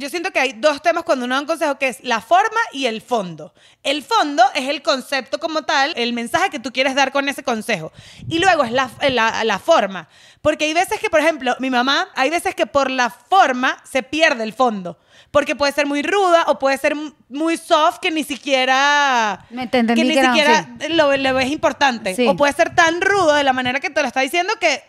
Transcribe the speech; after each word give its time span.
yo 0.00 0.08
siento 0.08 0.30
que 0.32 0.40
hay 0.40 0.52
dos 0.54 0.80
temas 0.82 1.04
cuando 1.04 1.26
uno 1.26 1.34
da 1.34 1.40
un 1.42 1.46
consejo, 1.46 1.78
que 1.78 1.88
es 1.88 1.98
la 2.02 2.20
forma 2.20 2.58
y 2.72 2.86
el 2.86 3.02
fondo. 3.02 3.52
El 3.82 4.02
fondo 4.02 4.42
es 4.54 4.68
el 4.68 4.80
concepto 4.82 5.38
como 5.38 5.62
tal, 5.62 5.92
el 5.96 6.12
mensaje 6.14 6.48
que 6.50 6.58
tú 6.58 6.72
quieres 6.72 6.94
dar 6.94 7.12
con 7.12 7.28
ese 7.28 7.42
consejo. 7.44 7.92
Y 8.28 8.38
luego 8.38 8.64
es 8.64 8.72
la, 8.72 8.90
la, 9.10 9.44
la 9.44 9.58
forma. 9.58 10.08
Porque 10.40 10.64
hay 10.64 10.72
veces 10.74 10.98
que, 11.00 11.10
por 11.10 11.20
ejemplo, 11.20 11.54
mi 11.60 11.68
mamá, 11.68 12.08
hay 12.14 12.30
veces 12.30 12.54
que 12.54 12.66
por 12.66 12.90
la 12.90 13.10
forma 13.10 13.76
se 13.84 14.02
pierde 14.02 14.42
el 14.42 14.54
fondo. 14.54 14.98
Porque 15.30 15.54
puede 15.54 15.72
ser 15.72 15.86
muy 15.86 16.02
ruda 16.02 16.44
o 16.48 16.58
puede 16.58 16.78
ser 16.78 16.94
muy 17.28 17.56
soft 17.58 17.98
que 18.00 18.10
ni 18.10 18.24
siquiera... 18.24 19.44
Me 19.50 19.68
que 19.70 19.82
ni 19.82 19.94
que 19.94 20.18
era- 20.18 20.32
siquiera 20.34 20.68
lo, 20.88 21.16
lo 21.16 21.34
ves 21.34 21.50
importante. 21.52 22.14
Sí. 22.16 22.26
O 22.26 22.36
puede 22.36 22.52
ser 22.54 22.74
tan 22.74 23.00
rudo 23.00 23.34
de 23.34 23.44
la 23.44 23.52
manera 23.52 23.78
que 23.80 23.90
te 23.90 24.00
lo 24.00 24.08
está 24.08 24.20
diciendo 24.22 24.54
que 24.58 24.82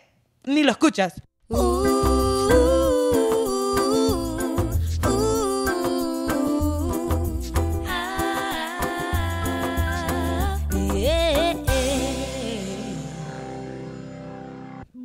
ni 0.45 0.63
lo 0.63 0.71
escuchas. 0.71 1.21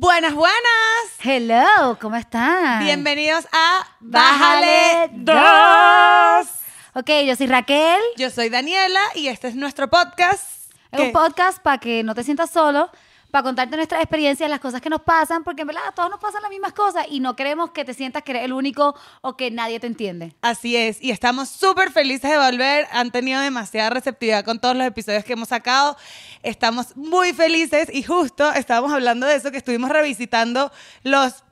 Buenas, 0.07 0.35
buenas. 0.35 1.03
Hello, 1.21 1.97
¿cómo 1.99 2.15
están? 2.15 2.79
Bienvenidos 2.79 3.45
a 3.51 3.85
Bájale 3.99 5.09
Bájale 5.11 6.43
2. 6.45 6.47
Ok, 6.93 7.09
yo 7.25 7.35
soy 7.35 7.47
Raquel. 7.47 7.99
Yo 8.15 8.29
soy 8.29 8.47
Daniela 8.47 9.01
y 9.15 9.27
este 9.27 9.49
es 9.49 9.55
nuestro 9.55 9.89
podcast. 9.89 10.71
Es 10.93 10.99
un 11.01 11.11
podcast 11.11 11.59
para 11.59 11.79
que 11.79 12.03
no 12.03 12.15
te 12.15 12.23
sientas 12.23 12.51
solo, 12.51 12.89
para 13.31 13.43
contarte 13.43 13.75
nuestras 13.75 14.01
experiencias, 14.01 14.49
las 14.49 14.59
cosas 14.59 14.81
que 14.81 14.89
nos 14.89 15.01
pasan, 15.01 15.43
porque 15.43 15.61
en 15.61 15.67
verdad 15.67 15.83
a 15.87 15.91
todos 15.91 16.09
nos 16.09 16.19
pasan 16.19 16.41
las 16.41 16.49
mismas 16.49 16.73
cosas 16.73 17.05
y 17.09 17.19
no 17.19 17.35
queremos 17.35 17.71
que 17.71 17.83
te 17.85 17.93
sientas 17.93 18.23
que 18.23 18.31
eres 18.31 18.43
el 18.45 18.53
único 18.53 18.95
o 19.21 19.35
que 19.35 19.51
nadie 19.51 19.79
te 19.79 19.87
entiende. 19.87 20.33
Así 20.41 20.75
es, 20.75 21.01
y 21.01 21.11
estamos 21.11 21.49
súper 21.49 21.91
felices 21.91 22.29
de 22.31 22.37
volver. 22.37 22.87
Han 22.91 23.11
tenido 23.11 23.41
demasiada 23.41 23.89
receptividad 23.89 24.45
con 24.45 24.59
todos 24.59 24.75
los 24.75 24.85
episodios 24.87 25.23
que 25.23 25.33
hemos 25.33 25.49
sacado. 25.49 25.97
Estamos 26.43 26.95
muy 26.95 27.33
felices 27.33 27.89
y 27.91 28.03
justo 28.03 28.51
estábamos 28.53 28.91
hablando 28.93 29.25
de 29.27 29.35
eso, 29.35 29.51
que 29.51 29.57
estuvimos 29.57 29.89
revisitando 29.89 30.71
los 31.03 31.43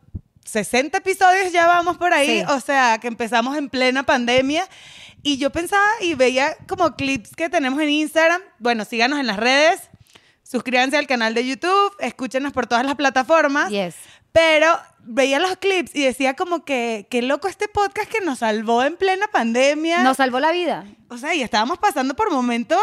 60 0.46 1.00
episodios, 1.00 1.52
ya 1.52 1.66
vamos 1.68 1.98
por 1.98 2.14
ahí, 2.14 2.40
Sí. 2.42 2.46
o 2.50 2.60
sea, 2.60 3.00
que 3.00 3.08
empezamos 3.08 3.58
en 3.58 3.70
plena 3.70 4.04
pandemia. 4.04 4.68
Y 5.24 5.38
yo 5.38 5.50
pensaba 5.52 5.84
y 6.02 6.14
veía 6.14 6.56
como 6.68 6.96
clips 6.96 7.36
que 7.36 7.50
tenemos 7.50 7.82
en 7.82 7.90
Instagram. 7.90 8.42
Bueno, 8.60 8.86
síganos 8.86 9.20
en 9.20 9.26
las 9.26 9.38
redes, 9.38 9.90
suscríbanse 10.46 10.98
al 10.98 11.08
canal 11.08 11.34
de 11.34 11.46
YouTube, 11.46 11.94
escúchenos 12.00 12.54
por 12.54 12.68
todas 12.68 12.86
las 12.86 12.96
plataformas. 12.96 13.70
Yes. 13.70 13.96
Pero 14.32 14.78
veía 15.06 15.40
los 15.40 15.56
clips 15.58 15.96
y 15.96 16.04
decía 16.04 16.34
como 16.34 16.66
que, 16.66 17.08
qué 17.10 17.22
loco 17.22 17.48
este 17.48 17.68
podcast 17.68 18.10
que 18.10 18.22
nos 18.22 18.40
salvó 18.40 18.84
en 18.84 18.98
plena 18.98 19.28
pandemia. 19.28 20.04
Nos 20.04 20.18
salvó 20.18 20.40
la 20.40 20.52
vida. 20.52 20.86
O 21.08 21.18
sea, 21.18 21.36
y 21.36 21.42
estábamos 21.42 21.78
pasando 21.78 22.16
por 22.16 22.32
momentos 22.32 22.80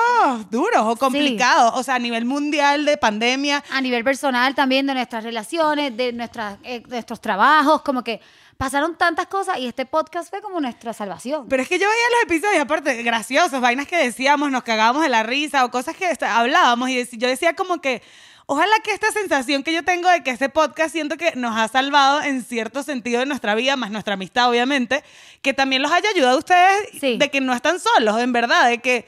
duros 0.50 0.82
o 0.84 0.96
complicados. 0.96 1.72
O 1.74 1.82
sea, 1.82 1.96
a 1.96 1.98
nivel 1.98 2.24
mundial 2.24 2.84
de 2.84 2.96
pandemia. 2.96 3.62
A 3.70 3.80
nivel 3.80 4.04
personal 4.04 4.54
también, 4.54 4.86
de 4.86 4.94
nuestras 4.94 5.24
relaciones, 5.24 5.96
de, 5.96 6.12
nuestras, 6.12 6.58
eh, 6.62 6.82
nuestros 6.88 7.20
trabajos, 7.20 7.82
como 7.82 8.04
que 8.04 8.20
pasaron 8.56 8.96
tantas 8.96 9.26
cosas 9.26 9.58
y 9.58 9.66
este 9.66 9.86
podcast 9.86 10.30
fue 10.30 10.40
como 10.40 10.60
nuestra 10.60 10.92
salvación. 10.92 11.46
Pero 11.48 11.62
es 11.64 11.68
que 11.68 11.80
yo 11.80 11.88
veía 11.88 12.04
los 12.12 12.22
episodios, 12.22 12.62
aparte, 12.62 13.02
graciosos, 13.02 13.60
vainas 13.60 13.88
que 13.88 13.96
decíamos, 13.96 14.52
nos 14.52 14.62
cagábamos 14.62 15.02
de 15.02 15.08
la 15.08 15.24
risa 15.24 15.64
o 15.64 15.70
cosas 15.72 15.96
que 15.96 16.06
hablábamos. 16.24 16.88
Y 16.90 17.04
yo 17.18 17.26
decía 17.26 17.54
como 17.54 17.80
que, 17.80 18.02
ojalá 18.46 18.74
que 18.84 18.92
esta 18.92 19.10
sensación 19.12 19.62
que 19.62 19.72
yo 19.72 19.84
tengo 19.84 20.08
de 20.08 20.22
que 20.22 20.30
este 20.30 20.48
podcast 20.48 20.92
siento 20.92 21.16
que 21.16 21.34
nos 21.36 21.56
ha 21.56 21.68
salvado 21.68 22.22
en 22.22 22.42
cierto 22.42 22.82
sentido 22.82 23.20
de 23.20 23.26
nuestra 23.26 23.54
vida, 23.54 23.76
más 23.76 23.90
nuestra 23.90 24.14
amistad, 24.14 24.48
obviamente, 24.50 25.02
que 25.42 25.52
también 25.54 25.82
los 25.82 25.92
haya 25.92 26.08
ayudado 26.10 26.36
a 26.36 26.38
ustedes 26.38 26.88
Sí. 27.00 27.16
de 27.18 27.30
que 27.30 27.40
no 27.40 27.52
están 27.54 27.78
solos, 27.80 28.18
en 28.20 28.32
verdad, 28.32 28.68
de 28.68 28.78
que 28.78 29.06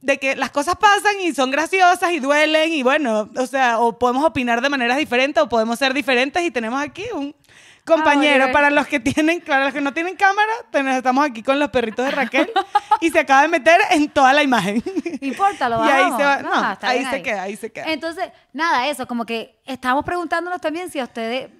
de 0.00 0.18
que 0.18 0.36
las 0.36 0.50
cosas 0.50 0.76
pasan 0.76 1.18
y 1.22 1.32
son 1.32 1.50
graciosas 1.50 2.12
y 2.12 2.20
duelen 2.20 2.70
y 2.74 2.82
bueno, 2.82 3.30
o 3.38 3.46
sea, 3.46 3.78
o 3.78 3.98
podemos 3.98 4.22
opinar 4.22 4.60
de 4.60 4.68
maneras 4.68 4.98
diferentes 4.98 5.42
o 5.42 5.48
podemos 5.48 5.78
ser 5.78 5.94
diferentes 5.94 6.42
y 6.42 6.50
tenemos 6.50 6.78
aquí 6.82 7.04
un 7.14 7.34
compañero 7.84 8.34
Oliver. 8.44 8.52
para 8.52 8.70
los 8.70 8.86
que 8.86 9.00
tienen, 9.00 9.40
para 9.40 9.64
los 9.64 9.72
que 9.74 9.80
no 9.80 9.92
tienen 9.92 10.16
cámara, 10.16 10.52
ten- 10.70 10.88
estamos 10.88 11.24
aquí 11.24 11.42
con 11.42 11.58
los 11.58 11.70
perritos 11.70 12.04
de 12.04 12.10
Raquel 12.10 12.50
y 13.00 13.10
se 13.10 13.18
acaba 13.20 13.42
de 13.42 13.48
meter 13.48 13.80
en 13.90 14.08
toda 14.10 14.32
la 14.32 14.42
imagen. 14.42 14.82
No 15.20 15.26
importa, 15.28 15.68
lo 15.68 15.76
Y 15.86 15.88
ahí 15.90 16.10
bajamos. 16.10 16.18
se 16.18 16.24
va, 16.24 16.42
No, 16.42 16.78
ahí 16.88 17.04
se 17.04 17.22
queda, 17.22 17.42
ahí 17.42 17.56
se 17.56 17.70
queda. 17.72 17.84
Entonces, 17.92 18.30
nada, 18.52 18.88
eso, 18.88 19.06
como 19.06 19.26
que 19.26 19.58
estamos 19.66 20.04
preguntándonos 20.04 20.60
también 20.60 20.90
si 20.90 20.98
a 20.98 21.04
ustedes, 21.04 21.50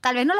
tal 0.00 0.14
vez 0.16 0.26
no 0.26 0.34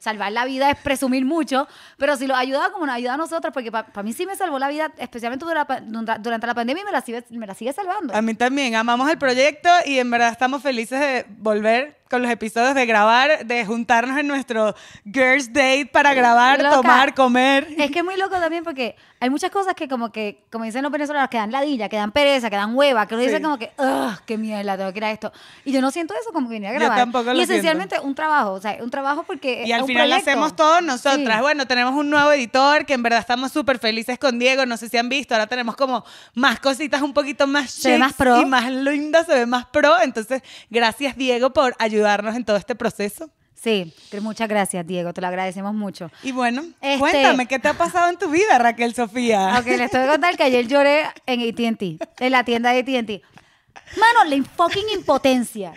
salvar 0.00 0.32
la 0.32 0.44
vida 0.46 0.70
es 0.70 0.76
presumir 0.78 1.24
mucho, 1.24 1.68
pero 1.98 2.16
si 2.16 2.26
los 2.26 2.36
ayuda 2.38 2.70
como 2.72 2.86
nos 2.86 2.94
ayuda 2.96 3.14
a 3.14 3.16
nosotros, 3.18 3.52
porque 3.52 3.70
para 3.70 4.02
mí 4.02 4.12
sí 4.12 4.24
me 4.26 4.34
salvó 4.36 4.58
la 4.58 4.68
vida, 4.68 4.90
especialmente 4.98 5.44
durante, 5.44 5.82
durante 6.20 6.46
la 6.46 6.54
pandemia 6.54 6.82
y 6.82 6.84
me 6.86 6.90
la 6.92 7.00
sigue, 7.02 7.22
me 7.30 7.46
la 7.46 7.54
sigue 7.54 7.72
salvando. 7.72 8.14
A 8.16 8.22
mí 8.22 8.34
también, 8.34 8.74
amamos 8.74 9.10
el 9.10 9.18
proyecto 9.18 9.68
y 9.84 9.98
en 9.98 10.10
verdad 10.10 10.30
estamos 10.32 10.62
felices 10.62 10.98
de 10.98 11.26
volver 11.28 11.99
con 12.10 12.22
los 12.22 12.30
episodios, 12.30 12.74
de 12.74 12.86
grabar, 12.86 13.46
de 13.46 13.64
juntarnos 13.64 14.18
en 14.18 14.26
nuestro 14.26 14.74
Girls 15.04 15.52
Date 15.52 15.86
para 15.92 16.12
grabar, 16.12 16.60
Loca. 16.60 16.74
tomar, 16.76 17.14
comer. 17.14 17.68
Es 17.78 17.90
que 17.92 18.00
es 18.00 18.04
muy 18.04 18.16
loco 18.16 18.36
también 18.40 18.64
porque 18.64 18.96
hay 19.20 19.30
muchas 19.30 19.50
cosas 19.50 19.74
que 19.74 19.86
como 19.86 20.10
que, 20.10 20.42
como 20.50 20.64
dicen 20.64 20.82
los 20.82 20.90
venezolanos, 20.90 21.28
que 21.30 21.36
dan 21.36 21.52
ladilla, 21.52 21.88
que 21.88 21.96
dan 21.96 22.10
pereza, 22.10 22.50
que 22.50 22.56
dan 22.56 22.74
hueva, 22.74 23.06
que 23.06 23.14
uno 23.14 23.22
dice 23.22 23.36
Sí. 23.36 23.42
como 23.42 23.58
que, 23.58 23.70
ugh, 23.78 24.18
qué 24.26 24.36
mierda, 24.38 24.76
tengo 24.76 24.92
que 24.92 24.98
ir 24.98 25.04
a 25.04 25.10
esto. 25.12 25.32
Y 25.64 25.72
yo 25.72 25.80
no 25.80 25.90
siento 25.92 26.14
eso 26.20 26.32
como 26.32 26.48
que 26.48 26.54
venir 26.54 26.70
a 26.70 26.72
Yo 26.72 26.78
grabar. 26.80 26.98
tampoco 26.98 27.32
lo 27.32 27.38
y 27.38 27.42
esencialmente 27.42 28.00
un 28.00 28.14
trabajo, 28.16 28.52
o 28.54 28.60
sea, 28.60 28.76
un 28.80 28.90
trabajo 28.90 29.22
porque 29.22 29.62
Y 29.64 29.70
es 29.70 29.74
al 29.76 29.82
un 29.82 29.86
final 29.88 30.10
lo 30.10 30.16
hacemos 30.16 30.56
todos 30.56 30.82
nosotras. 30.82 31.36
Sí. 31.36 31.42
Bueno, 31.42 31.66
tenemos 31.66 31.94
un 31.94 32.10
nuevo 32.10 32.32
editor 32.32 32.86
que 32.86 32.94
en 32.94 33.02
verdad 33.04 33.20
estamos 33.20 33.52
súper 33.52 33.78
felices 33.78 34.18
con 34.18 34.38
Diego. 34.38 34.66
No 34.66 34.76
sé 34.76 34.88
si 34.88 34.96
han 34.98 35.08
visto, 35.08 35.34
ahora 35.34 35.46
tenemos 35.46 35.76
como 35.76 36.04
más 36.34 36.58
cositas 36.58 37.02
un 37.02 37.12
poquito 37.12 37.46
más 37.46 37.70
Se 37.70 37.92
ve 37.92 37.98
más 37.98 38.14
pro. 38.14 38.40
y 38.40 38.46
más 38.46 38.68
linda, 38.72 39.22
se 39.24 39.34
ve 39.34 39.46
más 39.46 39.66
pro. 39.66 40.00
Entonces, 40.00 40.42
gracias 40.70 41.16
Diego 41.16 41.50
por 41.52 41.76
ayudarnos 41.78 41.99
en 42.34 42.44
todo 42.44 42.56
este 42.56 42.74
proceso. 42.74 43.30
Sí, 43.54 43.92
muchas 44.22 44.48
gracias, 44.48 44.86
Diego, 44.86 45.12
te 45.12 45.20
lo 45.20 45.26
agradecemos 45.26 45.74
mucho. 45.74 46.10
Y 46.22 46.32
bueno, 46.32 46.62
Este- 46.80 46.98
cuéntame, 46.98 47.46
¿qué 47.46 47.58
te 47.58 47.68
ha 47.68 47.74
pasado 47.74 48.08
en 48.08 48.16
tu 48.16 48.30
vida, 48.30 48.58
Raquel 48.58 48.94
Sofía? 48.94 49.54
Ok, 49.58 49.66
les 49.66 49.90
tengo 49.90 50.06
que 50.06 50.10
contar 50.12 50.36
que 50.36 50.44
ayer 50.44 50.66
lloré 50.66 51.02
en 51.26 51.40
AT&T, 51.42 51.98
en 52.20 52.32
la 52.32 52.42
tienda 52.44 52.72
de 52.72 52.78
AT&T. 52.80 53.22
Mano, 53.98 54.24
la 54.34 54.42
fucking 54.56 54.88
impotencia. 54.94 55.72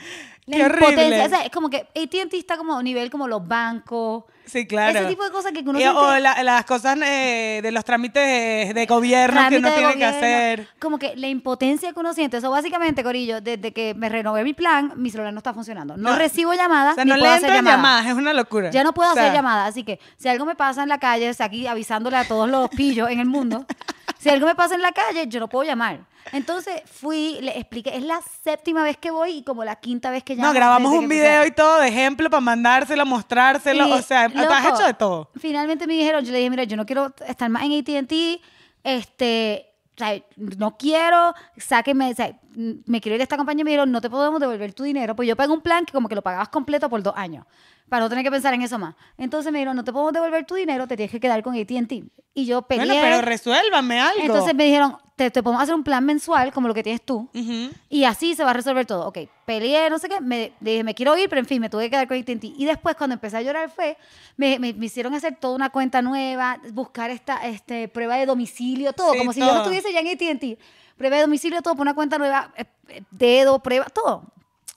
La 0.46 0.58
Qué 0.58 0.66
horrible. 0.66 0.88
impotencia. 0.90 1.26
O 1.26 1.30
sea, 1.30 1.40
es 1.46 1.52
como 1.52 1.70
que 1.70 1.78
AT&T 1.96 2.38
está 2.38 2.58
como 2.58 2.78
a 2.78 2.84
nivel 2.84 3.10
como 3.10 3.28
los 3.28 3.48
bancos. 3.48 4.26
Sí, 4.46 4.68
claro. 4.68 5.00
Ese 5.00 5.08
tipo 5.08 5.24
de 5.24 5.32
cosas 5.32 5.54
que 5.54 5.62
uno 5.62 5.80
Y- 5.80 5.84
siente- 5.84 5.98
o 5.98 6.20
la- 6.20 6.44
las 6.44 6.66
cosas 6.66 6.98
eh, 7.02 7.62
de 7.64 7.72
los 7.72 7.86
trámites 7.86 8.74
de 8.76 8.86
gobierno 8.86 9.36
que 9.36 9.40
trámite 9.40 9.60
uno 9.60 9.70
de 9.70 9.76
tiene 9.76 9.88
que 9.92 9.94
gobierno, 10.00 10.18
hacer. 10.18 10.68
Como 10.80 11.00
que 11.00 11.16
la 11.16 11.30
impotencia 11.30 11.94
que 11.94 12.00
uno 12.02 12.14
siente. 12.14 12.38
Eso 12.38 12.52
básicamente, 12.52 13.04
Corillo, 13.06 13.40
desde 13.40 13.72
que 13.72 13.94
me 13.94 14.10
renové 14.10 14.44
mi 14.44 14.54
plan, 14.54 14.92
mi 14.98 15.10
celular 15.10 15.32
no 15.32 15.38
está 15.40 15.54
funcionando. 15.54 15.96
No, 15.96 16.10
No. 16.12 16.18
recibo 16.18 16.54
llamadas, 16.54 16.92
O 16.92 16.96
sea, 16.96 17.06
ni 17.06 17.12
no 17.12 17.16
le 17.16 17.22
puedo 17.22 17.34
hacer 17.36 17.50
llamadas. 17.54 17.78
llamadas, 17.78 18.06
es 18.08 18.14
una 18.16 18.34
locura. 18.34 18.70
Ya 18.70 18.84
no 18.84 18.94
puedo 18.94 19.12
O 19.12 19.14
sea, 19.14 19.24
hacer 19.24 19.34
llamadas, 19.36 19.70
así 19.70 19.86
que 19.86 20.02
si 20.18 20.28
algo 20.28 20.46
me 20.46 20.56
pasa 20.56 20.84
en 20.84 20.90
la 20.90 20.98
calle, 21.00 21.30
es 21.30 21.40
aquí 21.40 21.66
avisándole 21.68 22.18
a 22.18 22.26
todos 22.28 22.50
los 22.50 22.70
pillos 22.70 23.10
en 23.10 23.20
el 23.22 23.28
mundo, 23.28 23.66
si 24.24 24.30
algo 24.30 24.48
me 24.48 24.56
pasa 24.56 24.76
en 24.76 24.82
la 24.82 24.94
calle, 24.94 25.28
yo 25.28 25.40
no 25.42 25.50
puedo 25.50 25.66
llamar. 25.66 26.00
Entonces 26.32 26.82
fui, 26.86 27.40
le 27.42 27.58
expliqué, 27.60 27.98
es 27.98 28.04
la 28.04 28.22
séptima 28.44 28.82
vez 28.82 28.96
que 28.96 29.12
voy 29.12 29.32
y 29.32 29.44
como 29.44 29.66
la 29.66 29.76
quinta 29.76 30.10
vez 30.10 30.24
que 30.24 30.36
llamo. 30.36 30.48
No, 30.48 30.54
grabamos 30.54 30.94
un 30.94 31.10
video 31.10 31.46
y 31.46 31.52
todo 31.52 31.82
de 31.82 31.90
ejemplo 31.90 32.30
para 32.30 32.40
mandárselo, 32.40 33.06
mostrárselo. 33.06 33.86
Y, 33.88 33.92
o 33.92 34.02
sea, 34.02 34.30
tú 34.30 34.40
has 34.40 34.64
loco, 34.64 34.76
hecho 34.76 34.88
de 34.88 34.94
todo. 34.94 35.30
Finalmente 35.36 35.86
me 35.86 35.94
dijeron, 35.94 36.24
yo 36.24 36.32
le 36.32 36.38
dije, 36.38 36.50
mira, 36.50 36.64
yo 36.64 36.78
no 36.78 36.86
quiero 36.86 37.14
estar 37.28 37.50
más 37.50 37.64
en 37.64 37.74
AT&T, 37.74 38.40
este, 38.86 39.74
o 39.96 39.98
sea, 39.98 40.24
no 40.38 40.78
quiero, 40.78 41.34
sáquenme, 41.58 42.12
o 42.12 42.16
sea, 42.16 42.40
me 42.56 43.02
quiero 43.02 43.16
ir 43.16 43.20
de 43.20 43.24
esta 43.24 43.38
compañía 43.38 43.62
y 43.62 43.66
me 43.66 43.72
dijeron, 43.72 43.92
no 43.92 44.00
te 44.00 44.10
podemos 44.10 44.40
devolver 44.40 44.74
tu 44.74 44.84
dinero, 44.84 45.16
pues 45.16 45.28
yo 45.28 45.36
pagué 45.36 45.52
un 45.52 45.62
plan 45.62 45.86
que 45.86 45.92
como 45.92 46.08
que 46.08 46.16
lo 46.16 46.22
pagabas 46.22 46.50
completo 46.50 46.90
por 46.90 47.04
dos 47.04 47.14
años, 47.18 47.46
para 47.90 48.04
no 48.06 48.10
tener 48.10 48.24
que 48.24 48.32
pensar 48.32 48.54
en 48.54 48.62
eso 48.62 48.80
más. 48.80 48.96
Entonces 49.18 49.52
me 49.52 49.60
dijeron, 49.60 49.76
no 49.76 49.84
te 49.84 49.92
podemos 49.94 50.14
devolver 50.14 50.46
tu 50.46 50.56
dinero, 50.56 50.88
te 50.88 50.96
tienes 50.98 51.12
que 51.12 51.20
quedar 51.20 51.42
con 51.44 51.56
AT&T. 51.56 52.04
Y 52.34 52.46
yo 52.46 52.64
peleé. 52.64 52.86
Bueno, 52.88 53.02
pero 53.02 53.22
resuélvame 53.22 54.00
algo. 54.00 54.22
Entonces 54.24 54.56
me 54.56 54.64
dijeron, 54.66 54.98
te, 55.16 55.30
te 55.30 55.44
podemos 55.44 55.62
hacer 55.62 55.76
un 55.76 55.84
plan 55.84 56.04
mensual 56.04 56.52
como 56.52 56.68
lo 56.68 56.74
que 56.74 56.82
tienes 56.82 57.04
tú. 57.04 57.30
Ujú. 57.36 57.70
Y 57.90 58.06
así 58.06 58.34
se 58.34 58.44
va 58.44 58.50
a 58.50 58.54
resolver 58.54 58.88
todo. 58.88 59.08
Ok, 59.08 59.20
peleé, 59.46 59.90
no 59.92 60.00
sé 60.00 60.10
qué, 60.10 60.20
me 60.20 60.54
dije, 60.60 60.84
me 60.84 60.96
quiero 60.96 61.16
ir, 61.16 61.30
pero 61.30 61.40
en 61.40 61.46
fin, 61.46 61.62
me 61.62 61.70
tuve 61.70 61.84
que 61.84 61.92
quedar 61.92 62.08
con 62.08 62.18
AT&T. 62.18 62.40
Y 62.58 62.66
después, 62.66 62.96
cuando 62.96 63.14
empecé 63.14 63.38
a 63.38 63.42
llorar, 63.44 63.70
fue, 63.70 63.96
me, 64.38 64.58
me- 64.58 64.74
me 64.74 64.88
hicieron 64.88 65.14
hacer 65.14 65.36
toda 65.36 65.56
una 65.56 65.70
cuenta 65.70 66.02
nueva, 66.02 66.60
buscar 66.72 67.12
esta 67.12 67.46
este, 67.48 67.88
prueba 67.88 68.16
de 68.16 68.26
domicilio, 68.26 68.94
todo, 68.94 69.12
Sí, 69.14 69.20
como 69.20 69.34
si 69.34 69.40
yo 69.42 69.46
no 69.46 69.58
estuviese 69.58 69.94
ya 69.94 70.00
en 70.00 70.08
AT&T. 70.08 70.58
Prueba 70.98 71.16
de 71.18 71.22
domicilio, 71.24 71.62
todo, 71.62 71.74
por 71.76 71.82
una 71.82 71.94
cuenta 71.96 72.18
nueva, 72.18 72.52
eh, 72.56 72.66
eh, 72.88 73.02
dedo, 73.12 73.60
prueba, 73.60 73.86
todo. 73.86 74.24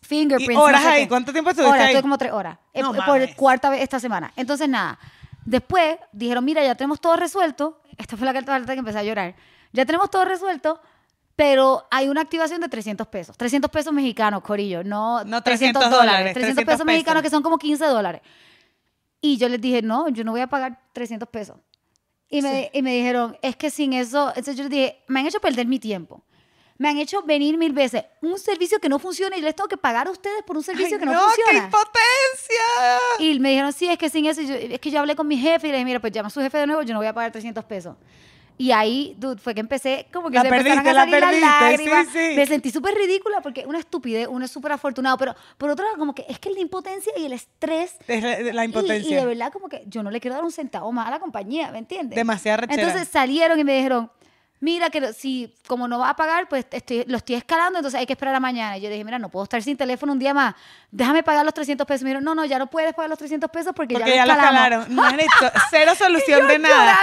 Fingerprints. 0.06 0.54
¿Y 0.54 0.56
horas 0.56 0.82
no 0.82 0.88
sé 0.88 0.94
ahí? 0.94 1.02
qué. 1.02 1.08
¿Cuánto 1.08 1.32
tiempo 1.32 1.50
estuviste 1.50 1.70
Horas, 1.70 1.82
ahí? 1.86 1.88
estuve 1.92 2.02
como 2.02 2.18
tres 2.18 2.32
horas. 2.32 2.58
eh, 2.72 2.82
No 2.82 2.92
por 2.94 3.06
mames. 3.06 3.34
cuarta 3.34 3.70
vez 3.70 3.82
esta 3.82 3.98
semana. 4.00 4.32
Entonces, 4.36 4.68
nada. 4.68 4.98
Después 5.44 5.96
dijeron, 6.12 6.44
mira, 6.44 6.64
ya 6.64 6.74
tenemos 6.74 7.00
todo 7.00 7.16
resuelto. 7.16 7.80
Esta 7.98 8.16
fue 8.16 8.24
la 8.26 8.32
carta 8.32 8.72
que 8.74 8.78
empecé 8.78 8.98
a 8.98 9.02
llorar. 9.04 9.34
Ya 9.72 9.84
tenemos 9.86 10.10
todo 10.10 10.24
resuelto, 10.24 10.80
pero 11.36 11.86
hay 11.90 12.08
una 12.08 12.20
activación 12.22 12.60
de 12.60 12.68
300 12.68 13.06
pesos. 13.08 13.36
300 13.36 13.70
pesos 13.70 13.92
mexicanos, 13.92 14.42
Corillo, 14.42 14.82
no, 14.82 15.22
No 15.24 15.42
300 15.42 15.80
300 15.80 15.82
dólares. 15.90 16.00
dólares, 16.00 16.34
300 16.34 16.54
300 16.56 16.64
pesos 16.74 16.86
mexicanos 16.86 17.22
pesos. 17.22 17.30
que 17.30 17.36
son 17.36 17.42
como 17.42 17.58
15 17.58 17.84
dólares. 17.86 18.22
Y 19.20 19.36
yo 19.38 19.48
les 19.48 19.60
dije, 19.60 19.82
no, 19.82 20.08
yo 20.08 20.24
no 20.24 20.32
voy 20.32 20.40
a 20.40 20.46
pagar 20.46 20.78
300 20.92 21.28
pesos. 21.28 21.56
Y 22.28 22.42
me, 22.42 22.70
y 22.72 22.82
me 22.82 22.92
dijeron, 22.94 23.36
es 23.42 23.54
que 23.56 23.70
sin 23.70 23.92
eso, 23.92 24.28
entonces 24.30 24.56
yo 24.56 24.64
les 24.64 24.70
dije, 24.70 25.04
me 25.06 25.20
han 25.20 25.26
hecho 25.26 25.40
perder 25.40 25.66
mi 25.66 25.78
tiempo. 25.78 26.24
Me 26.78 26.88
han 26.90 26.98
hecho 26.98 27.22
venir 27.22 27.56
mil 27.56 27.72
veces. 27.72 28.04
Un 28.20 28.38
servicio 28.38 28.78
que 28.78 28.88
no 28.88 28.98
funciona 28.98 29.36
y 29.36 29.40
les 29.40 29.54
tengo 29.54 29.68
que 29.68 29.76
pagar 29.78 30.08
a 30.08 30.10
ustedes 30.10 30.42
por 30.44 30.56
un 30.56 30.62
servicio 30.62 30.96
Ay, 30.96 31.00
que 31.00 31.06
no, 31.06 31.12
qué 31.12 31.18
funciona. 31.18 31.64
impotencia! 31.64 32.98
Y 33.18 33.38
me 33.40 33.50
dijeron, 33.50 33.72
sí, 33.72 33.88
es 33.88 33.98
que 33.98 34.10
sin 34.10 34.26
eso, 34.26 34.42
yo- 34.42 34.54
es 34.54 34.78
que 34.80 34.90
yo 34.90 35.00
hablé 35.00 35.16
con 35.16 35.26
mi 35.26 35.36
jefe 35.38 35.68
y 35.68 35.70
le 35.70 35.78
dije, 35.78 35.84
mira, 35.84 36.00
pues 36.00 36.12
llama 36.12 36.28
a 36.28 36.30
su 36.30 36.40
jefe 36.40 36.58
de 36.58 36.66
nuevo, 36.66 36.82
yo 36.82 36.92
no 36.92 37.00
voy 37.00 37.06
a 37.08 37.12
pagar 37.14 37.32
300 37.32 37.64
pesos. 37.64 37.96
Y 38.58 38.72
ahí, 38.72 39.14
dude, 39.18 39.38
fue 39.38 39.54
que 39.54 39.60
empecé, 39.60 40.06
como 40.10 40.30
que 40.30 40.36
La 40.36 40.42
se 40.42 40.48
empezaron 40.48 40.82
perdiste, 40.82 40.90
a 40.90 40.92
la 40.94 41.00
salir 41.00 41.20
las 41.20 41.30
perdiste, 41.30 41.84
sí, 41.84 41.90
lágrimas. 41.90 42.06
sí. 42.12 42.36
Me 42.36 42.46
sentí 42.46 42.70
súper 42.70 42.94
ridícula 42.94 43.42
porque 43.42 43.66
una 43.66 43.78
estupidez, 43.78 44.28
uno 44.30 44.46
es 44.46 44.50
súper 44.50 44.72
afortunado, 44.72 45.18
pero 45.18 45.34
por 45.58 45.68
otro 45.68 45.84
lado, 45.84 45.98
como 45.98 46.14
que 46.14 46.24
es 46.26 46.38
que 46.38 46.48
la 46.50 46.60
impotencia 46.60 47.12
y 47.18 47.26
el 47.26 47.34
estrés 47.34 47.96
Es 48.08 48.22
la, 48.22 48.38
la 48.54 48.62
y- 48.64 48.66
Y, 48.66 48.68
impotencia. 48.70 49.18
de 49.20 49.26
verdad, 49.26 49.52
como 49.52 49.68
que 49.68 49.82
yo 49.86 50.02
no 50.02 50.10
le 50.10 50.20
quiero 50.20 50.36
dar 50.36 50.44
un 50.44 50.52
centavo 50.52 50.90
más 50.90 51.06
a 51.06 51.10
la 51.10 51.20
compañía, 51.20 51.70
¿me 51.70 51.78
entiendes? 51.78 52.16
Demasiada 52.16 52.56
rechera. 52.58 52.82
Entonces 52.82 53.08
salieron 53.08 53.58
y 53.60 53.64
me 53.64 53.76
dijeron, 53.76 54.10
mira 54.60 54.90
que 54.90 55.12
si 55.12 55.54
como 55.66 55.88
no 55.88 55.98
va 55.98 56.10
a 56.10 56.16
pagar, 56.16 56.48
pues 56.48 56.66
estoy, 56.70 57.04
lo 57.06 57.18
estoy 57.18 57.36
escalando, 57.36 57.78
entonces 57.78 57.98
hay 57.98 58.06
que 58.06 58.14
esperar 58.14 58.34
a 58.34 58.40
mañana. 58.40 58.78
Y 58.78 58.80
yo 58.80 58.90
dije, 58.90 59.04
mira, 59.04 59.18
no 59.18 59.28
puedo 59.28 59.44
estar 59.44 59.62
sin 59.62 59.76
teléfono 59.76 60.12
un 60.12 60.18
día 60.18 60.34
más. 60.34 60.54
Déjame 60.90 61.22
pagar 61.22 61.44
los 61.44 61.54
300 61.54 61.86
pesos. 61.86 62.02
Me 62.02 62.10
dijeron, 62.10 62.24
no, 62.24 62.34
no, 62.34 62.44
ya 62.44 62.58
no 62.58 62.66
puedes 62.68 62.94
pagar 62.94 63.10
los 63.10 63.18
300 63.18 63.50
pesos 63.50 63.72
porque, 63.74 63.94
Porque 63.94 64.10
ya 64.10 64.16
ya 64.16 64.26
lo 64.26 64.34
lo 64.34 64.40
escalaron. 64.40 64.86
Cero 65.70 65.92
solución 65.96 66.40
yo 66.42 66.46
de 66.46 66.58
nada. 66.58 66.98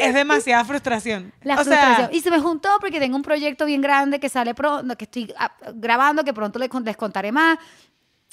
Es 0.00 0.14
demasiada 0.14 0.64
frustración. 0.64 1.32
La 1.42 1.54
o 1.54 1.56
frustración. 1.58 2.08
sea, 2.08 2.16
y 2.16 2.20
se 2.20 2.30
me 2.30 2.38
juntó 2.38 2.68
porque 2.80 3.00
tengo 3.00 3.16
un 3.16 3.22
proyecto 3.22 3.64
bien 3.66 3.80
grande 3.80 4.20
que 4.20 4.28
sale 4.28 4.54
pronto, 4.54 4.96
que 4.96 5.04
estoy 5.04 5.32
ah, 5.38 5.52
grabando, 5.74 6.24
que 6.24 6.32
pronto 6.32 6.58
les, 6.58 6.70
les 6.84 6.96
contaré 6.96 7.32
más. 7.32 7.58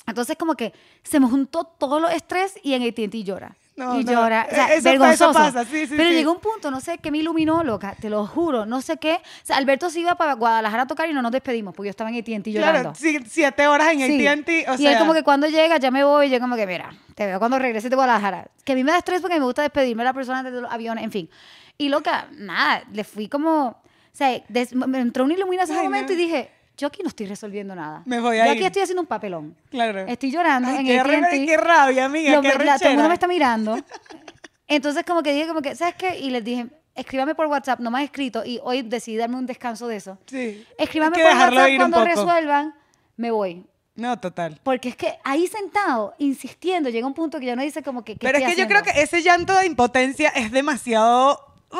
Entonces, 0.07 0.35
como 0.37 0.55
que 0.55 0.73
se 1.03 1.19
me 1.19 1.27
juntó 1.27 1.63
todo 1.63 1.99
los 1.99 2.11
estrés 2.11 2.53
y 2.63 2.73
en 2.73 2.83
AT&T 2.83 3.23
llora. 3.23 3.55
No, 3.79 3.99
y 3.99 4.03
no. 4.03 4.11
llora. 4.11 4.45
O 4.51 4.53
sea, 4.53 4.65
Eso- 4.67 4.73
eso 4.73 4.89
vergonzoso. 4.89 5.33
pasa, 5.33 5.63
sí, 5.65 5.87
sí, 5.87 5.93
Pero 5.97 6.09
sí. 6.09 6.15
llegó 6.15 6.31
un 6.33 6.39
punto, 6.39 6.69
no 6.69 6.79
sé, 6.81 6.97
que 6.97 7.11
me 7.11 7.17
iluminó, 7.19 7.63
loca, 7.63 7.95
te 7.99 8.09
lo 8.09 8.25
juro, 8.27 8.65
no 8.65 8.81
sé 8.81 8.97
qué. 8.97 9.13
O 9.13 9.45
sea, 9.45 9.57
Alberto 9.57 9.89
se 9.89 10.01
iba 10.01 10.15
para 10.15 10.33
Guadalajara 10.33 10.83
a 10.83 10.87
tocar 10.87 11.09
y 11.09 11.13
no 11.13 11.21
nos 11.21 11.31
despedimos 11.31 11.73
porque 11.73 11.87
yo 11.87 11.91
estaba 11.91 12.09
en 12.09 12.17
AT&T 12.17 12.51
llorando. 12.51 12.93
claro, 12.93 13.23
siete 13.27 13.67
horas 13.67 13.93
en. 13.93 14.01
AT&T, 14.27 14.65
o 14.69 14.73
y 14.75 14.77
sea... 14.77 14.91
él 14.91 14.99
como 14.99 15.13
que 15.13 15.23
cuando 15.23 15.47
llega, 15.47 15.77
ya 15.77 15.91
me 15.91 16.03
voy, 16.03 16.29
yo 16.29 16.39
como 16.39 16.55
que, 16.55 16.67
mira, 16.67 16.89
te 17.15 17.25
veo 17.25 17.39
cuando 17.39 17.57
regreses 17.57 17.89
de 17.89 17.95
Guadalajara. 17.95 18.49
Que 18.65 18.73
a 18.73 18.75
mí 18.75 18.83
me 18.83 18.91
da 18.91 18.97
estrés 18.97 19.21
porque 19.21 19.39
me 19.39 19.45
gusta 19.45 19.61
despedirme 19.61 20.03
de 20.03 20.09
la 20.09 20.13
persona 20.13 20.43
desde 20.43 20.61
los 20.61 20.71
aviones, 20.71 21.03
en 21.03 21.11
fin. 21.11 21.29
Y 21.77 21.89
loca, 21.89 22.27
nada, 22.37 22.83
le 22.91 23.03
fui 23.05 23.29
como, 23.29 23.67
o 23.67 23.75
sea, 24.11 24.41
des- 24.49 24.73
me 24.75 24.99
entró 24.99 25.23
una 25.23 25.33
iluminación 25.35 25.77
en 25.77 25.85
un 25.85 25.91
momento 25.91 26.13
no. 26.13 26.19
y 26.19 26.21
dije, 26.23 26.51
yo 26.79 26.87
aquí 26.87 27.01
no 27.03 27.09
estoy 27.09 27.25
resolviendo 27.27 27.75
nada. 27.75 28.01
Me 28.05 28.19
voy 28.19 28.37
yo 28.37 28.43
a 28.43 28.45
aquí 28.51 28.59
ir. 28.61 28.65
estoy 28.65 28.81
haciendo 28.81 29.01
un 29.01 29.07
papelón. 29.07 29.55
Claro. 29.69 29.99
Estoy 30.07 30.31
llorando 30.31 30.69
Ay, 30.69 30.77
en 30.77 30.85
qué, 30.87 30.99
AT&T. 30.99 31.45
qué 31.45 31.57
rabia, 31.57 32.05
amiga, 32.05 32.31
Lo- 32.33 32.41
qué 32.41 32.47
la- 32.47 32.53
todo 32.53 32.63
el 32.63 32.67
mundo 32.69 32.85
rechera. 32.87 33.07
me 33.07 33.13
está 33.13 33.27
mirando. 33.27 33.77
Entonces 34.67 35.03
como 35.05 35.23
que 35.23 35.33
dije, 35.33 35.47
como 35.47 35.61
que, 35.61 35.75
¿sabes 35.75 35.95
qué? 35.95 36.19
Y 36.19 36.29
les 36.29 36.43
dije, 36.43 36.67
escríbame 36.95 37.35
por 37.35 37.47
WhatsApp, 37.47 37.79
no 37.79 37.89
me 37.91 37.99
has 37.99 38.03
escrito 38.05 38.45
y 38.45 38.59
hoy 38.63 38.81
decidí 38.83 39.17
darme 39.17 39.35
un 39.37 39.45
descanso 39.45 39.87
de 39.87 39.95
eso. 39.97 40.17
Sí. 40.27 40.65
Escríbame 40.77 41.15
Hay 41.17 41.21
que 41.23 41.27
por 41.27 41.33
dejarlo 41.37 41.55
WhatsApp 41.57 41.69
ir 41.73 41.83
un 41.83 41.91
cuando 41.91 41.97
poco. 42.11 42.25
resuelvan, 42.25 42.75
me 43.17 43.31
voy. 43.31 43.65
No, 43.95 44.17
total. 44.19 44.59
Porque 44.63 44.89
es 44.89 44.95
que 44.95 45.17
ahí 45.25 45.47
sentado, 45.47 46.13
insistiendo, 46.19 46.89
llega 46.89 47.05
un 47.05 47.13
punto 47.13 47.39
que 47.39 47.47
ya 47.47 47.55
no 47.55 47.61
dice 47.63 47.83
como 47.83 48.05
que. 48.05 48.13
¿qué 48.13 48.19
Pero 48.27 48.37
es 48.37 48.43
que 48.45 48.49
estoy 48.51 48.63
yo 48.63 48.67
creo 48.69 48.79
haciendo? 48.81 48.99
que 48.99 49.03
ese 49.03 49.21
llanto 49.23 49.53
de 49.57 49.65
impotencia 49.65 50.29
es 50.29 50.51
demasiado... 50.51 51.37
¡Uy! 51.71 51.79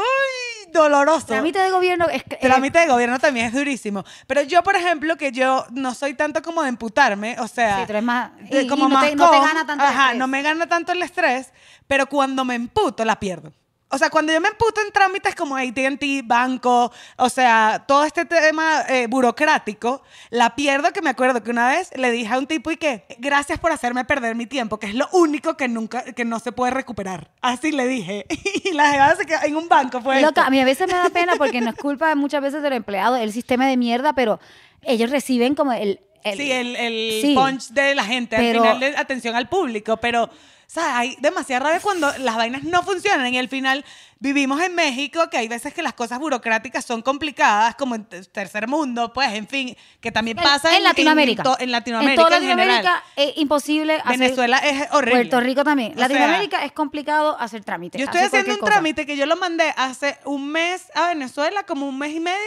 Doloroso. 0.71 1.27
Trámite 1.27 1.59
de 1.59 1.71
gobierno 1.71 2.07
es. 2.09 2.23
Trámite 2.39 2.79
de 2.79 2.87
gobierno 2.87 3.19
también 3.19 3.47
es 3.47 3.53
durísimo. 3.53 4.03
Pero 4.27 4.41
yo, 4.43 4.63
por 4.63 4.75
ejemplo, 4.75 5.15
que 5.17 5.31
yo 5.31 5.65
no 5.71 5.93
soy 5.93 6.13
tanto 6.13 6.41
como 6.41 6.61
de 6.63 6.69
emputarme, 6.69 7.35
o 7.39 7.47
sea... 7.47 7.79
Sí, 7.79 7.85
tú 7.85 7.91
eres 7.93 8.03
más- 8.03 8.31
de- 8.49 8.63
y- 8.63 8.67
como 8.67 8.85
y 8.85 8.89
no 8.89 8.95
más 8.95 9.09
te- 9.09 9.15
no 9.15 9.29
te 9.29 9.39
gana 9.39 9.65
tanto 9.65 9.83
el 9.83 9.89
Ajá, 9.89 10.03
estrés. 10.05 10.19
no 10.19 10.27
me 10.27 10.41
gana 10.41 10.67
tanto 10.67 10.91
el 10.91 11.01
estrés, 11.01 11.51
pero 11.87 12.05
cuando 12.07 12.45
me 12.45 12.55
emputo, 12.55 13.03
la 13.05 13.19
pierdo. 13.19 13.51
O 13.91 13.97
sea, 13.97 14.11
cuando 14.11 14.31
yo 14.31 14.39
me 14.39 14.49
emputo 14.49 14.81
en 14.85 14.91
trámites 14.91 15.33
como 15.33 15.57
AT&T, 15.57 16.21
banco, 16.23 16.91
o 17.17 17.29
sea, 17.29 17.85
todo 17.87 18.03
este 18.03 18.25
tema 18.25 18.83
eh, 18.87 19.07
burocrático, 19.07 20.03
la 20.29 20.55
pierdo 20.55 20.93
que 20.93 21.01
me 21.01 21.09
acuerdo 21.09 21.41
que 21.41 21.49
una 21.49 21.69
vez 21.69 21.89
le 21.95 22.11
dije 22.11 22.31
a 22.31 22.37
un 22.37 22.45
tipo 22.45 22.69
y 22.69 22.77
que, 22.77 23.05
gracias 23.17 23.57
por 23.57 23.71
hacerme 23.71 24.05
perder 24.05 24.35
mi 24.35 24.45
tiempo, 24.45 24.77
que 24.77 24.87
es 24.87 24.93
lo 24.93 25.07
único 25.11 25.57
que 25.57 25.67
nunca, 25.67 26.03
que 26.03 26.23
no 26.23 26.39
se 26.39 26.51
puede 26.51 26.71
recuperar. 26.71 27.31
Así 27.41 27.71
le 27.71 27.87
dije. 27.87 28.25
Y 28.69 28.73
la 28.73 29.15
se 29.15 29.25
quedó 29.25 29.39
en 29.43 29.55
un 29.55 29.67
banco, 29.67 30.01
fue 30.01 30.17
Loca, 30.17 30.27
esto. 30.27 30.41
a 30.41 30.49
mí 30.49 30.59
a 30.59 30.65
veces 30.65 30.87
me 30.87 30.93
da 30.93 31.09
pena 31.09 31.33
porque 31.37 31.61
no 31.61 31.69
es 31.69 31.75
culpa 31.75 32.13
muchas 32.15 32.41
veces 32.41 32.61
del 32.61 32.73
empleado, 32.73 33.15
el 33.15 33.31
sistema 33.31 33.65
de 33.67 33.77
mierda, 33.77 34.13
pero 34.13 34.39
ellos 34.83 35.09
reciben 35.09 35.55
como 35.55 35.73
el. 35.73 35.99
El- 36.23 36.37
sí, 36.37 36.51
el, 36.51 36.75
el 36.75 37.21
sí. 37.21 37.35
punch 37.35 37.69
de 37.69 37.95
la 37.95 38.03
gente, 38.03 38.35
Pero- 38.37 38.61
al 38.63 38.75
final 38.75 38.79
de 38.79 38.97
atención 38.97 39.35
al 39.35 39.47
público, 39.49 39.97
pero, 39.97 40.29
¿sabes? 40.67 40.91
Hay 40.95 41.17
demasiada 41.19 41.65
rabia 41.65 41.79
cuando 41.79 42.11
las 42.19 42.35
vainas 42.35 42.63
no 42.63 42.83
funcionan 42.83 43.33
y 43.33 43.37
al 43.39 43.47
final 43.49 43.83
vivimos 44.21 44.61
en 44.61 44.75
México, 44.75 45.29
que 45.29 45.37
hay 45.37 45.47
veces 45.47 45.73
que 45.73 45.81
las 45.81 45.93
cosas 45.93 46.19
burocráticas 46.19 46.83
son 46.83 47.01
complicadas, 47.01 47.75
como 47.75 47.95
en 47.95 48.03
te- 48.03 48.21
tercer 48.25 48.67
mundo, 48.67 49.13
pues, 49.13 49.31
en 49.33 49.47
fin, 49.47 49.75
que 50.01 50.11
también 50.11 50.37
en- 50.37 50.43
pasa 50.43 50.75
en, 50.75 50.83
Latinoamérica. 50.83 51.41
to- 51.43 51.55
En, 51.59 51.71
Latinoamérica 51.71 52.21
En 52.21 52.27
toda. 52.27 52.39
Latinoamérica 52.39 53.03
es 53.15 53.37
imposible. 53.37 53.95
hacer- 53.95 54.19
Venezuela 54.19 54.57
es 54.57 54.87
horrible. 54.91 55.21
Puerto 55.21 55.39
Rico 55.39 55.63
también. 55.63 55.93
O 55.93 55.95
sea, 55.95 56.07
Latinoamérica 56.09 56.65
es 56.65 56.73
complicado 56.73 57.37
hacer 57.39 57.63
trámites. 57.63 57.97
Yo 57.99 58.05
estoy 58.05 58.21
haciendo 58.21 58.53
un 58.53 58.59
cosa. 58.59 58.73
trámite 58.73 59.05
que 59.05 59.15
yo 59.15 59.25
lo 59.25 59.37
mandé 59.37 59.73
hace 59.77 60.17
un 60.25 60.49
mes 60.51 60.85
a 60.95 61.07
Venezuela, 61.07 61.63
como 61.63 61.87
un 61.87 61.97
mes 61.97 62.13
y 62.13 62.19
medio. 62.19 62.37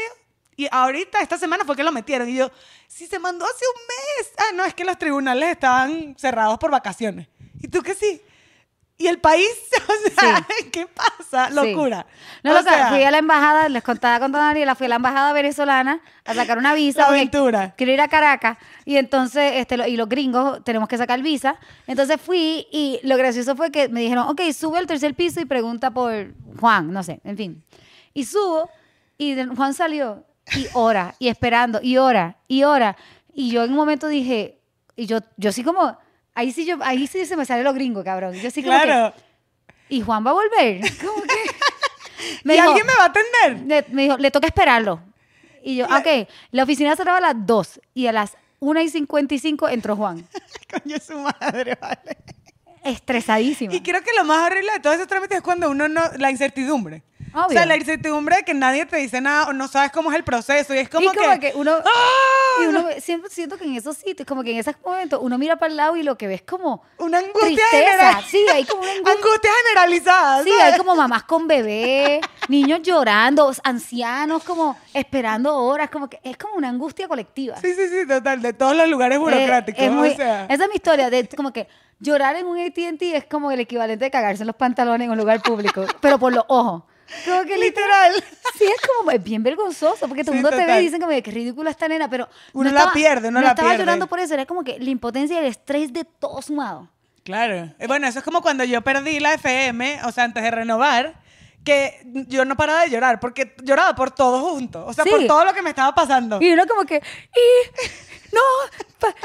Y 0.57 0.69
ahorita, 0.71 1.21
esta 1.21 1.39
semana 1.39 1.65
fue 1.65 1.75
que 1.77 1.83
lo 1.83 1.93
metieron. 1.93 2.29
Y 2.29 2.35
yo, 2.37 2.51
si 2.87 3.07
se 3.07 3.19
mandó 3.19 3.45
hace 3.45 3.65
un 3.75 3.81
mes. 3.89 4.33
Ah, 4.39 4.53
no, 4.55 4.65
es 4.65 4.75
que 4.75 4.85
los 4.85 4.99
tribunales 4.99 5.51
estaban 5.51 6.15
cerrados 6.19 6.59
por 6.59 6.71
vacaciones. 6.71 7.29
¿Y 7.61 7.69
tú 7.69 7.83
que 7.83 7.95
sí? 7.95 8.21
¿Y 8.99 9.07
el 9.09 9.19
país? 9.19 9.49
O 9.89 10.21
sea, 10.21 10.47
¿qué 10.73 10.87
pasa? 10.87 11.49
Sí. 11.49 11.55
Locura. 11.55 12.07
No, 12.45 12.57
O 12.59 12.63
sea, 12.63 12.89
fui 12.91 13.03
a 13.03 13.11
la 13.11 13.19
embajada, 13.19 13.69
les 13.69 13.83
contaba 13.83 14.21
con 14.21 14.31
Dona 14.31 14.49
Daniela, 14.49 14.75
fui 14.75 14.87
a 14.87 14.89
la 14.91 14.97
embajada 14.97 15.33
venezolana 15.33 16.01
a 16.25 16.35
sacar 16.35 16.59
una 16.59 16.75
visa. 16.75 17.01
La 17.01 17.07
aventura. 17.09 17.75
Quiero 17.77 17.93
ir 17.93 18.01
a 18.01 18.09
Caracas. 18.09 18.59
Y 18.85 18.97
entonces, 18.99 19.55
este, 19.57 19.77
lo- 19.79 19.87
y 19.87 19.97
los 19.97 20.09
gringos 20.09 20.63
tenemos 20.65 20.89
que 20.89 20.99
sacar 20.99 21.21
visa. 21.23 21.57
Entonces 21.87 22.21
fui 22.21 22.67
y 22.71 23.01
lo 23.05 23.17
gracioso 23.17 23.57
fue 23.57 23.71
que 23.73 23.89
me 23.89 24.01
dijeron, 24.01 24.29
ok, 24.29 24.41
sube 24.57 24.79
al 24.79 24.87
tercer 24.87 25.15
piso 25.15 25.41
y 25.41 25.47
pregunta 25.47 25.91
por 25.91 26.35
Juan, 26.61 26.93
no 26.93 27.03
sé, 27.03 27.21
en 27.25 27.37
fin. 27.37 27.65
Y 28.15 28.25
subo 28.27 28.69
y 29.19 29.35
Juan 29.57 29.73
salió 29.75 30.25
y 30.57 30.67
hora, 30.75 31.15
y 31.19 31.29
esperando, 31.29 31.81
y 31.83 31.97
hora, 31.97 32.37
y 32.49 32.65
hora. 32.65 32.97
Y 33.35 33.51
yo 33.51 33.65
en 33.65 33.71
un 33.71 33.77
momento 33.77 34.09
dije, 34.09 34.59
y 34.97 35.07
yo, 35.07 35.19
yo 35.37 35.53
sí 35.53 35.63
como, 35.65 35.97
ahí 36.35 36.53
sí, 36.53 36.65
yo, 36.67 36.77
ahí 36.83 37.07
sí 37.07 37.25
se 37.27 37.37
me 37.37 37.45
sale 37.45 37.63
lo 37.63 37.73
gringo, 37.73 38.03
cabrón. 38.05 38.35
Yo 38.35 38.51
sí 38.51 38.63
como 38.63 38.79
que, 38.79 38.85
Claro. 38.85 39.15
¿y 39.89 40.01
Juan 40.03 40.25
va 40.27 40.31
a 40.31 40.35
volver? 40.35 40.81
Como 41.01 41.23
que... 41.23 41.35
¿Y 42.45 42.49
dijo- 42.49 42.69
alguien 42.69 42.87
me 42.87 42.95
va 42.95 43.05
a 43.05 43.07
atender? 43.07 43.67
le, 43.89 43.95
me 43.95 44.03
dijo, 44.05 44.17
le 44.19 44.31
toca 44.31 44.47
esperarlo. 44.47 45.01
Y 45.65 45.77
yo, 45.77 45.87
ok, 45.87 46.29
la 46.51 46.65
oficina 46.65 46.95
cerraba 46.97 47.19
a 47.19 47.21
las 47.21 47.47
2 47.47 47.81
y 47.95 48.07
a 48.09 48.13
las 48.13 48.37
1 48.61 48.81
y 48.81 48.89
55 48.89 49.69
entró 49.69 49.97
Juan. 49.97 50.27
Coño, 50.83 50.97
su 50.99 51.19
madre, 51.19 51.77
vale. 51.81 52.17
Estresadísima. 52.85 53.73
Y 53.75 53.81
creo 53.81 54.03
que 54.03 54.11
lo 54.17 54.25
más 54.25 54.45
horrible 54.47 54.73
de 54.73 54.81
todos 54.81 54.97
esos 54.97 55.07
trámites 55.09 55.39
es 55.39 55.43
cuando 55.43 55.71
uno 55.71 55.89
no. 55.89 56.03
La 56.19 56.31
incertidumbre. 56.31 57.03
O 57.35 57.41
Obvio. 57.41 57.51
sea, 57.57 57.67
la 57.67 57.77
incertidumbre 57.77 58.37
de 58.37 58.43
que 58.43 58.53
nadie 58.55 58.85
te 58.87 58.97
dice 58.99 59.21
nada 59.21 59.49
o 59.49 59.53
no 59.53 59.67
sabes 59.69 59.91
cómo 59.91 60.11
es 60.11 60.17
el 60.17 60.25
proceso. 60.25 60.75
Y 60.75 60.79
es 60.79 60.89
como, 60.89 61.11
y 61.13 61.17
como 61.17 61.41
que, 61.41 61.53
uno, 61.55 61.73
¡Ah! 61.85 62.63
y 62.63 62.67
uno 62.67 62.85
siempre 63.01 63.31
siento 63.31 63.57
que 63.57 63.65
en 63.65 63.75
esos 63.77 63.97
sitios, 63.97 64.27
como 64.29 64.43
que 64.43 64.53
en 64.53 64.59
esos 64.59 64.75
momentos, 64.85 65.19
uno 65.23 65.39
mira 65.39 65.57
para 65.57 65.71
el 65.71 65.77
lado 65.77 65.97
y 65.97 66.03
lo 66.03 66.19
que 66.19 66.27
ve 66.27 66.35
es 66.35 66.43
como 66.43 66.83
Una 66.99 67.19
angustia 67.19 67.41
tristeza. 67.49 67.77
general. 67.91 68.25
Sí, 68.29 68.47
hay 68.53 68.65
como 68.65 68.83
una 68.83 68.91
angustia. 68.97 69.15
Angustia 69.15 69.51
generalizada. 69.67 70.43
Sí, 70.45 70.51
¿sabes? 70.51 70.73
hay 70.75 70.79
como 70.79 70.95
mamás 70.97 71.23
con 71.25 71.47
bebés, 71.49 72.21
niños 72.49 72.81
llorando, 72.83 73.51
ancianos 73.65 74.45
como 74.45 74.79
esperando 74.93 75.57
horas, 75.57 75.89
como 75.91 76.09
que 76.11 76.21
es 76.23 76.37
como 76.37 76.55
una 76.55 76.69
angustia 76.69 77.09
colectiva. 77.09 77.57
Sí, 77.61 77.75
sí, 77.75 77.89
sí, 77.89 78.07
total. 78.07 78.43
De 78.43 78.53
todos 78.53 78.77
los 78.77 78.89
lugares 78.89 79.19
burocráticos. 79.19 79.81
Eh, 79.83 79.87
es 79.87 79.93
muy- 79.93 80.11
o 80.11 80.17
sea, 80.17 80.45
Esa 80.51 80.65
es 80.65 80.69
mi 80.69 80.75
historia, 80.77 81.09
de 81.09 81.27
como 81.29 81.53
que 81.53 81.67
llorar 81.99 82.37
en 82.37 82.47
un 82.47 82.59
AT&T 82.59 83.17
es 83.17 83.25
como 83.25 83.51
el 83.53 83.61
equivalente 83.61 84.05
de 84.05 84.11
cagarse 84.11 84.43
en 84.43 84.49
los 84.49 84.57
pantalones 84.57 85.07
en 85.07 85.13
un 85.13 85.19
lugar 85.19 85.41
público, 85.41 85.87
pero 86.01 86.19
por 86.19 86.33
los 86.33 86.45
ojos. 86.49 86.83
Como 87.25 87.45
que 87.45 87.57
literal. 87.59 88.13
Sí, 88.59 88.65
es 88.65 88.81
como, 88.97 89.11
es 89.11 89.23
bien 89.23 89.43
vergonzoso, 89.43 90.07
porque 90.07 90.23
todo 90.25 90.33
el 90.35 90.39
Sí, 90.39 90.43
mundo 90.43 90.51
te 90.51 90.57
ve 90.57 90.63
total. 90.63 90.81
y 90.83 90.85
dicen 90.85 91.01
como 91.01 91.11
que 91.13 91.23
qué 91.23 91.31
ridícula 91.31 91.71
esta 91.71 91.89
nena, 91.89 92.09
pero 92.09 92.29
Uno 92.53 92.69
no 92.69 92.75
la 92.75 92.81
estaba- 92.81 92.93
pierde, 92.93 93.29
uno 93.29 93.41
no 93.41 93.45
la 93.47 93.51
estaba 93.53 93.69
pierde. 93.71 93.83
llorando 93.85 94.07
por 94.07 94.21
eso, 94.21 94.35
era 94.35 94.47
como 94.47 94.63
que 94.63 94.79
la 94.79 94.91
impotencia 94.91 95.37
y 95.37 95.39
el 95.39 95.47
estrés 95.47 95.93
de 95.93 96.05
todo 96.05 96.41
sumado. 96.43 96.89
Claro. 97.25 97.73
Eh, 97.79 97.87
Bueno, 97.87 98.07
eso 98.07 98.19
es 98.19 98.25
como 98.25 98.43
cuando 98.43 98.63
yo 98.65 98.83
perdí 98.83 99.21
la 99.21 99.35
FM, 99.35 100.01
o 100.05 100.13
sea, 100.13 100.25
antes 100.25 100.43
de 100.43 100.51
renovar, 100.51 101.15
que 101.65 102.01
yo 102.29 102.45
no 102.45 102.57
paraba 102.57 102.83
de 102.83 102.91
llorar, 102.91 103.21
porque 103.21 103.55
lloraba 103.63 103.95
por 103.95 104.11
todo 104.11 104.41
junto. 104.51 104.85
O 104.87 104.93
sea, 104.93 105.05
Sí. 105.05 105.11
por 105.11 105.27
todo 105.27 105.45
lo 105.45 105.55
que 105.55 105.63
me 105.63 105.71
estaba 105.71 105.95
pasando. 105.95 106.39
Y 106.41 106.53
uno 106.53 106.67
como 106.67 106.85
que, 106.85 106.97
y, 106.97 108.33
no, 108.33 108.41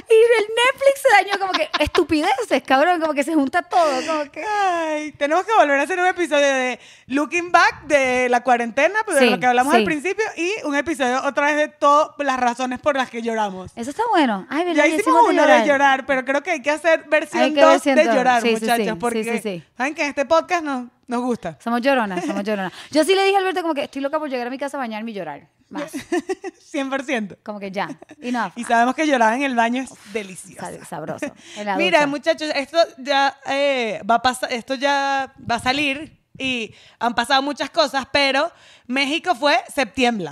y 0.10 0.14
el 0.14 0.46
Netflix 0.48 1.02
se 1.02 1.16
dañó, 1.16 1.40
como 1.40 1.54
que 1.54 1.70
estupideces, 1.80 2.62
cabrón, 2.64 3.00
como 3.00 3.14
que 3.14 3.24
se 3.24 3.34
junta 3.34 3.64
todo, 3.64 4.06
como 4.06 4.32
que... 4.32 4.44
Ay, 4.44 5.14
tenemos 5.14 5.46
que 5.46 5.54
volver 5.54 5.80
a 5.80 5.84
hacer 5.84 6.00
un 6.00 6.06
episodio 6.06 6.46
de 6.46 6.80
Looking 7.08 7.52
Back 7.52 7.86
de 7.86 8.30
la 8.30 8.44
cuarentena, 8.44 9.00
pues 9.06 9.20
de 9.20 9.32
lo 9.32 9.40
que 9.40 9.46
hablamos 9.46 9.74
sí. 9.74 9.80
al 9.80 9.86
principio, 9.86 10.26
y 10.36 10.52
un 10.64 10.76
episodio 10.76 11.24
otra 11.24 11.48
vez 11.48 11.56
de 11.56 11.68
todas 11.70 12.12
las 12.20 12.40
razones 12.40 12.80
por 12.80 12.96
las 12.96 13.10
que 13.10 13.22
lloramos. 13.22 13.72
Eso 13.76 13.90
está 13.90 14.04
bueno. 14.10 14.46
Ay, 14.50 14.66
¿verdad? 14.66 14.86
Ya 14.86 14.96
hicimos 14.96 15.24
de 15.24 15.34
uno 15.34 15.48
de 15.48 15.66
llorar, 15.66 16.06
pero 16.06 16.24
creo 16.26 16.44
que 16.44 16.52
hay 16.52 16.62
que 16.62 16.72
hacer 16.72 17.06
versión 17.08 17.44
Hay 17.44 17.54
que 17.54 17.62
2 17.62 17.70
versión 17.72 17.96
de 17.96 18.06
llorar, 18.06 18.44
muchachos, 18.44 18.86
sí, 18.86 18.94
porque 19.00 19.64
saben 19.76 19.96
que 19.96 20.04
en 20.04 20.10
este 20.10 20.26
podcast 20.26 20.64
nos 20.64 20.86
Nos 21.08 21.22
gusta. 21.22 21.58
Somos 21.64 21.82
lloronas, 21.82 22.26
somos 22.26 22.44
lloronas. 22.44 22.74
Yo 22.92 23.04
sí 23.06 23.16
le 23.16 23.24
dije 23.24 23.38
a 23.38 23.40
Alberto 23.40 23.62
como 23.62 23.74
que 23.74 23.84
estoy 23.84 24.02
loca 24.02 24.20
por 24.20 24.30
llegar 24.30 24.48
a 24.48 24.50
mi 24.50 24.58
casa 24.58 24.76
a 24.78 24.80
bañarme 24.80 25.12
y 25.12 25.14
llorar. 25.14 25.48
Más. 25.70 25.92
100%. 26.74 27.38
Como 27.44 27.60
que 27.60 27.72
ya. 27.72 27.90
Y 28.22 28.32
no. 28.32 28.52
Y 28.56 28.64
sabemos 28.64 28.94
que 28.96 29.08
llorar 29.08 29.34
en 29.34 29.44
el 29.44 29.56
baño 29.56 29.84
es 29.84 29.90
delicioso. 30.14 30.68
Sabroso. 30.86 31.26
Mira, 31.78 32.06
muchachos, 32.08 32.50
esto 32.56 32.78
ya 32.98 33.38
eh, 33.48 34.02
va 34.10 34.16
a 34.16 34.22
pasar, 34.22 34.52
esto 34.52 34.76
ya 34.76 35.34
va 35.50 35.56
a 35.56 35.60
salir 35.60 36.20
y 36.38 36.74
han 37.00 37.16
pasado 37.16 37.42
muchas 37.42 37.70
cosas, 37.70 38.06
pero 38.12 38.52
México 38.86 39.34
fue 39.36 39.58
septiembre. 39.74 40.32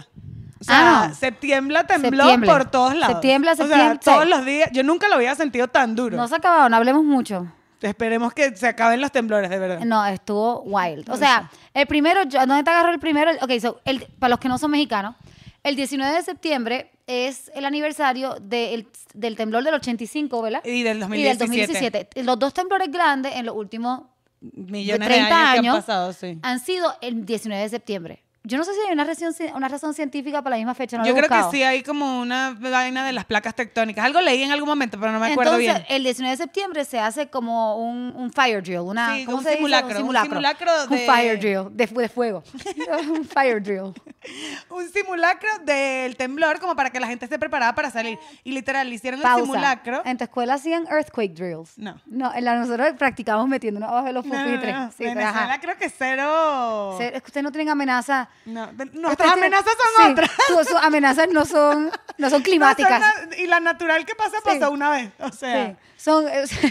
O 0.60 0.64
sea, 0.64 1.04
Ah, 1.04 1.14
septiembre 1.14 1.84
tembló 1.86 2.24
Septiembre. 2.24 2.50
por 2.50 2.66
todos 2.72 2.96
lados. 2.96 3.14
Septiembre, 3.16 3.52
O 3.52 3.56
sea, 3.56 3.66
septiembre, 3.68 4.00
todos 4.04 4.28
los 4.28 4.46
días. 4.46 4.70
Yo 4.74 4.84
nunca 4.84 5.08
lo 5.08 5.16
había 5.16 5.36
sentido 5.36 5.68
tan 5.68 5.96
duro. 5.96 6.16
No 6.18 6.28
se 6.28 6.36
acabaron, 6.36 6.72
no 6.72 6.78
hablemos 6.78 7.04
mucho. 7.04 7.48
Esperemos 7.82 8.34
que 8.34 8.56
se 8.56 8.68
acaben 8.68 9.02
los 9.02 9.12
temblores, 9.12 9.50
de 9.50 9.60
verdad. 9.60 9.80
No, 9.86 10.06
estuvo 10.06 10.62
wild. 10.62 11.10
O 11.10 11.18
sea, 11.18 11.50
el 11.74 11.86
primero, 11.88 12.24
yo- 12.24 12.40
¿dónde 12.46 12.64
te 12.64 12.70
agarró 12.70 12.92
el 12.92 13.00
primero? 13.00 13.32
Ok, 13.42 13.52
so, 13.62 13.82
el- 13.86 14.06
para 14.20 14.30
los 14.30 14.40
que 14.40 14.48
no 14.48 14.58
son 14.58 14.72
mexicanos, 14.72 15.16
el 15.64 15.76
19 15.76 16.14
de 16.14 16.22
septiembre 16.24 16.92
es 17.08 17.52
el 17.56 17.66
aniversario 17.66 18.36
del- 18.42 18.88
del 19.14 19.36
temblor 19.36 19.64
del 19.64 19.74
85, 19.76 20.42
¿verdad? 20.42 20.62
Y 20.66 20.84
del 20.84 20.98
Y 20.98 21.00
2017. 21.02 21.28
del 21.28 21.38
2017. 21.38 22.24
Los 22.24 22.40
dos 22.40 22.54
temblores 22.54 22.92
grandes 22.92 23.36
en 23.36 23.46
los 23.46 23.56
últimos 23.56 24.02
Millones 24.42 25.00
de 25.00 25.16
30 25.16 25.28
de 25.30 25.34
años, 25.34 25.54
que 25.54 25.60
años 25.60 25.76
han 25.76 25.82
pasado, 25.82 26.14
sí. 26.14 26.40
han 26.44 26.60
sido 26.60 26.94
el 27.02 27.26
19 27.26 27.64
de 27.64 27.70
septiembre. 27.70 28.22
Yo 28.46 28.58
no 28.58 28.64
sé 28.64 28.74
si 28.74 28.80
hay 28.88 28.94
una 28.94 29.04
razón, 29.04 29.34
una 29.56 29.68
razón 29.68 29.94
científica 29.94 30.42
para 30.42 30.56
la 30.56 30.58
misma 30.58 30.74
fecha. 30.76 30.98
No 30.98 31.04
lo 31.04 31.10
Yo 31.10 31.16
he 31.16 31.22
creo 31.22 31.30
que 31.44 31.50
sí 31.52 31.64
hay 31.64 31.82
como 31.84 32.20
una 32.22 32.56
vaina 32.60 33.06
de 33.06 33.12
las 33.14 33.26
placas 33.26 33.56
tectónicas. 33.56 34.06
Algo 34.06 34.22
leí 34.22 34.44
en 34.44 34.52
algún 34.52 34.70
momento, 34.70 35.00
pero 35.00 35.12
no 35.12 35.20
me 35.20 35.32
acuerdo 35.32 35.58
Entonces, 35.60 35.84
bien. 35.88 35.96
el 35.98 36.04
19 36.04 36.32
de 36.38 36.44
septiembre 36.44 36.86
se 36.86 37.00
hace 37.00 37.28
como 37.30 37.78
un, 37.78 38.14
un 38.16 38.32
fire 38.32 38.62
drill, 38.62 38.80
una, 38.80 39.16
Sí, 39.16 39.26
¿cómo 39.26 39.38
un 39.38 39.44
se 39.44 39.50
dice? 39.50 39.58
simulacro, 39.58 40.00
un 40.06 40.16
simulacro 40.16 40.72
Un 40.84 40.90
de- 40.90 41.06
fire 41.06 41.40
drill, 41.40 41.64
de, 41.72 41.88
de 41.88 42.10
fuego. 42.10 42.44
un 43.10 43.26
fire 43.26 43.62
drill. 43.62 43.94
un 44.70 44.90
simulacro 44.92 45.50
del 45.64 46.16
temblor 46.16 46.60
como 46.60 46.76
para 46.76 46.90
que 46.90 47.00
la 47.00 47.08
gente 47.08 47.26
esté 47.26 47.38
preparada 47.40 47.74
para 47.76 47.90
salir. 47.92 48.18
Y 48.44 48.52
literal, 48.52 48.88
le 48.90 48.96
hicieron 48.96 49.20
el 49.20 49.24
Pausa. 49.24 49.42
simulacro. 49.46 50.02
¿En 50.06 50.18
tu 50.18 50.24
escuela 50.24 50.56
hacían 50.56 50.86
earthquake 50.88 51.34
drills? 51.34 51.78
No. 51.78 52.00
No, 52.06 52.34
en 52.34 52.46
la 52.46 52.56
nosotros 52.56 52.90
practicamos 52.98 53.48
metiéndonos 53.48 53.90
abajo 53.90 54.06
de 54.08 54.14
los 54.14 54.26
No, 54.26 54.34
no, 54.38 54.44
pupitres. 54.46 54.76
no. 54.76 54.92
Sí, 54.92 55.04
Venezuela 55.04 55.30
ajá. 55.46 55.60
creo 55.60 55.78
que 55.78 55.90
cero. 55.90 56.96
Se- 56.98 57.08
Es 57.16 57.22
que 57.22 57.28
ustedes 57.28 57.44
no 57.44 57.52
tienen 57.52 57.70
amenaza. 57.70 58.30
No, 58.46 58.72
nuestras 58.94 59.32
amenazas 59.34 59.74
son 59.96 60.06
Sí, 60.06 60.12
otras. 60.12 60.32
Sus, 60.48 60.68
sus 60.68 60.78
amenazas 60.84 61.28
no 61.32 61.46
son, 61.46 61.92
no 62.18 62.30
son 62.30 62.42
climáticas. 62.44 63.00
No 63.00 63.06
son 63.22 63.30
na- 63.30 63.38
y 63.38 63.48
la 63.48 63.60
natural 63.60 64.06
que 64.06 64.14
pasa, 64.16 64.38
Sí. 64.38 64.44
pasó 64.60 64.72
una 64.72 64.90
vez. 64.92 65.10
O 65.20 65.32
sea, 65.32 65.70
Sí, 65.70 65.76
son, 65.98 66.26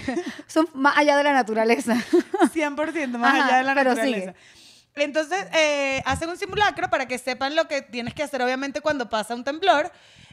son 0.47 0.69
más 0.75 0.97
allá 0.97 1.17
de 1.17 1.25
la 1.25 1.33
naturaleza. 1.33 1.97
100% 2.53 3.09
más 3.19 3.35
Ajá, 3.35 3.47
allá 3.47 3.57
de 3.59 3.63
la 3.65 3.75
pero 3.75 3.91
naturaleza. 3.91 4.35
Entonces, 4.97 5.47
eh, 5.53 6.03
hacen 6.07 6.29
un 6.31 6.37
simulacro 6.37 6.89
para 6.89 7.07
que 7.09 7.19
sepan 7.19 7.57
lo 7.57 7.67
que 7.67 7.83
tienes 7.83 8.15
que 8.15 8.23
hacer, 8.23 8.41
obviamente, 8.43 8.81
cuando 8.81 9.09
pasa 9.11 9.35
un 9.35 9.43
temblor. 9.43 9.91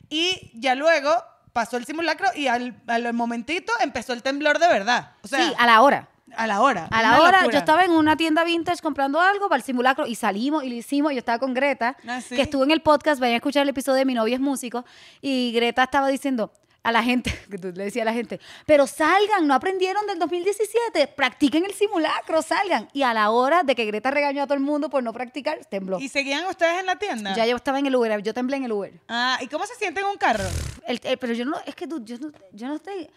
Y 0.09 0.51
ya 0.53 0.75
luego 0.75 1.11
pasó 1.53 1.77
el 1.77 1.85
simulacro 1.85 2.27
y 2.35 2.47
al, 2.47 2.75
al 2.88 3.11
momentito 3.13 3.73
empezó 3.81 4.13
el 4.13 4.21
temblor 4.21 4.59
de 4.59 4.67
verdad. 4.67 5.13
O 5.23 5.27
sea, 5.27 5.39
sí, 5.47 5.53
a 5.57 5.65
la 5.65 5.81
hora. 5.81 6.07
A 6.38 6.47
la 6.47 6.61
hora. 6.61 6.88
A 6.91 7.01
la 7.01 7.21
hora, 7.21 7.39
locura. 7.39 7.51
yo 7.53 7.59
estaba 7.59 7.83
en 7.85 7.91
una 7.91 8.15
tienda 8.17 8.43
vintage 8.43 8.81
comprando 8.81 9.19
algo 9.19 9.50
para 9.50 9.57
el 9.57 9.63
simulacro 9.63 10.05
y 10.07 10.15
salimos 10.15 10.63
y 10.63 10.69
lo 10.69 10.75
hicimos. 10.75 11.11
Yo 11.11 11.19
estaba 11.19 11.39
con 11.39 11.53
Greta, 11.53 11.95
Ah, 12.07 12.21
¿sí? 12.21 12.35
que 12.35 12.41
estuvo 12.41 12.63
en 12.63 12.71
el 12.71 12.81
podcast, 12.81 13.19
vayan 13.19 13.33
a 13.35 13.38
escuchar 13.38 13.63
el 13.63 13.69
episodio 13.69 13.97
de 13.97 14.05
Mi 14.05 14.13
novia 14.13 14.35
es 14.35 14.41
músico. 14.41 14.85
Y 15.21 15.51
Greta 15.53 15.83
estaba 15.83 16.07
diciendo 16.07 16.51
a 16.83 16.91
la 16.91 17.03
gente, 17.03 17.31
que 17.51 17.59
tú 17.59 17.71
le 17.75 17.83
decía 17.83 18.01
a 18.01 18.05
la 18.05 18.13
gente, 18.13 18.39
pero 18.65 18.88
salgan, 18.88 19.45
no 19.45 19.53
aprendieron 19.53 20.03
del 20.07 20.17
2017, 20.17 21.07
practiquen 21.15 21.63
el 21.63 21.73
simulacro, 21.73 22.41
salgan. 22.41 22.89
Y 22.91 23.03
a 23.03 23.13
la 23.13 23.29
hora 23.29 23.61
de 23.61 23.75
que 23.75 23.85
Greta 23.85 24.09
regañó 24.09 24.41
a 24.41 24.45
todo 24.47 24.55
el 24.55 24.61
mundo 24.63 24.89
por 24.89 25.03
no 25.03 25.13
practicar, 25.13 25.63
tembló. 25.65 26.00
¿Y 26.00 26.09
seguían 26.09 26.43
ustedes 26.47 26.79
en 26.79 26.88
la 26.88 26.95
tienda? 26.97 27.35
Ya 27.35 27.45
yo 27.45 27.55
estaba 27.55 27.77
en 27.77 27.85
el 27.85 27.95
Uber, 27.95 28.21
yo 28.23 28.33
temblé 28.33 28.57
en 28.57 28.63
el 28.63 28.71
Uber. 28.71 28.93
Ah, 29.07 29.38
¿y 29.41 29.47
cómo 29.47 29.65
se 29.67 29.75
siente 29.75 30.01
en 30.01 30.07
un 30.07 30.17
carro? 30.17 30.43
El- 30.88 31.00
el- 31.03 31.17
pero 31.19 31.33
yo 31.33 31.45
no, 31.45 31.55
es 31.67 31.75
que 31.75 31.85
tú, 31.88 32.03
yo 32.03 32.17
no, 32.17 32.31
yo 32.51 32.67
no 32.67 32.75
estoy, 32.77 33.07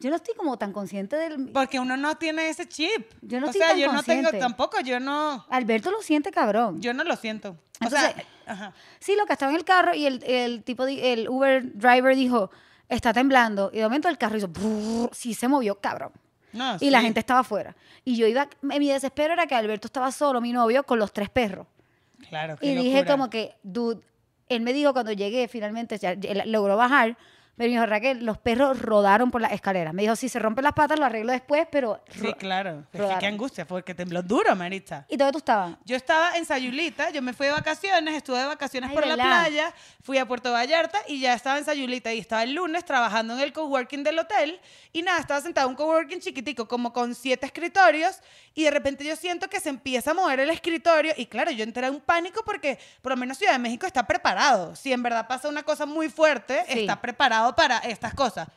yo 0.00 0.10
no 0.10 0.16
estoy 0.16 0.34
como 0.34 0.56
tan 0.58 0.72
consciente 0.72 1.16
del... 1.16 1.48
Porque 1.50 1.78
uno 1.80 1.96
no 1.96 2.16
tiene 2.16 2.48
ese 2.48 2.68
chip. 2.68 3.10
Yo 3.22 3.40
no 3.40 3.46
o 3.46 3.50
estoy 3.50 3.60
sea, 3.60 3.70
tan 3.70 3.78
yo 3.78 3.92
no 3.92 4.02
tengo 4.02 4.30
tampoco, 4.30 4.80
yo 4.80 5.00
no, 5.00 5.46
Alberto 5.48 5.90
lo 5.90 6.02
siente 6.02 6.30
cabrón. 6.30 6.80
yo 6.80 6.92
no 6.92 7.04
lo 7.04 7.16
siento. 7.16 7.50
O 7.50 7.84
Entonces, 7.84 8.14
sea, 8.14 8.24
ajá. 8.46 8.72
Sí, 9.00 9.14
lo 9.18 9.24
que 9.26 9.32
estaba 9.32 9.50
en 9.52 9.56
el 9.56 9.64
carro 9.64 9.94
y 9.94 10.06
el, 10.06 10.22
el 10.24 10.62
tipo, 10.62 10.84
di- 10.86 11.00
el 11.00 11.28
Uber 11.28 11.62
driver 11.76 12.14
dijo, 12.16 12.50
está 12.88 13.12
temblando. 13.12 13.70
Y 13.72 13.78
de 13.78 13.84
momento 13.84 14.08
el 14.08 14.18
carro 14.18 14.36
hizo, 14.36 14.48
brrr, 14.48 15.10
sí 15.12 15.32
se 15.34 15.48
movió, 15.48 15.80
cabrón. 15.80 16.12
No, 16.52 16.76
Y 16.80 16.90
la 16.90 16.98
sí. 17.00 17.06
gente 17.06 17.20
estaba 17.20 17.40
afuera. 17.40 17.74
Y 18.04 18.16
yo 18.16 18.26
iba, 18.26 18.48
mi 18.62 18.88
desespero 18.88 19.32
era 19.32 19.46
que 19.46 19.54
Alberto 19.54 19.88
estaba 19.88 20.12
solo, 20.12 20.40
mi 20.40 20.52
novio, 20.52 20.84
con 20.84 20.98
los 20.98 21.12
tres 21.12 21.28
perros. 21.30 21.66
Claro, 22.28 22.56
qué 22.56 22.66
Y 22.66 22.74
dije 22.76 22.98
locura. 22.98 23.12
como 23.12 23.30
que, 23.30 23.54
dude, 23.64 24.00
él 24.48 24.60
me 24.60 24.72
dijo 24.72 24.92
cuando 24.92 25.10
llegué, 25.12 25.48
finalmente, 25.48 25.98
ya, 25.98 26.14
logró 26.46 26.76
bajar, 26.76 27.16
me 27.56 27.66
dijo, 27.66 27.86
Raquel, 27.86 28.24
los 28.24 28.38
perros 28.38 28.80
rodaron 28.82 29.30
por 29.30 29.40
las 29.40 29.52
escaleras. 29.52 29.94
Me 29.94 30.02
dijo, 30.02 30.16
si 30.16 30.28
se 30.28 30.38
rompen 30.38 30.64
las 30.64 30.72
patas 30.72 30.98
lo 30.98 31.04
arreglo 31.06 31.32
después, 31.32 31.66
pero... 31.70 32.02
Sí, 32.10 32.20
ro-". 32.26 32.36
claro. 32.36 32.84
Es 32.92 33.00
que 33.00 33.14
qué 33.20 33.26
angustia, 33.26 33.66
porque 33.66 33.94
tembló 33.94 34.22
duro, 34.22 34.54
Maritza. 34.56 35.04
¿Y 35.08 35.16
dónde 35.16 35.32
tú 35.32 35.38
estabas? 35.38 35.76
Yo 35.84 35.94
estaba 35.96 36.36
en 36.36 36.44
Sayulita, 36.44 37.10
yo 37.10 37.22
me 37.22 37.32
fui 37.32 37.46
de 37.46 37.52
vacaciones, 37.52 38.14
estuve 38.14 38.38
de 38.38 38.46
vacaciones 38.46 38.90
Ay, 38.90 38.96
por 38.96 39.06
la 39.06 39.16
¿verdad? 39.16 39.40
playa, 39.46 39.74
fui 40.02 40.18
a 40.18 40.26
Puerto 40.26 40.52
Vallarta 40.52 40.98
y 41.06 41.20
ya 41.20 41.34
estaba 41.34 41.58
en 41.58 41.64
Sayulita 41.64 42.12
y 42.12 42.18
estaba 42.18 42.42
el 42.42 42.54
lunes 42.54 42.84
trabajando 42.84 43.34
en 43.34 43.40
el 43.40 43.52
coworking 43.52 44.02
del 44.02 44.18
hotel 44.18 44.60
y 44.92 45.02
nada, 45.02 45.18
estaba 45.20 45.40
sentado 45.40 45.66
en 45.68 45.72
un 45.72 45.76
coworking 45.76 46.20
chiquitico, 46.20 46.66
como 46.66 46.92
con 46.92 47.14
siete 47.14 47.46
escritorios 47.46 48.18
y 48.54 48.64
de 48.64 48.70
repente 48.70 49.04
yo 49.04 49.16
siento 49.16 49.48
que 49.48 49.60
se 49.60 49.68
empieza 49.68 50.10
a 50.12 50.14
mover 50.14 50.40
el 50.40 50.50
escritorio 50.50 51.12
y 51.16 51.26
claro, 51.26 51.50
yo 51.50 51.64
entré 51.64 51.86
en 51.86 51.94
un 51.94 52.00
pánico 52.00 52.42
porque 52.44 52.78
por 53.02 53.10
lo 53.12 53.16
menos 53.16 53.38
Ciudad 53.38 53.52
de 53.52 53.58
México 53.58 53.86
está 53.86 54.06
preparado. 54.06 54.74
Si 54.76 54.92
en 54.92 55.02
verdad 55.02 55.26
pasa 55.26 55.48
una 55.48 55.62
cosa 55.62 55.86
muy 55.86 56.08
fuerte, 56.08 56.62
Sí. 56.68 56.80
está 56.80 57.00
preparado 57.52 57.54
para 57.56 57.78
estas 57.90 58.14
cosas. 58.14 58.48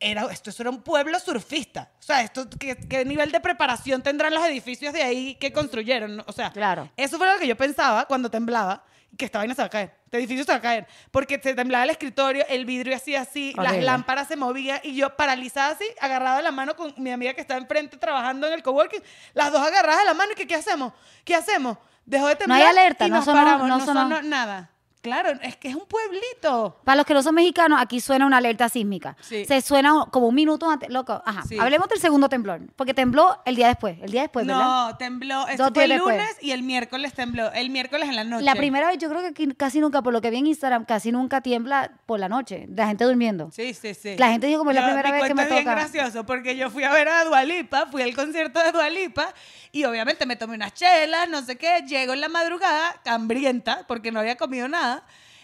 Era, 0.00 0.24
esto 0.30 0.50
era 0.58 0.70
un 0.70 0.82
pueblo 0.82 1.18
surfista. 1.20 1.88
O 1.98 2.02
sea, 2.02 2.20
esto, 2.22 2.46
¿qué, 2.58 2.76
qué 2.76 3.04
nivel 3.04 3.30
de 3.30 3.40
preparación 3.40 4.02
tendrán 4.02 4.34
los 4.34 4.44
edificios 4.44 4.92
de 4.92 5.02
ahí 5.02 5.36
que 5.36 5.52
construyeron? 5.52 6.22
O 6.26 6.32
sea, 6.32 6.50
Claro. 6.50 6.90
eso 6.96 7.16
fue 7.16 7.32
lo 7.32 7.38
que 7.38 7.46
yo 7.46 7.56
pensaba 7.56 8.04
cuando 8.06 8.28
temblaba, 8.30 8.82
que 9.16 9.24
esta 9.24 9.38
vaina 9.38 9.54
se 9.54 9.62
va 9.62 9.66
a 9.66 9.70
caer, 9.70 9.94
este 10.06 10.18
edificio 10.18 10.44
se 10.44 10.50
va 10.50 10.58
a 10.58 10.60
caer, 10.60 10.86
porque 11.12 11.40
se 11.40 11.54
temblaba 11.54 11.84
el 11.84 11.90
escritorio, 11.90 12.44
el 12.48 12.64
vidrio 12.66 12.96
hacía 12.96 13.20
así, 13.20 13.52
las 13.56 13.66
Horrible. 13.68 13.86
lámparas 13.86 14.26
se 14.26 14.34
movían 14.36 14.80
y 14.82 14.96
yo 14.96 15.14
paralizada 15.16 15.70
así, 15.70 15.84
agarrada 16.00 16.38
de 16.38 16.42
la 16.42 16.50
mano 16.50 16.74
con 16.74 16.92
mi 16.98 17.12
amiga 17.12 17.32
que 17.32 17.40
está 17.40 17.56
enfrente 17.56 17.96
trabajando 17.96 18.48
en 18.48 18.54
el 18.54 18.62
coworking, 18.64 19.00
las 19.32 19.52
dos 19.52 19.62
agarradas 19.62 20.00
de 20.00 20.06
la 20.06 20.14
mano 20.14 20.32
y 20.32 20.34
que 20.34 20.46
¿qué 20.48 20.56
hacemos? 20.56 20.92
¿Qué 21.24 21.36
hacemos? 21.36 21.78
Dejó 22.04 22.26
de 22.26 22.34
No 22.34 22.38
temblar 22.38 22.60
hay 22.62 22.66
alerta, 22.66 23.06
y 23.06 23.10
no 23.10 23.16
nos 23.16 23.24
sonó- 23.24 23.38
paramos, 23.44 23.68
no 23.68 23.78
no 23.78 23.84
sonó. 23.86 24.00
sonó 24.02 24.22
nada. 24.22 24.70
Claro, 25.04 25.38
es 25.42 25.56
que 25.58 25.68
es 25.68 25.74
un 25.74 25.84
pueblito. 25.84 26.80
Para 26.82 26.96
los 26.96 27.04
que 27.04 27.12
no 27.12 27.22
son 27.22 27.34
mexicanos, 27.34 27.78
aquí 27.78 28.00
suena 28.00 28.24
una 28.24 28.38
alerta 28.38 28.70
sísmica. 28.70 29.18
Sí. 29.20 29.44
Se 29.44 29.60
suena 29.60 30.06
como 30.10 30.28
un 30.28 30.34
minuto 30.34 30.70
antes. 30.70 30.88
Loco, 30.88 31.22
ajá. 31.26 31.42
Sí. 31.42 31.58
Hablemos 31.58 31.90
del 31.90 32.00
segundo 32.00 32.30
temblor. 32.30 32.62
Porque 32.74 32.94
tembló 32.94 33.38
el 33.44 33.54
día 33.54 33.68
después. 33.68 33.98
El 34.00 34.10
día 34.10 34.22
después, 34.22 34.46
¿verdad? 34.46 34.64
no, 34.64 34.96
tembló. 34.96 35.46
Esto 35.46 35.68
fue 35.74 35.82
el 35.84 35.90
días 35.90 35.98
después. 35.98 36.16
lunes 36.16 36.36
y 36.40 36.52
el 36.52 36.62
miércoles 36.62 37.12
tembló. 37.12 37.52
El 37.52 37.68
miércoles 37.68 38.08
en 38.08 38.16
la 38.16 38.24
noche. 38.24 38.46
La 38.46 38.54
primera 38.54 38.86
vez, 38.86 38.96
yo 38.96 39.10
creo 39.10 39.20
que 39.20 39.26
aquí 39.26 39.46
casi 39.48 39.78
nunca, 39.78 40.00
por 40.00 40.14
lo 40.14 40.22
que 40.22 40.30
vi 40.30 40.38
en 40.38 40.46
Instagram, 40.46 40.86
casi 40.86 41.12
nunca 41.12 41.42
tiembla 41.42 41.92
por 42.06 42.18
la 42.18 42.30
noche. 42.30 42.66
La 42.74 42.86
gente 42.86 43.04
durmiendo. 43.04 43.50
Sí, 43.52 43.74
sí, 43.74 43.92
sí. 43.92 44.16
La 44.16 44.30
gente 44.30 44.46
dijo 44.46 44.60
como 44.60 44.70
es 44.70 44.76
la 44.76 44.86
primera 44.86 45.10
vez 45.10 45.24
que 45.24 45.34
me 45.34 45.42
es 45.42 45.50
bien 45.50 45.64
toca. 45.64 45.74
gracioso 45.74 46.24
porque 46.24 46.56
yo 46.56 46.70
fui 46.70 46.84
a 46.84 46.92
ver 46.94 47.08
a 47.08 47.24
Dualipa, 47.24 47.88
fui 47.90 48.00
al 48.00 48.14
concierto 48.14 48.58
de 48.58 48.72
Dualipa 48.72 49.34
y 49.70 49.84
obviamente 49.84 50.24
me 50.24 50.36
tomé 50.36 50.54
unas 50.54 50.72
chelas, 50.72 51.28
no 51.28 51.42
sé 51.42 51.56
qué, 51.56 51.84
llego 51.86 52.12
en 52.12 52.20
la 52.20 52.28
madrugada, 52.28 53.00
hambrienta, 53.04 53.84
porque 53.88 54.12
no 54.12 54.20
había 54.20 54.36
comido 54.36 54.68
nada, 54.68 54.93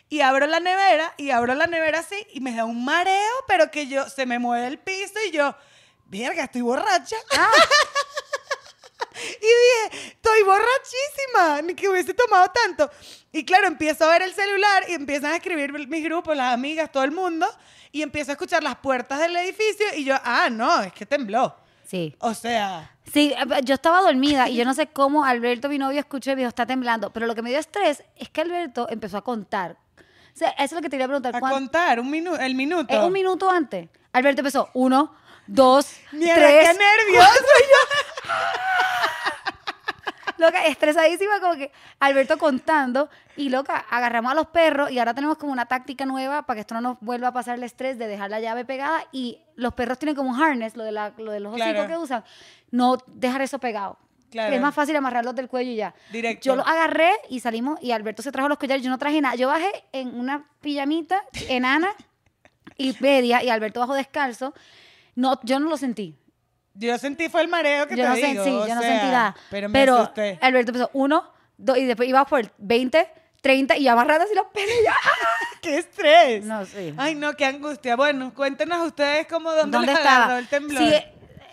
y 0.08 0.20
abro 0.20 0.46
la 0.46 0.60
nevera, 0.60 1.14
y 1.16 1.30
abro 1.30 1.54
la 1.54 1.66
nevera 1.66 2.00
así, 2.00 2.26
y 2.32 2.40
me 2.40 2.54
da 2.54 2.64
un 2.64 2.84
mareo, 2.84 3.32
pero 3.46 3.70
que 3.70 3.86
yo, 3.86 4.08
se 4.08 4.26
me 4.26 4.38
mueve 4.38 4.66
el 4.66 4.78
piso 4.78 5.14
y 5.26 5.30
yo, 5.30 5.54
verga, 6.06 6.44
estoy 6.44 6.62
borracha. 6.62 7.16
Ah. 7.32 7.50
Y 9.22 9.92
dije, 9.92 10.08
estoy 10.08 10.42
borrachísima, 10.44 11.62
ni 11.62 11.74
que 11.74 11.88
hubiese 11.88 12.14
tomado 12.14 12.50
tanto. 12.50 12.90
Y 13.32 13.44
claro, 13.44 13.66
empiezo 13.66 14.04
a 14.04 14.12
ver 14.12 14.22
el 14.22 14.32
celular 14.32 14.84
y 14.88 14.94
empiezan 14.94 15.32
a 15.32 15.36
escribir 15.36 15.72
mis 15.72 16.04
grupos, 16.04 16.36
las 16.36 16.54
amigas, 16.54 16.90
todo 16.90 17.04
el 17.04 17.10
mundo, 17.10 17.46
y 17.92 18.02
empiezo 18.02 18.30
a 18.30 18.34
escuchar 18.34 18.62
las 18.62 18.76
puertas 18.76 19.18
del 19.20 19.36
edificio 19.36 19.86
y 19.94 20.04
yo, 20.04 20.16
ah, 20.24 20.48
no, 20.50 20.82
es 20.82 20.92
que 20.92 21.04
tembló. 21.04 21.54
Sí. 21.90 22.14
O 22.20 22.34
sea, 22.34 22.88
Sí, 23.12 23.34
eh, 23.36 23.60
yo 23.64 23.74
estaba 23.74 24.00
dormida 24.02 24.48
y 24.48 24.54
yo 24.54 24.64
no 24.64 24.74
sé 24.74 24.86
cómo 24.86 25.24
Alberto, 25.24 25.68
mi 25.68 25.76
novio, 25.76 25.98
escuchó 25.98 26.30
y 26.30 26.34
me 26.36 26.42
dijo, 26.42 26.48
está 26.50 26.64
temblando. 26.64 27.12
Pero 27.12 27.26
lo 27.26 27.34
que 27.34 27.42
me 27.42 27.50
dio 27.50 27.58
estrés 27.58 28.04
es 28.16 28.28
que 28.28 28.42
Alberto 28.42 28.86
empezó 28.88 29.16
a 29.16 29.22
contar. 29.24 29.76
O 29.98 30.36
sea, 30.38 30.50
eso 30.50 30.66
es 30.66 30.72
lo 30.72 30.80
que 30.82 30.88
te 30.88 30.94
iba 30.94 31.06
a 31.06 31.08
preguntar. 31.08 31.34
a 31.34 31.40
¿cuán- 31.40 31.52
contar 31.52 31.98
un 31.98 32.08
minu 32.08 32.36
el 32.36 32.54
minuto. 32.54 32.94
eh, 32.94 33.04
un 33.04 33.12
minuto 33.12 33.50
antes. 33.50 33.88
Alberto 34.12 34.42
empezó, 34.42 34.68
uno, 34.74 35.12
dos, 35.48 35.92
Mierda, 36.12 36.34
tres, 36.36 36.68
qué 36.68 36.78
nervios. 36.78 37.26
Loca, 40.40 40.66
estresadísima, 40.66 41.38
como 41.40 41.54
que 41.54 41.70
Alberto 42.00 42.38
contando. 42.38 43.08
Y 43.36 43.50
loca, 43.50 43.76
agarramos 43.90 44.32
a 44.32 44.34
los 44.34 44.46
perros 44.46 44.90
y 44.90 44.98
ahora 44.98 45.14
tenemos 45.14 45.36
como 45.38 45.52
una 45.52 45.66
táctica 45.66 46.04
nueva 46.06 46.42
para 46.46 46.56
que 46.56 46.60
esto 46.62 46.74
no 46.74 46.80
nos 46.80 47.00
vuelva 47.00 47.28
a 47.28 47.32
pasar 47.32 47.56
el 47.58 47.62
estrés 47.64 47.98
de 47.98 48.06
dejar 48.08 48.30
la 48.30 48.40
llave 48.40 48.64
pegada. 48.64 49.04
Y 49.12 49.38
los 49.54 49.74
perros 49.74 49.98
tienen 49.98 50.14
como 50.16 50.30
un 50.30 50.42
harness, 50.42 50.76
lo 50.76 50.84
de, 50.84 50.92
la, 50.92 51.12
lo 51.18 51.30
de 51.30 51.40
los 51.40 51.54
Claro. 51.54 51.70
hocicos 51.80 51.86
que 51.88 52.02
usan. 52.02 52.24
No 52.70 52.96
dejar 53.06 53.42
eso 53.42 53.58
pegado. 53.58 53.98
Claro. 54.30 54.54
Es 54.54 54.60
más 54.60 54.74
fácil 54.74 54.94
amarrarlos 54.96 55.34
del 55.34 55.48
cuello 55.48 55.72
y 55.72 55.76
ya. 55.76 55.94
Directo. 56.12 56.44
Yo 56.46 56.56
los 56.56 56.66
agarré 56.66 57.10
y 57.28 57.40
salimos 57.40 57.78
y 57.82 57.90
Alberto 57.92 58.22
se 58.22 58.30
trajo 58.32 58.48
los 58.48 58.58
collares. 58.58 58.82
Yo 58.84 58.88
no 58.90 58.96
traje 58.98 59.20
nada. 59.20 59.34
Yo 59.34 59.48
bajé 59.48 59.70
en 59.92 60.18
una 60.18 60.46
pijamita 60.60 61.22
enana 61.48 61.90
y 62.78 62.96
media 63.00 63.42
y 63.42 63.48
Alberto 63.50 63.80
bajó 63.80 63.94
descalzo. 63.94 64.54
No, 65.16 65.38
yo 65.42 65.58
no 65.58 65.68
lo 65.68 65.76
sentí. 65.76 66.16
Yo 66.74 66.96
sentí 66.98 67.28
fue 67.28 67.42
el 67.42 67.48
mareo 67.48 67.86
que 67.86 67.96
yo 67.96 68.02
te 68.04 68.08
no 68.08 68.14
digo. 68.14 68.26
sentí, 68.44 68.50
yo 68.50 68.74
no 68.74 68.80
sentí 68.80 69.06
nada. 69.06 69.36
Pero 69.50 69.68
me 69.68 69.82
asusté. 69.82 70.38
Alberto 70.40 70.70
empezó 70.70 70.90
uno, 70.94 71.30
dos 71.58 71.76
y 71.78 71.84
después 71.84 72.08
iba 72.08 72.24
por 72.24 72.50
20, 72.58 73.08
30 73.42 73.76
y 73.76 73.88
amarrando 73.88 74.24
así 74.24 74.34
los 74.34 74.46
pelos 74.46 74.70
y 74.80 74.84
yo, 74.84 74.90
¡ah! 74.92 75.56
¡Qué 75.62 75.78
estrés! 75.78 76.44
No, 76.44 76.64
sí. 76.64 76.94
Ay, 76.96 77.14
no, 77.14 77.34
qué 77.34 77.44
angustia. 77.44 77.96
Bueno, 77.96 78.32
cuéntenos 78.34 78.86
ustedes 78.86 79.26
cómo, 79.26 79.52
dónde, 79.52 79.76
¿Dónde 79.76 79.92
les 79.92 79.98
estaba? 79.98 80.24
agarró 80.24 80.38
el 80.38 80.48
temblor. 80.48 80.82
Sí, 80.82 80.94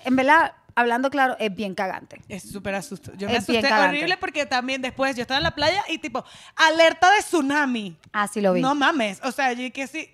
en 0.05 0.15
verdad, 0.15 0.53
hablando 0.75 1.09
claro, 1.09 1.35
es 1.39 1.53
bien 1.53 1.75
cagante. 1.75 2.21
Es 2.29 2.49
súper 2.49 2.75
asusto. 2.75 3.11
Yo 3.17 3.27
me 3.27 3.33
Es 3.35 3.43
asusté 3.49 3.73
horrible 3.73 4.15
porque 4.17 4.45
también 4.45 4.81
después 4.81 5.15
yo 5.15 5.23
estaba 5.23 5.39
en 5.39 5.43
la 5.43 5.55
playa 5.55 5.83
y 5.89 5.97
tipo, 5.97 6.23
alerta 6.55 7.11
de 7.11 7.19
tsunami. 7.21 7.97
Así 8.13 8.39
lo 8.39 8.53
vi. 8.53 8.61
No 8.61 8.75
mames. 8.75 9.19
O 9.23 9.31
sea, 9.31 9.51
yo 9.53 9.69
que 9.73 9.87
sí, 9.87 10.09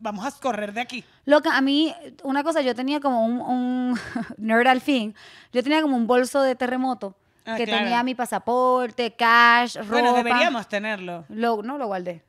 vamos 0.00 0.24
a 0.26 0.30
correr 0.40 0.72
de 0.72 0.80
aquí. 0.80 1.04
Loca, 1.24 1.56
a 1.56 1.60
mí, 1.60 1.94
una 2.24 2.42
cosa, 2.42 2.60
yo 2.62 2.74
tenía 2.74 2.98
como 3.00 3.24
un, 3.24 3.40
un 3.40 3.98
nerd 4.38 4.66
al 4.66 4.80
fin. 4.80 5.14
Yo 5.52 5.62
tenía 5.62 5.80
como 5.82 5.96
un 5.96 6.06
bolso 6.06 6.42
de 6.42 6.54
terremoto 6.56 7.14
Ah, 7.46 7.56
que 7.56 7.64
claro. 7.64 7.84
tenía 7.84 8.02
mi 8.02 8.14
pasaporte, 8.14 9.12
cash, 9.16 9.76
ropa. 9.76 9.90
Bueno, 9.90 10.12
deberíamos 10.14 10.68
tenerlo. 10.68 11.24
Lo, 11.30 11.62
no 11.62 11.78
lo 11.78 11.86
guardé. 11.86 12.22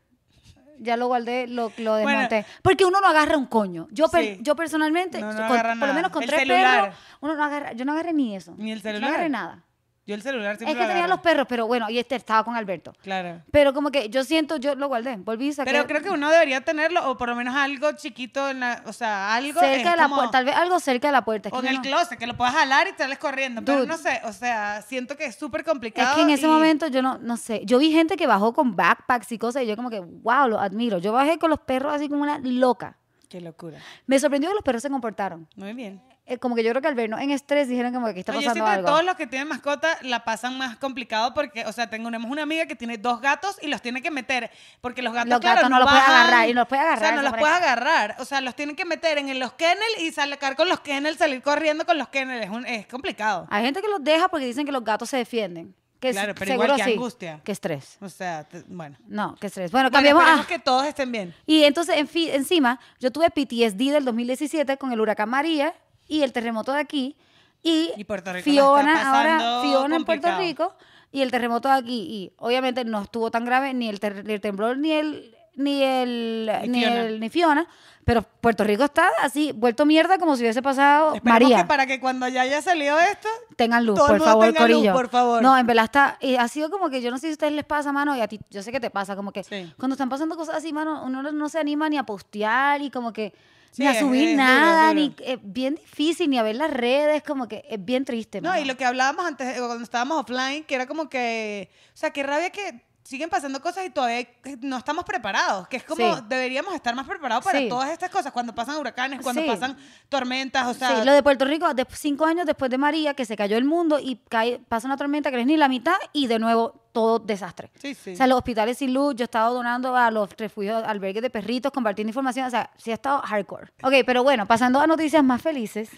Ya 0.79 0.97
lo 0.97 1.07
guardé, 1.07 1.47
lo, 1.47 1.71
lo 1.77 1.91
Bueno. 2.01 2.07
desmonté. 2.21 2.45
Porque 2.63 2.85
uno 2.85 2.99
no 3.01 3.07
agarra 3.07 3.37
un 3.37 3.45
coño. 3.45 3.87
Yo, 3.91 4.07
per- 4.07 4.41
yo 4.41 4.55
personalmente, 4.55 5.19
No, 5.19 5.27
no 5.33 5.47
con- 5.47 5.57
agarra 5.59 5.75
por 5.77 5.87
lo 5.89 5.93
menos 5.93 6.11
con 6.11 6.23
El 6.23 6.29
tres 6.29 6.39
celular. 6.41 6.81
perros, 6.85 6.97
uno 7.19 7.35
no 7.35 7.43
agarra, 7.43 7.73
yo 7.73 7.85
no 7.85 7.91
agarré 7.91 8.13
ni 8.13 8.35
eso. 8.35 8.55
Ni 8.57 8.71
el 8.71 8.81
Yo 8.81 8.89
no 8.89 8.93
celular. 8.93 9.09
agarré 9.11 9.29
nada. 9.29 9.63
Yo 10.07 10.15
el 10.15 10.23
celular 10.23 10.57
siempre 10.57 10.71
Es 10.71 10.75
que 10.77 10.81
lo 10.81 10.87
tenía 10.87 11.03
agarro. 11.03 11.15
los 11.17 11.21
perros, 11.23 11.45
pero 11.47 11.67
bueno, 11.67 11.87
y 11.89 11.99
este 11.99 12.15
estaba 12.15 12.43
con 12.43 12.55
Alberto. 12.55 12.91
Claro. 13.03 13.43
Pero 13.51 13.71
como 13.71 13.91
que 13.91 14.09
yo 14.09 14.23
siento, 14.23 14.57
yo 14.57 14.73
lo 14.73 14.87
guardé, 14.87 15.15
volví 15.17 15.49
y 15.49 15.53
saqué. 15.53 15.71
Pero 15.71 15.85
creo 15.85 16.01
que 16.01 16.09
uno 16.09 16.29
debería 16.31 16.61
tenerlo, 16.61 17.07
o 17.09 17.17
por 17.17 17.29
lo 17.29 17.35
menos 17.35 17.55
algo 17.55 17.91
chiquito, 17.91 18.49
en 18.49 18.61
la, 18.61 18.81
o 18.87 18.93
sea, 18.93 19.35
algo 19.35 19.59
cerca 19.59 19.91
de 19.91 19.97
la 19.97 20.03
como- 20.03 20.15
puerta, 20.15 20.31
tal 20.31 20.45
vez 20.45 20.55
algo 20.55 20.79
cerca 20.79 21.07
de 21.09 21.11
la 21.11 21.23
puerta. 21.23 21.49
Es 21.49 21.53
O 21.53 21.61
que 21.61 21.67
en 21.67 21.73
yo 21.75 21.81
el 21.81 21.91
no- 21.91 21.97
closet, 21.97 22.17
que 22.17 22.25
lo 22.25 22.35
puedas 22.35 22.53
jalar 22.55 22.87
y 22.87 22.97
sales 22.97 23.19
corriendo. 23.19 23.61
Pero 23.63 23.77
Dude. 23.79 23.87
no 23.87 23.97
sé, 23.97 24.21
o 24.25 24.33
sea, 24.33 24.81
siento 24.81 25.15
que 25.15 25.25
es 25.25 25.35
súper 25.35 25.63
complicado. 25.63 26.09
Es 26.09 26.15
que 26.15 26.21
en 26.23 26.29
ese 26.31 26.47
y- 26.47 26.49
momento 26.49 26.87
yo 26.87 27.03
no, 27.03 27.19
no 27.19 27.37
sé. 27.37 27.61
Yo 27.65 27.77
vi 27.77 27.91
gente 27.91 28.17
que 28.17 28.25
bajó 28.25 28.53
con 28.53 28.75
backpacks 28.75 29.31
y 29.31 29.37
cosas 29.37 29.61
y 29.63 29.67
yo 29.67 29.75
como 29.75 29.91
que, 29.91 29.99
wow, 29.99 30.47
lo 30.47 30.59
admiro. 30.59 30.97
Yo 30.97 31.13
bajé 31.13 31.37
con 31.37 31.51
los 31.51 31.59
perros 31.59 31.93
así 31.93 32.09
como 32.09 32.23
una 32.23 32.39
loca. 32.39 32.97
Qué 33.29 33.39
locura. 33.39 33.77
Me 34.07 34.19
sorprendió 34.19 34.49
que 34.49 34.55
los 34.55 34.63
perros 34.63 34.81
se 34.81 34.89
comportaron. 34.89 35.47
Muy 35.55 35.73
bien. 35.73 36.01
Eh, 36.27 36.37
como 36.37 36.55
que 36.55 36.63
yo 36.63 36.69
creo 36.69 36.81
que 36.81 36.87
al 36.87 36.93
vernos 36.95 37.19
en 37.19 37.31
estrés 37.31 37.67
dijeron 37.67 37.91
como 37.93 38.05
que 38.05 38.11
aquí 38.11 38.19
está 38.21 38.31
No, 38.31 38.39
yo 38.39 38.45
pasando 38.49 38.65
siento 38.65 38.71
que 38.71 38.75
algo. 38.77 38.87
todos 38.89 39.03
los 39.03 39.15
que 39.15 39.27
tienen 39.27 39.47
mascota 39.47 39.97
la 40.03 40.23
pasan 40.23 40.57
más 40.57 40.77
complicado 40.77 41.33
porque, 41.33 41.65
o 41.65 41.73
sea, 41.73 41.89
tenemos 41.89 42.29
una 42.31 42.43
amiga 42.43 42.67
que 42.67 42.75
tiene 42.75 42.97
dos 42.99 43.19
gatos 43.21 43.57
y 43.61 43.67
los 43.67 43.81
tiene 43.81 44.01
que 44.03 44.11
meter 44.11 44.49
porque 44.81 45.01
los 45.01 45.13
gatos, 45.13 45.29
Los 45.29 45.39
claro, 45.39 45.55
gatos 45.55 45.69
no 45.71 45.79
los 45.79 45.89
puede 45.89 46.01
agarrar, 46.01 46.47
y 46.49 46.53
no 46.53 46.61
los 46.61 46.67
puede 46.69 46.81
O 46.81 46.83
sea, 46.85 46.91
agarrar, 46.93 47.15
no 47.15 47.21
los 47.23 47.33
puede 47.39 47.53
agarrar. 47.53 48.15
O 48.19 48.25
sea, 48.25 48.39
los 48.39 48.55
tienen 48.55 48.75
que 48.75 48.85
meter 48.85 49.17
en 49.17 49.39
los 49.39 49.53
kennel 49.53 49.81
y 49.99 50.11
sacar 50.11 50.55
con 50.55 50.69
los 50.69 50.79
kennel, 50.81 51.17
salir 51.17 51.41
corriendo 51.41 51.85
con 51.85 51.97
los 51.97 52.07
kennel. 52.09 52.43
Es, 52.43 52.49
un- 52.49 52.65
es 52.67 52.85
complicado. 52.85 53.47
Hay 53.49 53.63
gente 53.65 53.81
que 53.81 53.87
los 53.89 54.03
deja 54.03 54.27
porque 54.29 54.45
dicen 54.45 54.65
que 54.65 54.71
los 54.71 54.83
gatos 54.83 55.09
se 55.09 55.17
defienden. 55.17 55.73
Que 55.99 56.11
Claro, 56.11 56.33
pero 56.33 56.45
seguro 56.51 56.65
igual 56.73 56.79
que 56.79 56.83
sí. 56.85 56.93
angustia. 56.93 57.41
Que 57.43 57.51
estrés. 57.51 57.97
O 57.99 58.09
sea, 58.09 58.43
te- 58.43 58.63
bueno. 58.67 58.95
No, 59.07 59.35
que 59.35 59.47
estrés. 59.47 59.71
Bueno, 59.71 59.89
Bueno, 59.89 59.95
cambiamos. 59.97 60.21
esperemos 60.23 60.45
ah, 60.45 60.47
que 60.49 60.59
todos 60.59 60.85
estén 60.85 61.11
bien. 61.11 61.35
Y 61.45 61.63
entonces, 61.63 61.97
en 61.97 62.07
fi- 62.07 62.29
encima, 62.31 62.79
yo 62.99 63.11
tuve 63.11 63.29
PTSD 63.29 63.91
del 63.91 64.05
2017 64.05 64.77
con 64.77 64.91
el 64.93 64.99
huracán 65.01 65.29
María 65.29 65.73
y 66.11 66.23
el 66.23 66.31
terremoto 66.33 66.71
de 66.73 66.79
aquí. 66.79 67.15
Y, 67.63 67.91
Y 67.95 68.03
Puerto 68.05 68.33
Rico 68.33 68.43
Fiona, 68.43 69.17
ahora 69.17 69.61
Fiona 69.61 69.95
en 69.95 70.03
Puerto 70.03 70.27
complicado. 70.29 70.39
Rico 70.39 70.75
y 71.11 71.21
el 71.21 71.31
terremoto 71.31 71.69
de 71.69 71.75
aquí. 71.75 71.99
Y 72.09 72.33
obviamente 72.37 72.83
no 72.85 73.01
estuvo 73.03 73.29
tan 73.31 73.45
grave 73.45 73.73
ni 73.73 73.87
el, 73.87 73.99
ter- 73.99 74.23
el 74.29 74.41
temblor 74.41 74.77
ni 74.77 74.91
el 74.91 75.35
ni 75.55 75.83
el 75.83 76.49
Ni 76.63 76.67
ni, 76.69 76.79
Fiona. 76.81 77.01
el- 77.01 77.19
ni 77.19 77.29
Fiona, 77.29 77.67
pero 78.05 78.23
Puerto 78.23 78.63
Rico 78.63 78.85
está 78.85 79.09
así 79.21 79.51
vuelto 79.51 79.85
mierda 79.85 80.17
como 80.17 80.35
si 80.37 80.43
hubiese 80.43 80.61
pasado 80.61 81.13
Esperemos 81.13 81.41
María. 81.41 81.57
que 81.57 81.65
para 81.67 81.85
que 81.85 81.99
cuando 81.99 82.27
ya 82.29 82.41
haya 82.41 82.61
salido 82.61 82.97
esto, 82.99 83.27
tengan 83.57 83.85
luz, 83.85 83.95
Todo 83.95 84.07
el 84.07 84.11
por 84.11 84.19
mundo 84.19 84.31
favor, 84.31 84.45
tenga 84.47 84.67
luz, 84.67 84.75
Corillo. 84.77 84.93
por 84.93 85.09
favor. 85.09 85.41
No, 85.43 85.57
en 85.57 85.67
verdad 85.67 85.83
está, 85.85 86.17
y 86.21 86.35
ha 86.37 86.47
sido 86.47 86.71
como 86.71 86.89
que 86.89 87.01
yo 87.01 87.11
no 87.11 87.17
sé 87.17 87.27
si 87.27 87.31
a 87.31 87.33
ustedes 87.33 87.53
les 87.53 87.65
pasa, 87.65 87.91
mano, 87.91 88.15
y 88.15 88.21
a 88.21 88.27
ti, 88.29 88.39
yo 88.49 88.63
sé 88.63 88.71
que 88.71 88.79
te 88.79 88.89
pasa, 88.89 89.15
como 89.17 89.31
que 89.33 89.43
Sí. 89.43 89.71
cuando 89.77 89.93
están 89.95 90.07
pasando 90.09 90.35
cosas 90.37 90.55
así, 90.55 90.71
mano, 90.73 91.03
uno 91.05 91.21
no- 91.21 91.31
no 91.33 91.49
se 91.49 91.59
anima 91.59 91.89
ni 91.89 91.97
a 91.97 92.03
postear 92.03 92.81
y 92.81 92.89
como 92.89 93.11
que 93.13 93.33
Sí, 93.71 93.83
ni 93.83 93.87
a 93.87 93.99
subir 93.99 94.29
es 94.29 94.37
nada, 94.37 94.89
es 94.89 94.95
duro. 94.95 95.15
ni 95.17 95.25
es 95.25 95.39
bien 95.41 95.75
difícil, 95.75 96.29
ni 96.29 96.37
a 96.37 96.43
ver 96.43 96.55
las 96.57 96.71
redes, 96.71 97.23
como 97.23 97.47
que 97.47 97.63
es 97.69 97.83
bien 97.83 98.03
triste. 98.03 98.41
No, 98.41 98.49
mano. 98.49 98.61
y 98.61 98.65
lo 98.65 98.75
que 98.75 98.83
hablábamos 98.83 99.25
antes, 99.25 99.55
eh, 99.55 99.59
cuando 99.59 99.83
estábamos 99.83 100.21
offline, 100.21 100.63
que 100.65 100.75
era 100.75 100.85
como 100.87 101.09
que, 101.09 101.69
o 101.93 101.97
sea, 101.97 102.11
qué 102.11 102.23
rabia 102.23 102.49
que 102.49 102.83
siguen 103.11 103.29
pasando 103.29 103.61
cosas 103.61 103.85
y 103.85 103.89
todavía 103.89 104.19
eh, 104.21 104.57
no 104.61 104.77
estamos 104.77 105.03
preparados, 105.03 105.67
que 105.67 105.75
es 105.77 105.83
como 105.83 106.15
Sí. 106.15 106.21
deberíamos 106.29 106.73
estar 106.73 106.95
más 106.95 107.05
preparados 107.05 107.43
para 107.43 107.59
Sí. 107.59 107.67
todas 107.67 107.89
estas 107.89 108.09
cosas, 108.09 108.31
cuando 108.31 108.55
pasan 108.55 108.77
huracanes, 108.77 109.19
cuando 109.21 109.41
Sí. 109.41 109.47
pasan 109.47 109.75
tormentas, 110.07 110.65
o 110.65 110.73
sea, 110.73 111.01
sí, 111.01 111.05
lo 111.05 111.11
de 111.11 111.21
Puerto 111.21 111.43
Rico, 111.43 111.73
de 111.73 111.85
cinco 111.91 112.25
años 112.25 112.45
después 112.45 112.71
de 112.71 112.77
María, 112.77 113.13
que 113.13 113.25
se 113.25 113.35
cayó 113.35 113.57
el 113.57 113.65
mundo 113.65 113.99
y 113.99 114.15
cae, 114.29 114.59
pasa 114.59 114.87
una 114.87 114.95
tormenta 114.95 115.29
que 115.29 115.35
no 115.35 115.41
es 115.41 115.47
ni 115.47 115.57
la 115.57 115.67
mitad 115.67 115.95
y 116.13 116.27
de 116.27 116.39
nuevo 116.39 116.73
todo 116.93 117.19
desastre. 117.19 117.69
Sí, 117.75 117.93
sí. 117.93 118.13
O 118.13 118.15
sea, 118.15 118.27
los 118.27 118.37
hospitales 118.37 118.77
sin 118.77 118.93
luz, 118.93 119.15
yo 119.15 119.23
he 119.23 119.25
estado 119.25 119.53
donando 119.53 119.95
a 119.95 120.09
los 120.09 120.29
refugios, 120.37 120.81
albergues 120.85 121.21
de 121.21 121.29
perritos, 121.29 121.71
compartiendo 121.73 122.09
información, 122.09 122.47
o 122.47 122.49
sea, 122.49 122.69
sí 122.77 122.91
ha 122.91 122.95
estado 122.95 123.19
hardcore. 123.21 123.71
Ok, 123.83 123.93
pero 124.05 124.23
bueno, 124.23 124.45
pasando 124.45 124.79
a 124.79 124.87
noticias 124.87 125.23
más 125.23 125.41
felices. 125.41 125.89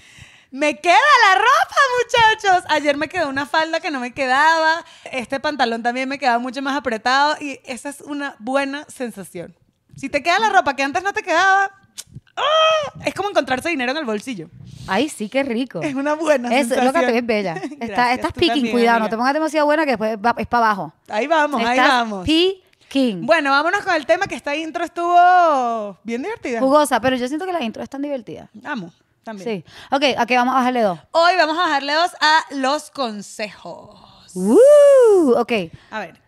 Me 0.54 0.80
queda 0.80 0.94
la 0.94 1.36
ropa, 1.40 1.76
muchachos. 2.38 2.64
Ayer 2.70 2.96
me 2.96 3.10
quedó 3.10 3.28
una 3.28 3.48
falda 3.48 3.80
que 3.80 3.90
no 3.90 4.00
me 4.00 4.14
quedaba. 4.14 4.86
Este 5.12 5.40
pantalón 5.40 5.82
también 5.82 6.08
me 6.08 6.20
quedaba 6.20 6.38
mucho 6.38 6.62
más 6.62 6.78
apretado 6.78 7.36
y 7.42 7.60
esa 7.66 7.90
es 7.90 8.02
una 8.02 8.36
buena 8.38 8.86
sensación. 8.88 9.56
Si 9.96 10.10
te 10.10 10.22
queda 10.22 10.38
la 10.38 10.50
ropa 10.50 10.76
que 10.76 10.84
antes 10.84 11.02
no 11.04 11.12
te 11.12 11.24
quedaba, 11.24 11.72
¡ah! 12.38 12.94
es 13.04 13.16
como 13.16 13.30
encontrarse 13.32 13.70
dinero 13.70 13.94
en 13.94 13.98
el 13.98 14.06
bolsillo. 14.06 14.48
Ay, 14.88 15.10
sí, 15.10 15.28
qué 15.28 15.42
rico. 15.42 15.82
Es 15.82 15.96
una 15.96 16.14
buena 16.14 16.50
Eso, 16.50 16.70
sensación. 16.76 16.86
loca, 16.86 17.00
te 17.00 17.12
ves 17.14 17.26
bella. 17.26 17.54
Está, 17.80 17.86
Gracias, 17.88 18.16
estás 18.18 18.34
picking, 18.34 18.50
también, 18.50 18.72
cuidado, 18.74 18.98
amiga. 18.98 19.06
no 19.06 19.10
te 19.10 19.18
pongas 19.18 19.34
demasiado 19.34 19.66
buena 19.66 19.86
que 19.86 19.92
después 19.92 20.18
va- 20.18 20.36
es 20.38 20.46
para 20.48 20.66
abajo. 20.68 20.94
Ahí 21.10 21.26
vamos, 21.26 21.64
ahí 21.66 21.80
vamos. 21.80 22.26
picking. 22.26 23.26
Bueno, 23.26 23.50
vámonos 23.50 23.82
con 23.84 23.96
el 23.96 24.06
tema 24.06 24.28
que 24.28 24.36
esta 24.36 24.56
intro 24.56 24.84
estuvo 24.84 25.98
bien 26.04 26.22
divertida. 26.22 26.60
Jugosa, 26.60 27.00
pero 27.02 27.16
yo 27.16 27.28
siento 27.28 27.48
que 27.48 27.54
la 27.54 27.64
intro 27.64 27.82
es 27.82 27.90
tan 27.90 28.04
divertida. 28.04 28.50
Amo, 28.64 28.94
también. 29.24 29.64
Sí. 29.66 29.72
Ok, 29.92 30.04
aquí 30.18 30.36
vamos 30.36 30.54
a 30.54 30.58
bajarle 30.58 30.82
dos. 30.82 31.00
Hoy 31.12 31.36
vamos 31.38 31.58
a 31.58 31.62
bajarle 31.62 31.94
dos 31.94 32.12
a 32.20 32.40
los 32.52 32.92
consejos. 32.92 33.90
Uh, 34.36 35.32
ok. 35.38 35.52
A 35.92 36.00
ver. 36.00 36.22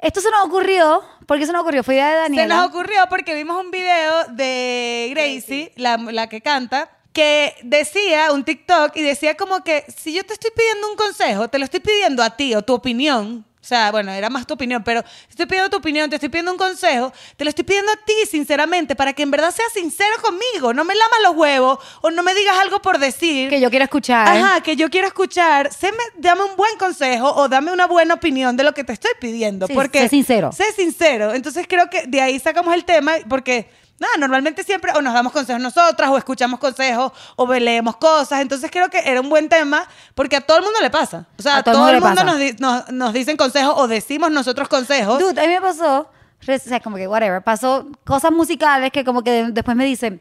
Esto 0.00 0.20
se 0.20 0.30
nos 0.30 0.46
ocurrió, 0.46 1.02
¿por 1.26 1.38
qué 1.38 1.46
se 1.46 1.52
nos 1.52 1.62
ocurrió? 1.62 1.82
Fue 1.82 1.94
idea 1.94 2.08
de 2.08 2.14
Se 2.14 2.28
nos 2.28 2.36
Daniela. 2.36 2.66
ocurrió 2.66 3.00
porque 3.10 3.34
vimos 3.34 3.56
un 3.64 3.72
video 3.72 4.26
de 4.28 5.08
Gracie, 5.10 5.72
la, 5.74 5.96
la 5.96 6.28
que 6.28 6.40
canta, 6.40 6.88
que 7.12 7.56
decía 7.64 8.30
un 8.32 8.44
TikTok 8.44 8.94
y 8.94 9.02
decía 9.02 9.36
como 9.36 9.64
que 9.64 9.84
si 9.88 10.12
yo 10.14 10.24
te 10.24 10.34
estoy 10.34 10.52
pidiendo 10.56 10.88
un 10.88 10.96
consejo, 10.96 11.48
te 11.48 11.58
lo 11.58 11.64
estoy 11.64 11.80
pidiendo 11.80 12.22
a 12.22 12.30
ti 12.30 12.54
o 12.54 12.62
tu 12.62 12.74
opinión. 12.74 13.44
O 13.68 13.74
sea, 13.76 13.90
bueno, 13.90 14.10
era 14.12 14.30
más 14.30 14.46
tu 14.46 14.54
opinión, 14.54 14.82
pero 14.82 15.04
estoy 15.28 15.44
pidiendo 15.44 15.68
tu 15.68 15.76
opinión, 15.76 16.08
te 16.08 16.16
estoy 16.16 16.30
pidiendo 16.30 16.52
un 16.52 16.56
consejo, 16.56 17.12
te 17.36 17.44
lo 17.44 17.50
estoy 17.50 17.66
pidiendo 17.66 17.92
a 17.92 17.96
ti, 17.96 18.14
sinceramente, 18.26 18.96
para 18.96 19.12
que 19.12 19.22
en 19.22 19.30
verdad 19.30 19.54
seas 19.54 19.70
sincero 19.74 20.14
conmigo. 20.22 20.72
No 20.72 20.84
me 20.86 20.94
lamas 20.94 21.18
los 21.24 21.36
huevos 21.36 21.78
o 22.00 22.10
no 22.10 22.22
me 22.22 22.34
digas 22.34 22.56
algo 22.62 22.80
por 22.80 22.98
decir. 22.98 23.50
que 23.50 23.60
yo 23.60 23.68
quiero 23.68 23.84
escuchar. 23.84 24.26
Ajá, 24.26 24.62
que 24.62 24.74
yo 24.74 24.88
quiero 24.88 25.06
escuchar. 25.06 25.68
Dame 26.16 26.44
un 26.44 26.56
buen 26.56 26.78
consejo 26.78 27.30
o 27.30 27.46
dame 27.46 27.70
una 27.70 27.86
buena 27.86 28.14
opinión 28.14 28.56
de 28.56 28.64
lo 28.64 28.72
que 28.72 28.84
te 28.84 28.94
estoy 28.94 29.10
pidiendo. 29.20 29.66
Sí, 29.66 29.74
porque 29.74 30.00
sé 30.00 30.08
sincero. 30.08 30.50
Sé 30.50 30.72
sincero. 30.72 31.34
Entonces 31.34 31.66
creo 31.68 31.90
que 31.90 32.06
de 32.06 32.22
ahí 32.22 32.38
sacamos 32.38 32.72
el 32.72 32.86
tema 32.86 33.16
porque, 33.28 33.68
nada, 33.98 34.16
normalmente 34.18 34.62
siempre 34.64 34.92
o 34.94 35.02
nos 35.02 35.12
damos 35.14 35.32
consejos 35.32 35.60
nosotras 35.62 36.08
o 36.10 36.16
escuchamos 36.18 36.58
consejos 36.60 37.12
o 37.36 37.52
leemos 37.54 37.96
cosas. 37.96 38.40
Entonces 38.40 38.70
creo 38.70 38.88
que 38.88 38.98
era 39.04 39.20
un 39.20 39.28
buen 39.28 39.48
tema 39.48 39.84
porque 40.14 40.36
a 40.36 40.40
todo 40.40 40.58
el 40.58 40.64
mundo 40.64 40.78
le 40.80 40.90
pasa. 40.90 41.26
O 41.38 41.42
sea, 41.42 41.58
a 41.58 41.62
todo, 41.62 41.88
el 41.88 42.00
mundo 42.00 42.22
nos, 42.24 42.38
di- 42.38 42.56
nos, 42.58 42.90
nos 42.92 43.12
dicen 43.12 43.36
consejos 43.36 43.74
o 43.76 43.88
decimos 43.88 44.30
nosotros 44.30 44.68
consejos. 44.68 45.18
Dude, 45.18 45.40
a 45.40 45.44
mí 45.46 45.52
me 45.54 45.60
pasó, 45.60 46.10
o 46.48 46.58
sea, 46.58 46.80
como 46.80 46.96
que 46.96 47.08
whatever, 47.08 47.42
pasó 47.42 47.86
cosas 48.04 48.30
musicales 48.30 48.90
que 48.92 49.04
como 49.04 49.22
que 49.22 49.30
de- 49.30 49.52
después 49.52 49.76
me 49.76 49.84
dicen, 49.84 50.20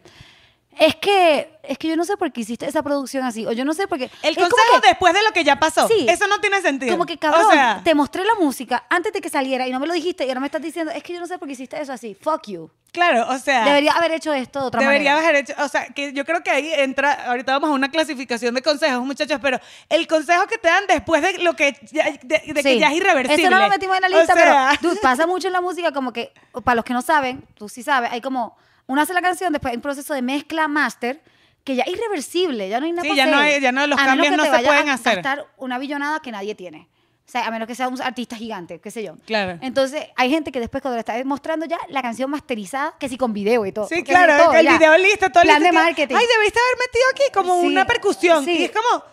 es 0.79 0.95
que, 0.95 1.57
es 1.63 1.77
que 1.77 1.87
yo 1.87 1.95
no 1.95 2.05
sé 2.05 2.17
por 2.17 2.31
qué 2.31 2.41
hiciste 2.41 2.65
esa 2.65 2.81
producción 2.83 3.25
así, 3.25 3.45
o 3.45 3.51
yo 3.51 3.65
no 3.65 3.73
sé 3.73 3.87
por 3.87 3.97
qué. 3.97 4.05
el 4.23 4.31
es 4.31 4.37
consejo 4.37 4.81
que- 4.81 4.87
después 4.89 5.13
de 5.13 5.23
lo 5.23 5.31
que 5.31 5.43
ya 5.43 5.59
pasó. 5.59 5.87
Sí. 5.87 6.05
Eso 6.09 6.27
no 6.27 6.39
tiene 6.39 6.61
sentido. 6.61 6.91
Como 6.93 7.05
que 7.05 7.17
cabrón, 7.17 7.45
O 7.47 7.51
sea, 7.51 7.81
te 7.83 7.93
mostré 7.95 8.23
la 8.25 8.35
música 8.35 8.85
antes 8.89 9.11
de 9.13 9.21
que 9.21 9.29
saliera 9.29 9.67
y 9.67 9.71
no 9.71 9.79
me 9.79 9.87
lo 9.87 9.93
dijiste 9.93 10.25
y 10.25 10.29
ahora 10.29 10.39
me 10.39 10.47
estás 10.47 10.61
diciendo, 10.61 10.91
es 10.91 11.03
que 11.03 11.13
yo 11.13 11.19
no 11.19 11.27
sé 11.27 11.37
por 11.37 11.47
qué 11.47 11.53
hiciste 11.53 11.79
eso 11.81 11.93
así. 11.93 12.15
Fuck 12.15 12.47
you. 12.47 12.69
claro, 12.91 13.27
o 13.29 13.37
sea. 13.37 13.63
Debería 13.65 13.91
haber 13.93 14.11
hecho 14.13 14.33
esto 14.33 14.59
de 14.61 14.65
otra 14.67 14.79
Debería 14.81 15.13
manera. 15.15 15.29
haber 15.29 15.41
hecho, 15.43 15.53
o 15.63 15.67
sea, 15.67 15.87
que 15.89 16.13
yo 16.13 16.25
creo 16.25 16.41
que 16.41 16.49
ahí 16.51 16.71
entra, 16.73 17.11
ahorita 17.29 17.51
vamos 17.53 17.69
a 17.69 17.73
una 17.73 17.91
clasificación 17.91 18.55
de 18.55 18.61
consejos, 18.61 19.03
muchachos, 19.05 19.39
pero 19.41 19.59
el 19.89 20.07
consejo 20.07 20.47
que 20.47 20.57
te 20.57 20.67
dan 20.67 20.85
después 20.87 21.21
de 21.21 21.39
lo 21.43 21.53
que 21.55 21.77
ya, 21.91 22.05
de, 22.23 22.41
de 22.53 22.63
que 22.63 22.79
ya 22.79 22.87
es 22.89 22.95
irreversible. 22.97 23.43
Eso 23.43 23.51
no 23.51 23.59
lo 23.59 23.69
metimos 23.69 23.95
en 23.97 24.01
la 24.01 24.07
O 24.07 24.19
lista, 24.19 24.33
sea, 24.33 24.71
pero 24.79 24.89
dude, 24.89 24.99
pasa 25.01 25.27
mucho 25.27 25.47
en 25.47 25.53
la 25.53 25.61
música 25.61 25.91
como 25.91 26.11
que, 26.13 26.31
para 26.63 26.75
los 26.75 26.85
que 26.85 26.93
no 26.93 27.01
saben, 27.01 27.43
tú 27.55 27.69
sí 27.69 27.83
sabes, 27.83 28.11
hay 28.11 28.21
como, 28.21 28.57
uno 28.87 29.01
hace 29.01 29.13
la 29.13 29.21
canción, 29.21 29.53
después 29.53 29.71
hay 29.71 29.75
un 29.75 29.81
proceso 29.81 30.13
de 30.13 30.21
mezcla 30.21 30.67
master, 30.67 31.21
que 31.63 31.75
ya 31.75 31.83
es 31.83 31.91
irreversible, 31.93 32.69
ya 32.69 32.79
no 32.79 32.85
hay 32.85 32.93
nada 32.93 33.07
Sí, 33.09 33.15
ya 33.15 33.25
no 33.25 33.37
hay- 33.37 33.59
ya 33.61 33.71
no- 33.71 33.85
los 33.87 33.99
A 33.99 34.05
cambios 34.05 34.35
no 34.37 34.43
se 34.45 34.49
pueden 34.49 34.89
a 34.89 34.93
hacer. 34.93 35.15
gastar 35.15 35.45
una 35.57 35.77
billonada 35.77 36.19
que 36.21 36.31
nadie 36.31 36.55
tiene. 36.55 36.87
O 37.27 37.29
sea, 37.29 37.45
a 37.45 37.51
menos 37.51 37.67
que 37.67 37.75
sea 37.75 37.89
un 37.89 38.01
artista 38.01 38.37
gigante, 38.37 38.79
qué 38.79 38.89
sé 38.89 39.03
yo. 39.03 39.15
Claro. 39.25 39.59
Entonces, 39.61 40.05
hay 40.15 40.29
gente 40.29 40.49
que 40.53 40.61
después 40.61 40.81
cuando 40.81 40.95
le 40.95 41.01
está 41.01 41.21
mostrando 41.25 41.65
ya 41.65 41.77
la 41.89 42.01
canción 42.01 42.31
masterizada, 42.31 42.95
que 42.97 43.09
sí 43.09 43.17
con 43.17 43.33
video 43.33 43.65
y 43.65 43.73
todo. 43.73 43.85
Sí, 43.89 44.01
claro, 44.01 44.41
todo, 44.45 44.53
el 44.53 44.63
ya. 44.63 44.77
video 44.77 44.97
listo, 44.97 45.29
todo 45.29 45.43
Plan 45.43 45.61
listo. 45.61 45.75
de 45.75 45.83
marketing. 45.83 46.15
Ay, 46.15 46.25
debiste 46.25 46.57
haber 46.57 46.77
metido 46.87 47.03
aquí 47.11 47.23
como 47.33 47.59
Sí, 47.59 47.67
una 47.67 47.85
percusión. 47.85 48.45
sí. 48.45 48.59
Y 48.59 48.63
es 48.63 48.71
como, 48.71 49.03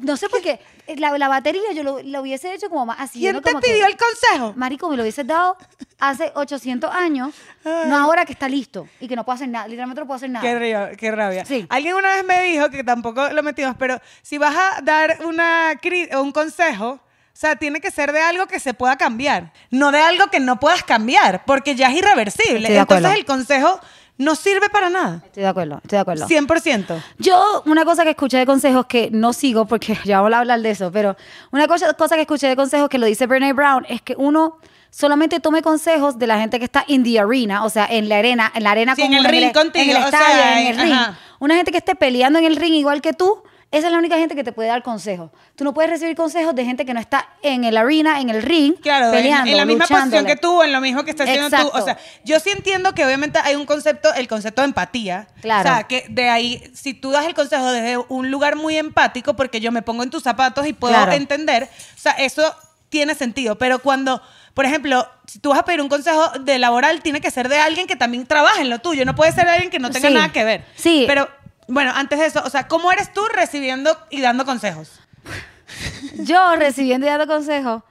No 0.00 0.16
sé 0.16 0.28
por 0.28 0.40
qué. 0.40 0.58
La, 0.96 1.16
la 1.18 1.28
batería 1.28 1.60
yo 1.74 1.82
lo, 1.82 2.02
lo 2.02 2.22
hubiese 2.22 2.54
hecho 2.54 2.68
como 2.70 2.86
más 2.86 2.98
así. 2.98 3.20
¿quién 3.20 3.34
¿no? 3.34 3.42
te 3.42 3.52
que- 3.52 3.58
pidió 3.60 3.86
el 3.86 3.96
consejo? 3.96 4.52
Marico, 4.56 4.88
me 4.88 4.96
lo 4.96 5.02
hubiese 5.02 5.22
dado 5.22 5.56
hace 6.00 6.32
800 6.34 6.92
años, 6.92 7.32
no 7.64 7.96
ahora 7.96 8.24
que 8.24 8.32
está 8.32 8.48
listo 8.48 8.88
y 8.98 9.06
que 9.06 9.14
no 9.14 9.24
puedo 9.24 9.34
hacer 9.36 9.48
nada. 9.48 9.68
Literalmente 9.68 10.00
no 10.00 10.06
puedo 10.06 10.16
hacer 10.16 10.30
nada. 10.30 10.42
Qué, 10.44 10.58
río- 10.58 10.96
qué 10.96 11.10
rabia. 11.12 11.44
Sí. 11.44 11.66
Alguien 11.68 11.94
una 11.94 12.16
vez 12.16 12.24
me 12.24 12.42
dijo 12.42 12.70
que 12.70 12.82
tampoco 12.82 13.28
lo 13.30 13.42
metimos, 13.42 13.76
pero 13.78 14.00
si 14.22 14.38
vas 14.38 14.56
a 14.56 14.80
dar 14.82 15.18
una 15.24 15.78
un 16.20 16.32
consejo, 16.32 16.88
o 16.88 17.00
sea, 17.34 17.56
tiene 17.56 17.80
que 17.80 17.90
ser 17.90 18.12
de 18.12 18.20
algo 18.20 18.46
que 18.46 18.58
se 18.60 18.74
pueda 18.74 18.96
cambiar, 18.96 19.52
no 19.70 19.92
de 19.92 20.00
algo 20.00 20.28
que 20.28 20.40
no 20.40 20.58
puedas 20.58 20.82
cambiar, 20.82 21.44
porque 21.44 21.74
ya 21.76 21.88
es 21.88 21.96
irreversible. 21.96 22.60
Estoy 22.68 22.76
Entonces 22.76 23.12
el 23.14 23.24
consejo 23.24 23.80
no 24.18 24.34
sirve 24.36 24.68
para 24.70 24.88
nada. 24.90 25.22
Estoy 25.24 25.42
de 25.42 25.48
acuerdo, 25.48 25.76
estoy 25.82 25.96
de 25.96 26.00
acuerdo. 26.00 26.26
100%. 26.28 27.02
Yo, 27.18 27.62
una 27.66 27.84
cosa 27.84 28.04
que 28.04 28.10
escuché 28.10 28.38
de 28.38 28.46
consejos 28.46 28.86
que 28.86 29.08
no 29.10 29.32
sigo 29.32 29.66
porque 29.66 29.96
ya 30.04 30.20
vamos 30.20 30.34
a 30.34 30.38
hablar 30.40 30.60
de 30.60 30.70
eso, 30.70 30.90
pero 30.92 31.16
una 31.50 31.66
cosa, 31.66 31.92
cosa 31.94 32.14
que 32.16 32.22
escuché 32.22 32.46
de 32.48 32.56
consejos 32.56 32.88
que 32.88 32.98
lo 32.98 33.06
dice 33.06 33.26
Brene 33.26 33.52
Brown 33.52 33.84
es 33.88 34.00
que 34.02 34.14
uno 34.16 34.58
solamente 34.90 35.40
tome 35.40 35.62
consejos 35.62 36.18
de 36.18 36.26
la 36.26 36.38
gente 36.38 36.58
que 36.58 36.66
está 36.66 36.84
in 36.86 37.02
the 37.02 37.18
arena, 37.18 37.64
o 37.64 37.70
sea, 37.70 37.86
en 37.90 38.08
la 38.10 38.18
arena, 38.18 38.52
en 38.54 38.62
la 38.62 38.72
arena 38.72 38.94
Sí, 38.94 39.02
en 39.02 39.14
el 39.14 39.24
ring 39.24 39.44
en 39.44 39.52
contigo, 39.52 39.90
el 39.90 39.96
o 40.02 40.04
estadio, 40.04 40.26
sea, 40.26 40.60
en 40.60 40.66
el 40.66 40.74
en- 40.78 40.84
ring. 40.84 40.92
ajá. 40.92 41.18
Una 41.38 41.56
gente 41.56 41.72
que 41.72 41.78
esté 41.78 41.94
peleando 41.96 42.38
en 42.38 42.44
el 42.44 42.56
ring 42.56 42.74
igual 42.74 43.00
que 43.00 43.14
tú, 43.14 43.42
esa 43.72 43.86
es 43.86 43.92
la 43.92 43.98
única 43.98 44.16
gente 44.18 44.36
que 44.36 44.44
te 44.44 44.52
puede 44.52 44.68
dar 44.68 44.82
consejos. 44.82 45.30
Tú 45.56 45.64
no 45.64 45.74
puedes 45.74 45.90
recibir 45.90 46.14
consejos 46.14 46.54
de 46.54 46.64
gente 46.64 46.84
que 46.86 46.94
no 46.94 47.00
está 47.00 47.28
en 47.42 47.64
el 47.64 47.76
arena, 47.76 48.20
en 48.20 48.28
el 48.30 48.42
ring, 48.42 48.74
Claro, 48.80 49.10
peleando, 49.10 49.50
en, 49.50 49.56
la 49.56 49.64
misma 49.64 49.86
posición 49.86 50.26
que 50.26 50.36
tú, 50.36 50.62
en 50.62 50.72
lo 50.72 50.80
mismo 50.80 51.02
que 51.04 51.10
estás 51.10 51.28
haciendo 51.28 51.50
tú. 51.56 51.70
O 51.72 51.82
sea, 51.82 51.98
yo 52.24 52.38
sí 52.38 52.50
entiendo 52.50 52.94
que 52.94 53.04
obviamente 53.04 53.38
hay 53.42 53.56
un 53.56 53.66
concepto, 53.66 54.12
el 54.14 54.28
concepto 54.28 54.60
de 54.62 54.66
empatía. 54.66 55.26
Claro. 55.40 55.68
O 55.68 55.72
sea, 55.74 55.82
que 55.84 56.06
de 56.10 56.28
ahí, 56.28 56.62
si 56.74 56.94
tú 56.94 57.10
das 57.10 57.24
el 57.26 57.34
consejo 57.34 57.72
desde 57.72 57.96
un 58.08 58.30
lugar 58.30 58.56
muy 58.56 58.76
empático, 58.76 59.34
porque 59.34 59.58
yo 59.60 59.72
me 59.72 59.82
pongo 59.82 60.02
en 60.02 60.10
tus 60.10 60.22
zapatos 60.22 60.66
y 60.66 60.74
puedo 60.74 60.94
Claro. 60.94 61.12
entender, 61.12 61.64
o 61.64 61.98
sea, 61.98 62.12
eso 62.12 62.54
tiene 62.90 63.14
sentido. 63.14 63.56
Pero 63.56 63.78
cuando, 63.78 64.20
por 64.52 64.66
ejemplo, 64.66 65.08
si 65.26 65.38
tú 65.38 65.48
vas 65.48 65.58
a 65.60 65.64
pedir 65.64 65.80
un 65.80 65.88
consejo 65.88 66.28
de 66.40 66.58
laboral, 66.58 67.00
tiene 67.00 67.22
que 67.22 67.30
ser 67.30 67.48
de 67.48 67.56
alguien 67.58 67.86
que 67.86 67.96
también 67.96 68.26
trabaje 68.26 68.60
en 68.60 68.68
lo 68.68 68.80
tuyo. 68.80 69.06
No 69.06 69.14
puede 69.14 69.32
ser 69.32 69.46
de 69.46 69.52
alguien 69.52 69.70
que 69.70 69.78
no 69.78 69.90
tenga 69.90 70.08
Sí. 70.08 70.14
nada 70.14 70.30
que 70.30 70.44
ver. 70.44 70.64
Sí. 70.76 71.04
Pero, 71.06 71.26
bueno, 71.68 71.92
antes 71.94 72.18
de 72.18 72.26
eso, 72.26 72.42
o 72.44 72.50
sea, 72.50 72.68
¿cómo 72.68 72.90
eres 72.92 73.12
tú 73.12 73.22
recibiendo 73.34 73.96
y 74.10 74.20
dando 74.20 74.44
consejos? 74.44 75.00
Yo 76.18 76.56
recibiendo 76.56 77.06
y 77.06 77.10
dando 77.10 77.26
consejos, 77.26 77.82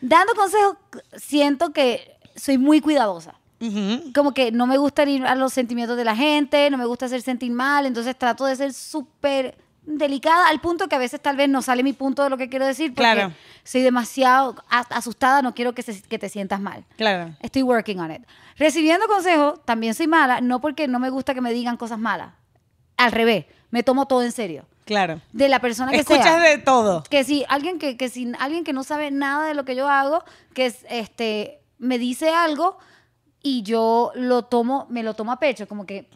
dando 0.00 0.34
consejos, 0.34 0.76
siento 1.16 1.72
que 1.72 2.16
soy 2.36 2.58
muy 2.58 2.80
cuidadosa. 2.80 3.34
Como 4.14 4.34
que 4.34 4.52
no 4.52 4.66
me 4.66 4.76
gusta 4.76 5.04
ir 5.04 5.24
a 5.26 5.34
los 5.34 5.52
sentimientos 5.54 5.96
de 5.96 6.04
la 6.04 6.14
gente, 6.14 6.68
no 6.70 6.76
me 6.76 6.84
gusta 6.84 7.06
hacer 7.06 7.22
sentir 7.22 7.50
mal, 7.50 7.86
entonces 7.86 8.14
trato 8.16 8.44
de 8.44 8.54
ser 8.54 8.74
súper 8.74 9.56
delicada 9.86 10.48
al 10.48 10.60
punto 10.60 10.88
que 10.88 10.96
a 10.96 10.98
veces 10.98 11.22
tal 11.22 11.36
vez 11.36 11.48
no 11.48 11.62
sale 11.62 11.82
mi 11.82 11.94
punto 11.94 12.22
de 12.22 12.28
lo 12.28 12.36
que 12.36 12.50
quiero 12.50 12.66
decir 12.66 12.92
porque 12.92 13.12
Claro. 13.12 13.32
soy 13.64 13.80
demasiado 13.80 14.56
asustada, 14.68 15.40
no 15.40 15.54
quiero 15.54 15.72
que, 15.74 15.82
se- 15.82 16.02
que 16.02 16.18
te 16.18 16.28
sientas 16.28 16.60
mal. 16.60 16.84
Claro. 16.98 17.34
Estoy 17.40 17.62
working 17.62 17.98
on 18.00 18.10
it. 18.12 18.22
Recibiendo 18.58 19.06
consejos, 19.06 19.58
también 19.64 19.94
soy 19.94 20.06
mala, 20.06 20.42
no 20.42 20.60
porque 20.60 20.86
no 20.86 20.98
me 20.98 21.08
gusta 21.08 21.32
que 21.32 21.40
me 21.40 21.52
digan 21.54 21.78
cosas 21.78 21.98
malas. 21.98 22.34
Al 22.96 23.12
revés, 23.12 23.46
me 23.70 23.82
tomo 23.82 24.06
todo 24.06 24.22
en 24.22 24.32
serio. 24.32 24.66
Claro. 24.84 25.20
De 25.32 25.48
la 25.48 25.60
persona 25.60 25.90
que 25.90 25.98
Escuchas 25.98 26.24
sea. 26.24 26.38
de 26.38 26.58
todo. 26.58 27.02
Que 27.10 27.24
si 27.24 27.44
alguien 27.48 27.78
que, 27.78 27.96
que 27.96 28.08
si 28.08 28.32
alguien 28.38 28.62
que 28.62 28.72
no 28.72 28.84
sabe 28.84 29.10
nada 29.10 29.46
de 29.48 29.54
lo 29.54 29.64
que 29.64 29.74
yo 29.74 29.88
hago, 29.88 30.24
que 30.54 30.66
es, 30.66 30.86
este 30.88 31.60
me 31.78 31.98
dice 31.98 32.30
algo 32.30 32.78
y 33.42 33.62
yo 33.62 34.12
lo 34.14 34.44
tomo, 34.44 34.86
me 34.88 35.02
lo 35.02 35.14
tomo 35.14 35.32
a 35.32 35.38
pecho, 35.40 35.66
como 35.66 35.86
que 35.86 36.08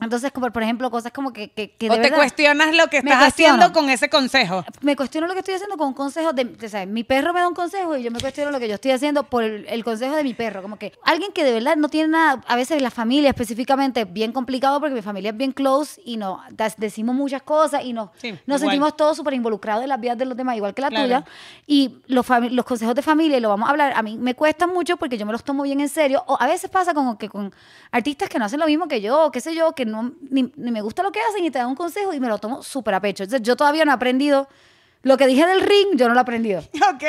entonces 0.00 0.30
como 0.32 0.50
por 0.50 0.62
ejemplo 0.62 0.90
cosas 0.90 1.12
como 1.12 1.32
que, 1.32 1.50
que, 1.50 1.70
que 1.72 1.86
de 1.88 1.92
o 1.92 1.96
te 1.96 2.02
verdad- 2.02 2.16
cuestionas 2.18 2.74
lo 2.76 2.86
que 2.88 2.98
estás 2.98 3.22
haciendo 3.28 3.72
con 3.72 3.90
ese 3.90 4.08
consejo. 4.08 4.64
me 4.80 4.94
cuestiono 4.96 5.26
lo 5.26 5.32
que 5.34 5.40
estoy 5.40 5.54
haciendo 5.54 5.76
con 5.76 5.92
consejos 5.94 6.34
de, 6.34 6.44
de- 6.44 6.68
¿sabes? 6.68 6.86
mi 6.88 7.04
perro 7.04 7.32
me 7.32 7.40
da 7.40 7.48
un 7.48 7.54
consejo 7.54 7.96
y 7.96 8.02
yo 8.02 8.10
me 8.10 8.20
cuestiono 8.20 8.50
lo 8.50 8.60
que 8.60 8.68
yo 8.68 8.74
estoy 8.74 8.92
haciendo 8.92 9.24
por 9.24 9.42
el, 9.42 9.66
el 9.68 9.84
consejo 9.84 10.14
de 10.16 10.22
mi 10.24 10.34
perro, 10.34 10.62
como 10.62 10.78
que 10.78 10.92
alguien 11.04 11.32
que 11.32 11.42
de 11.44 11.52
verdad 11.52 11.76
no 11.76 11.88
tiene 11.88 12.08
nada, 12.08 12.42
a 12.46 12.56
veces 12.56 12.80
la 12.80 12.90
familia 12.90 13.30
específicamente 13.30 14.02
es 14.02 14.12
bien 14.12 14.32
complicado 14.32 14.78
porque 14.80 14.94
mi 14.94 15.02
familia 15.02 15.30
es 15.30 15.36
bien 15.36 15.52
close 15.52 16.00
y 16.04 16.16
no 16.16 16.40
decimos 16.76 17.14
muchas 17.14 17.42
cosas 17.42 17.84
y 17.84 17.92
nos, 17.92 18.10
Sí, 18.18 18.34
nos 18.46 18.60
sentimos 18.60 18.96
todos 18.96 19.16
súper 19.16 19.34
involucrados 19.34 19.82
en 19.82 19.88
las 19.88 20.00
vidas 20.00 20.16
de 20.18 20.24
los 20.24 20.36
demás, 20.36 20.56
igual 20.56 20.74
que 20.74 20.82
la 20.82 20.88
Claro. 20.90 21.04
tuya. 21.06 21.24
Y 21.66 21.96
los, 22.06 22.26
los 22.50 22.64
consejos 22.64 22.94
de 22.94 23.02
familia, 23.02 23.38
y 23.38 23.40
lo 23.40 23.48
vamos 23.48 23.68
a 23.68 23.70
hablar, 23.70 23.92
a 23.96 24.02
mí 24.02 24.16
me 24.16 24.34
cuestan 24.34 24.72
mucho 24.72 24.96
porque 24.96 25.18
yo 25.18 25.26
me 25.26 25.32
los 25.32 25.44
tomo 25.44 25.62
bien 25.64 25.80
en 25.80 25.88
serio. 25.88 26.22
O 26.26 26.36
a 26.40 26.46
veces 26.46 26.70
pasa 26.70 26.94
como 26.94 27.18
que 27.18 27.28
con 27.28 27.52
artistas 27.90 28.28
que 28.28 28.38
no 28.38 28.44
hacen 28.44 28.60
lo 28.60 28.66
mismo 28.66 28.88
que 28.88 29.00
yo, 29.00 29.30
qué 29.32 29.40
sé 29.40 29.54
yo, 29.54 29.72
que 29.72 29.84
ni, 30.30 30.52
ni 30.56 30.70
me 30.70 30.80
gusta 30.80 31.02
lo 31.02 31.12
que 31.12 31.20
hacen 31.20 31.44
y 31.44 31.50
te 31.50 31.58
dan 31.58 31.68
un 31.68 31.74
consejo 31.74 32.12
y 32.12 32.20
me 32.20 32.28
lo 32.28 32.38
tomo 32.38 32.62
súper 32.62 32.94
a 32.94 33.00
pecho. 33.00 33.24
Entonces 33.24 33.46
yo 33.46 33.56
todavía 33.56 33.84
no 33.84 33.92
he 33.92 33.94
aprendido 33.94 34.48
lo 35.02 35.16
que 35.16 35.26
dije 35.26 35.46
del 35.46 35.60
ring, 35.60 35.96
yo 35.96 36.08
no 36.08 36.14
lo 36.14 36.20
he 36.20 36.22
aprendido. 36.22 36.62
Ok. 36.88 37.04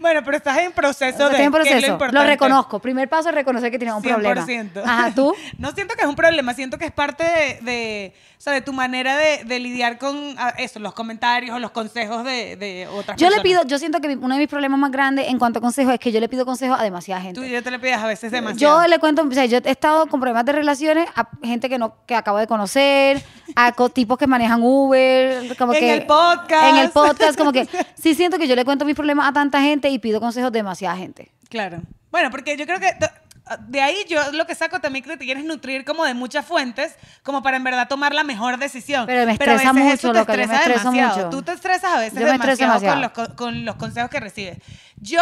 Bueno, 0.00 0.22
pero 0.24 0.38
estás 0.38 0.58
en 0.58 0.72
proceso 0.72 1.28
de. 1.28 1.36
en 1.36 1.44
es 1.44 1.50
proceso. 1.50 1.98
Lo, 2.10 2.24
reconozco. 2.24 2.78
Primer 2.80 3.08
paso 3.08 3.28
es 3.28 3.34
reconocer 3.34 3.70
que 3.70 3.78
tienes 3.78 3.94
un 3.94 4.02
problema. 4.02 4.46
100%. 4.46 4.82
Ajá, 4.84 5.12
tú. 5.14 5.34
No 5.58 5.72
siento 5.72 5.94
que 5.94 6.02
es 6.02 6.08
un 6.08 6.16
problema, 6.16 6.54
siento 6.54 6.78
que 6.78 6.86
es 6.86 6.92
parte 6.92 7.22
de, 7.22 7.58
de, 7.60 8.14
o 8.38 8.40
sea, 8.40 8.52
de 8.52 8.60
tu 8.60 8.72
manera 8.72 9.16
de, 9.16 9.44
de 9.44 9.60
lidiar 9.60 9.98
con 9.98 10.34
ah, 10.38 10.54
eso, 10.58 10.78
los 10.78 10.94
comentarios 10.94 11.54
o 11.54 11.58
los 11.58 11.70
consejos 11.70 12.24
de, 12.24 12.56
de 12.56 12.88
otras 12.88 13.18
Yo 13.18 13.28
le 13.28 13.36
personas. 13.36 13.42
pido, 13.42 13.66
yo 13.66 13.78
siento 13.78 14.00
que 14.00 14.08
uno 14.08 14.34
de 14.34 14.40
mis 14.40 14.48
problemas 14.48 14.78
más 14.78 14.90
grandes 14.90 15.28
en 15.28 15.38
cuanto 15.38 15.58
a 15.58 15.62
consejos 15.62 15.94
es 15.94 16.00
que 16.00 16.12
yo 16.12 16.20
le 16.20 16.28
pido 16.28 16.44
consejos 16.44 16.78
a 16.78 16.82
demasiada 16.82 17.20
gente. 17.20 17.40
Tú 17.40 17.46
ya 17.46 17.62
te 17.62 17.70
le 17.70 17.78
pides 17.78 17.98
a 17.98 18.06
veces 18.06 18.32
demasiado. 18.32 18.82
Yo 18.82 18.88
le 18.88 18.98
cuento, 18.98 19.22
o 19.22 19.32
sea, 19.32 19.44
yo 19.44 19.58
he 19.62 19.70
estado 19.70 20.06
con 20.06 20.20
problemas 20.20 20.44
de 20.46 20.52
relaciones 20.52 21.08
a 21.14 21.28
gente 21.42 21.68
que 21.68 21.78
no 21.78 21.94
que 22.06 22.14
acabo 22.14 22.38
de 22.38 22.46
conocer, 22.46 23.22
a 23.54 23.72
tipos 23.92 24.18
que 24.18 24.26
manejan 24.26 24.60
Uber, 24.62 25.56
como 25.56 25.74
En 25.74 25.80
que 25.80 25.94
el 25.94 26.06
podcast. 26.06 26.64
En 26.64 26.76
el 26.76 26.90
podcast, 26.90 27.03
como 27.36 27.52
que 27.52 27.68
sí 27.94 28.14
siento 28.14 28.38
que 28.38 28.46
yo 28.48 28.54
le 28.56 28.64
cuento 28.64 28.84
mis 28.84 28.94
problemas 28.94 29.28
a 29.28 29.32
tanta 29.32 29.60
gente 29.60 29.88
y 29.88 29.98
pido 29.98 30.20
consejos 30.20 30.50
de 30.52 30.58
demasiada 30.58 30.96
gente. 30.96 31.30
Claro. 31.48 31.82
Bueno, 32.10 32.30
porque 32.30 32.56
yo 32.56 32.64
creo 32.66 32.80
que 32.80 32.92
t- 32.92 33.10
de 33.68 33.82
ahí 33.82 33.96
yo 34.08 34.32
lo 34.32 34.46
que 34.46 34.54
saco 34.54 34.80
también 34.80 35.04
que 35.04 35.16
te 35.18 35.24
quieres 35.26 35.44
nutrir 35.44 35.84
como 35.84 36.04
de 36.04 36.14
muchas 36.14 36.46
fuentes, 36.46 36.96
como 37.22 37.42
para 37.42 37.56
en 37.58 37.64
verdad 37.64 37.88
tomar 37.88 38.14
la 38.14 38.24
mejor 38.24 38.56
decisión. 38.58 39.04
Pero 39.06 39.24
me 39.26 39.32
a 39.32 39.34
estresa 39.34 39.72
veces 39.72 39.74
mucho, 39.74 39.94
eso 39.94 40.12
te 40.12 40.18
loca, 40.20 40.32
yo 40.36 40.48
me 40.48 40.54
estreso 40.54 40.78
demasiado. 40.90 41.16
mucho. 41.26 41.30
Tú 41.30 41.42
te 41.42 41.52
estresas 41.52 41.92
a 41.92 41.98
veces 42.00 42.18
Yo 42.18 42.26
me 42.26 42.32
estreso 42.36 42.62
demasiado, 42.62 42.80
Con, 42.80 43.00
demasiado. 43.00 43.00
los, 43.00 43.28
co- 43.30 43.36
con 43.36 43.64
los 43.66 43.74
consejos 43.76 44.08
que 44.10 44.20
recibes. 44.20 44.58
Yo 44.96 45.20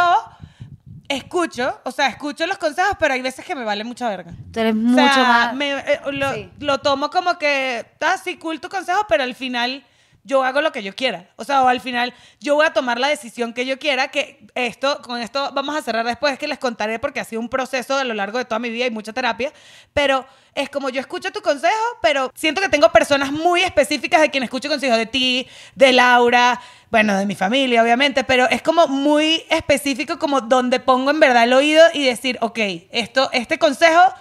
escucho, 1.08 1.80
o 1.84 1.90
sea, 1.90 2.06
escucho 2.08 2.46
los 2.46 2.58
consejos, 2.58 2.92
pero 2.98 3.14
hay 3.14 3.22
veces 3.22 3.44
que 3.44 3.54
me 3.54 3.64
vale 3.64 3.84
mucha 3.84 4.08
verga. 4.08 4.32
Tú 4.52 4.60
eres 4.60 4.72
O 4.72 4.76
mucho 4.76 5.02
sea, 5.14 5.24
más 5.24 5.54
me- 5.54 5.72
eh, 5.72 6.00
lo, 6.12 6.32
Sí. 6.34 6.48
lo 6.60 6.78
tomo 6.78 7.10
como 7.10 7.38
que, 7.38 7.84
ah, 8.00 8.16
sí, 8.22 8.36
cool 8.36 8.60
tu 8.60 8.68
consejo, 8.68 9.04
pero 9.08 9.22
al 9.24 9.34
final 9.34 9.84
yo 10.24 10.44
hago 10.44 10.60
lo 10.60 10.72
que 10.72 10.82
yo 10.82 10.94
quiera. 10.94 11.28
O 11.36 11.44
sea, 11.44 11.62
o 11.62 11.68
al 11.68 11.80
final 11.80 12.14
yo 12.40 12.54
voy 12.54 12.66
a 12.66 12.72
tomar 12.72 12.98
la 13.00 13.08
decisión 13.08 13.52
que 13.52 13.66
yo 13.66 13.78
quiera, 13.78 14.08
que 14.08 14.46
esto, 14.54 15.02
con 15.02 15.20
esto 15.20 15.50
vamos 15.52 15.76
a 15.76 15.82
cerrar 15.82 16.06
después, 16.06 16.38
que 16.38 16.46
les 16.46 16.58
contaré 16.58 16.98
porque 16.98 17.20
ha 17.20 17.24
sido 17.24 17.40
un 17.40 17.48
proceso 17.48 17.96
a 17.96 18.04
lo 18.04 18.14
largo 18.14 18.38
de 18.38 18.44
toda 18.44 18.58
mi 18.58 18.70
vida 18.70 18.86
y 18.86 18.90
mucha 18.90 19.12
terapia, 19.12 19.52
pero 19.92 20.24
es 20.54 20.68
como 20.68 20.90
yo 20.90 21.00
escucho 21.00 21.32
tu 21.32 21.40
consejo, 21.40 21.72
pero 22.02 22.30
siento 22.34 22.60
que 22.60 22.68
tengo 22.68 22.90
personas 22.92 23.32
muy 23.32 23.62
específicas 23.62 24.20
de 24.20 24.30
quien 24.30 24.44
escucho 24.44 24.68
consejos 24.68 24.98
de 24.98 25.06
ti, 25.06 25.48
de 25.74 25.92
Laura, 25.92 26.60
bueno, 26.90 27.16
de 27.16 27.26
mi 27.26 27.34
familia, 27.34 27.82
obviamente, 27.82 28.22
pero 28.22 28.48
es 28.50 28.62
como 28.62 28.86
muy 28.86 29.42
específico 29.48 30.18
como 30.18 30.42
donde 30.42 30.78
pongo 30.78 31.10
en 31.10 31.20
verdad 31.20 31.44
el 31.44 31.54
oído 31.54 31.82
y 31.94 32.04
decir, 32.04 32.38
ok, 32.42 32.58
esto, 32.90 33.30
este 33.32 33.58
consejo 33.58 34.12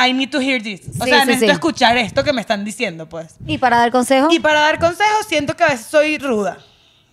I 0.00 0.12
need 0.12 0.30
to 0.30 0.40
hear 0.40 0.62
this. 0.62 0.82
O 1.00 1.04
Sí, 1.04 1.10
sea, 1.10 1.20
sí, 1.22 1.26
necesito 1.26 1.46
sí. 1.46 1.52
escuchar 1.54 1.96
esto 1.98 2.22
que 2.22 2.32
me 2.32 2.40
están 2.40 2.64
diciendo, 2.64 3.08
pues. 3.08 3.34
Y 3.46 3.58
para 3.58 3.78
dar 3.78 3.90
consejos, 3.90 4.32
Y 4.32 4.38
para 4.38 4.60
dar 4.60 4.78
consejos, 4.78 5.26
siento 5.28 5.56
que 5.56 5.64
a 5.64 5.68
veces 5.68 5.86
soy 5.86 6.18
ruda. 6.18 6.58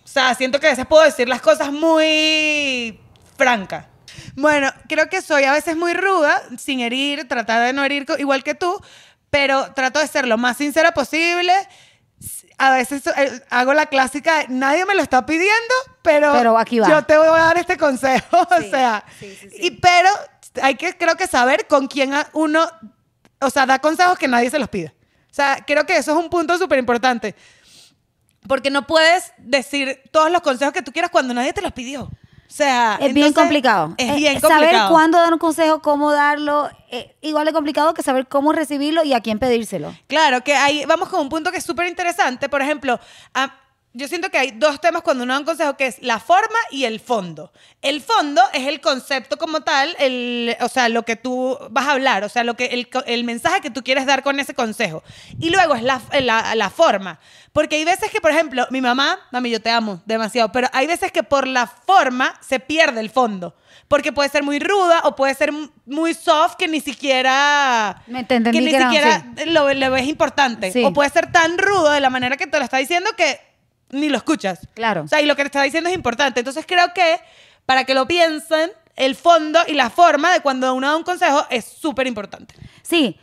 O 0.04 0.08
sea, 0.08 0.34
siento 0.34 0.60
que 0.60 0.68
a 0.68 0.70
veces 0.70 0.86
puedo 0.86 1.02
decir 1.02 1.28
las 1.28 1.40
cosas 1.42 1.72
muy 1.72 2.98
franca. 3.36 3.88
Bueno, 4.36 4.70
creo 4.88 5.08
que 5.08 5.20
soy 5.20 5.44
a 5.44 5.52
veces 5.52 5.76
muy 5.76 5.94
ruda, 5.94 6.40
sin 6.58 6.80
herir, 6.80 7.26
tratar 7.28 7.66
de 7.66 7.72
no 7.72 7.84
herir 7.84 8.06
igual 8.18 8.42
que 8.44 8.54
tú, 8.54 8.80
pero 9.30 9.72
trato 9.74 9.98
de 9.98 10.06
ser 10.06 10.26
lo 10.26 10.38
más 10.38 10.56
sincera 10.56 10.92
posible. 10.94 11.52
A 12.58 12.70
veces 12.70 13.02
eh, 13.18 13.42
hago 13.50 13.74
la 13.74 13.86
clásica, 13.86 14.44
nadie 14.48 14.86
me 14.86 14.94
lo 14.94 15.02
está 15.02 15.26
pidiendo, 15.26 15.74
pero, 16.02 16.32
Pero 16.32 16.56
aquí 16.56 16.78
va. 16.78 16.88
yo 16.88 17.02
te 17.04 17.18
voy 17.18 17.26
a 17.28 17.42
dar 17.42 17.58
este 17.58 17.76
consejo. 17.76 18.24
O 18.58 18.60
sea, 18.70 19.04
sí, 19.20 19.36
sí, 19.38 19.50
sí. 19.50 19.56
y 19.60 19.70
pero 19.72 20.08
hay 20.62 20.74
que 20.76 20.96
creo 20.96 21.16
que 21.16 21.26
saber 21.26 21.66
con 21.66 21.86
quién 21.86 22.12
uno, 22.32 22.66
o 23.40 23.50
sea, 23.50 23.66
da 23.66 23.78
consejos 23.78 24.18
que 24.18 24.28
nadie 24.28 24.50
se 24.50 24.58
los 24.58 24.68
pide. 24.68 24.94
O 25.30 25.34
sea, 25.36 25.62
creo 25.66 25.84
que 25.86 25.96
eso 25.96 26.12
es 26.12 26.16
un 26.18 26.30
punto 26.30 26.56
súper 26.58 26.78
importante. 26.78 27.34
Porque 28.48 28.70
no 28.70 28.86
puedes 28.86 29.32
decir 29.38 30.02
todos 30.12 30.30
los 30.30 30.40
consejos 30.40 30.72
que 30.72 30.82
tú 30.82 30.92
quieras 30.92 31.10
cuando 31.10 31.34
nadie 31.34 31.52
te 31.52 31.60
los 31.62 31.72
pidió. 31.72 32.04
O 32.04 32.10
sea, 32.48 32.96
Es 33.00 33.12
bien 33.12 33.32
complicado. 33.32 33.94
Es 33.98 34.08
Eh, 34.08 34.14
bien 34.14 34.40
Saber 34.40 34.58
complicado. 34.58 34.90
cuándo 34.92 35.18
dar 35.18 35.32
un 35.32 35.38
consejo, 35.40 35.82
cómo 35.82 36.12
darlo, 36.12 36.70
eh, 36.92 37.16
igual 37.20 37.44
de 37.44 37.52
complicado 37.52 37.92
que 37.92 38.04
saber 38.04 38.28
cómo 38.28 38.52
recibirlo 38.52 39.02
y 39.02 39.14
a 39.14 39.20
quién 39.20 39.40
pedírselo. 39.40 39.92
Claro, 40.06 40.44
que 40.44 40.54
ahí 40.54 40.84
vamos 40.86 41.08
con 41.08 41.20
un 41.20 41.28
punto 41.28 41.50
que 41.50 41.58
es 41.58 41.64
súper 41.64 41.88
interesante. 41.88 42.48
Por 42.48 42.62
ejemplo, 42.62 43.00
a- 43.34 43.52
yo 43.96 44.08
siento 44.08 44.28
que 44.30 44.38
hay 44.38 44.50
dos 44.50 44.80
temas 44.80 45.02
cuando 45.02 45.24
uno 45.24 45.32
da 45.32 45.40
un 45.40 45.46
consejo, 45.46 45.76
que 45.76 45.86
es 45.86 45.96
la 46.02 46.20
forma 46.20 46.58
y 46.70 46.84
el 46.84 47.00
fondo. 47.00 47.52
El 47.82 48.00
fondo 48.02 48.42
es 48.52 48.66
el 48.66 48.80
concepto 48.80 49.38
como 49.38 49.62
tal, 49.62 49.96
el, 49.98 50.54
o 50.60 50.68
sea, 50.68 50.88
lo 50.88 51.02
que 51.04 51.16
tú 51.16 51.58
vas 51.70 51.86
a 51.86 51.92
hablar, 51.92 52.22
o 52.22 52.28
sea, 52.28 52.44
lo 52.44 52.54
que 52.54 52.66
el, 52.66 52.88
el 53.06 53.24
mensaje 53.24 53.60
que 53.60 53.70
tú 53.70 53.82
quieres 53.82 54.04
dar 54.06 54.22
con 54.22 54.38
ese 54.38 54.54
consejo. 54.54 55.02
Y 55.40 55.50
luego 55.50 55.74
es 55.74 55.82
la, 55.82 56.00
la, 56.20 56.54
la 56.54 56.70
forma. 56.70 57.18
Porque 57.52 57.76
hay 57.76 57.84
veces 57.86 58.10
que, 58.10 58.20
por 58.20 58.30
ejemplo, 58.30 58.66
mi 58.70 58.82
mamá, 58.82 59.18
mami, 59.32 59.50
yo 59.50 59.62
te 59.62 59.70
amo 59.70 60.02
demasiado, 60.04 60.52
pero 60.52 60.68
hay 60.74 60.86
veces 60.86 61.10
que 61.10 61.22
por 61.22 61.46
la 61.46 61.66
forma 61.66 62.38
se 62.46 62.60
pierde 62.60 63.00
el 63.00 63.08
fondo. 63.08 63.56
Porque 63.88 64.12
puede 64.12 64.28
ser 64.28 64.42
muy 64.42 64.58
ruda 64.58 65.00
o 65.04 65.16
puede 65.16 65.34
ser 65.34 65.52
muy 65.86 66.12
soft 66.12 66.56
que 66.56 66.68
ni 66.68 66.80
siquiera... 66.80 68.02
Me 68.08 68.24
te 68.24 68.34
entendí 68.34 68.58
que 68.58 68.64
ni 68.64 68.70
que 68.70 68.76
era- 68.76 68.90
siquiera 68.90 69.24
sí. 69.38 69.44
lo, 69.50 69.72
lo 69.72 69.90
ves 69.90 70.06
importante. 70.06 70.70
Sí. 70.72 70.84
O 70.84 70.92
puede 70.92 71.08
ser 71.10 71.30
tan 71.32 71.56
rudo 71.56 71.90
de 71.92 72.00
la 72.00 72.10
manera 72.10 72.36
que 72.36 72.46
te 72.46 72.58
lo 72.58 72.64
está 72.64 72.76
diciendo 72.78 73.08
que 73.16 73.40
ni 73.90 74.08
lo 74.08 74.16
escuchas. 74.16 74.68
Claro. 74.74 75.02
O 75.02 75.08
sea, 75.08 75.20
y 75.20 75.26
lo 75.26 75.36
que 75.36 75.42
te 75.42 75.48
está 75.48 75.62
diciendo 75.62 75.90
es 75.90 75.96
importante. 75.96 76.40
Entonces 76.40 76.64
creo 76.66 76.92
que 76.94 77.20
para 77.64 77.84
que 77.84 77.94
lo 77.94 78.06
piensen, 78.06 78.70
el 78.96 79.14
fondo 79.14 79.60
y 79.66 79.74
la 79.74 79.90
forma 79.90 80.32
de 80.32 80.40
cuando 80.40 80.72
uno 80.74 80.88
da 80.88 80.96
un 80.96 81.02
consejo 81.02 81.46
es 81.50 81.64
súper 81.64 82.06
importante. 82.06 82.54
Sí. 82.82 83.18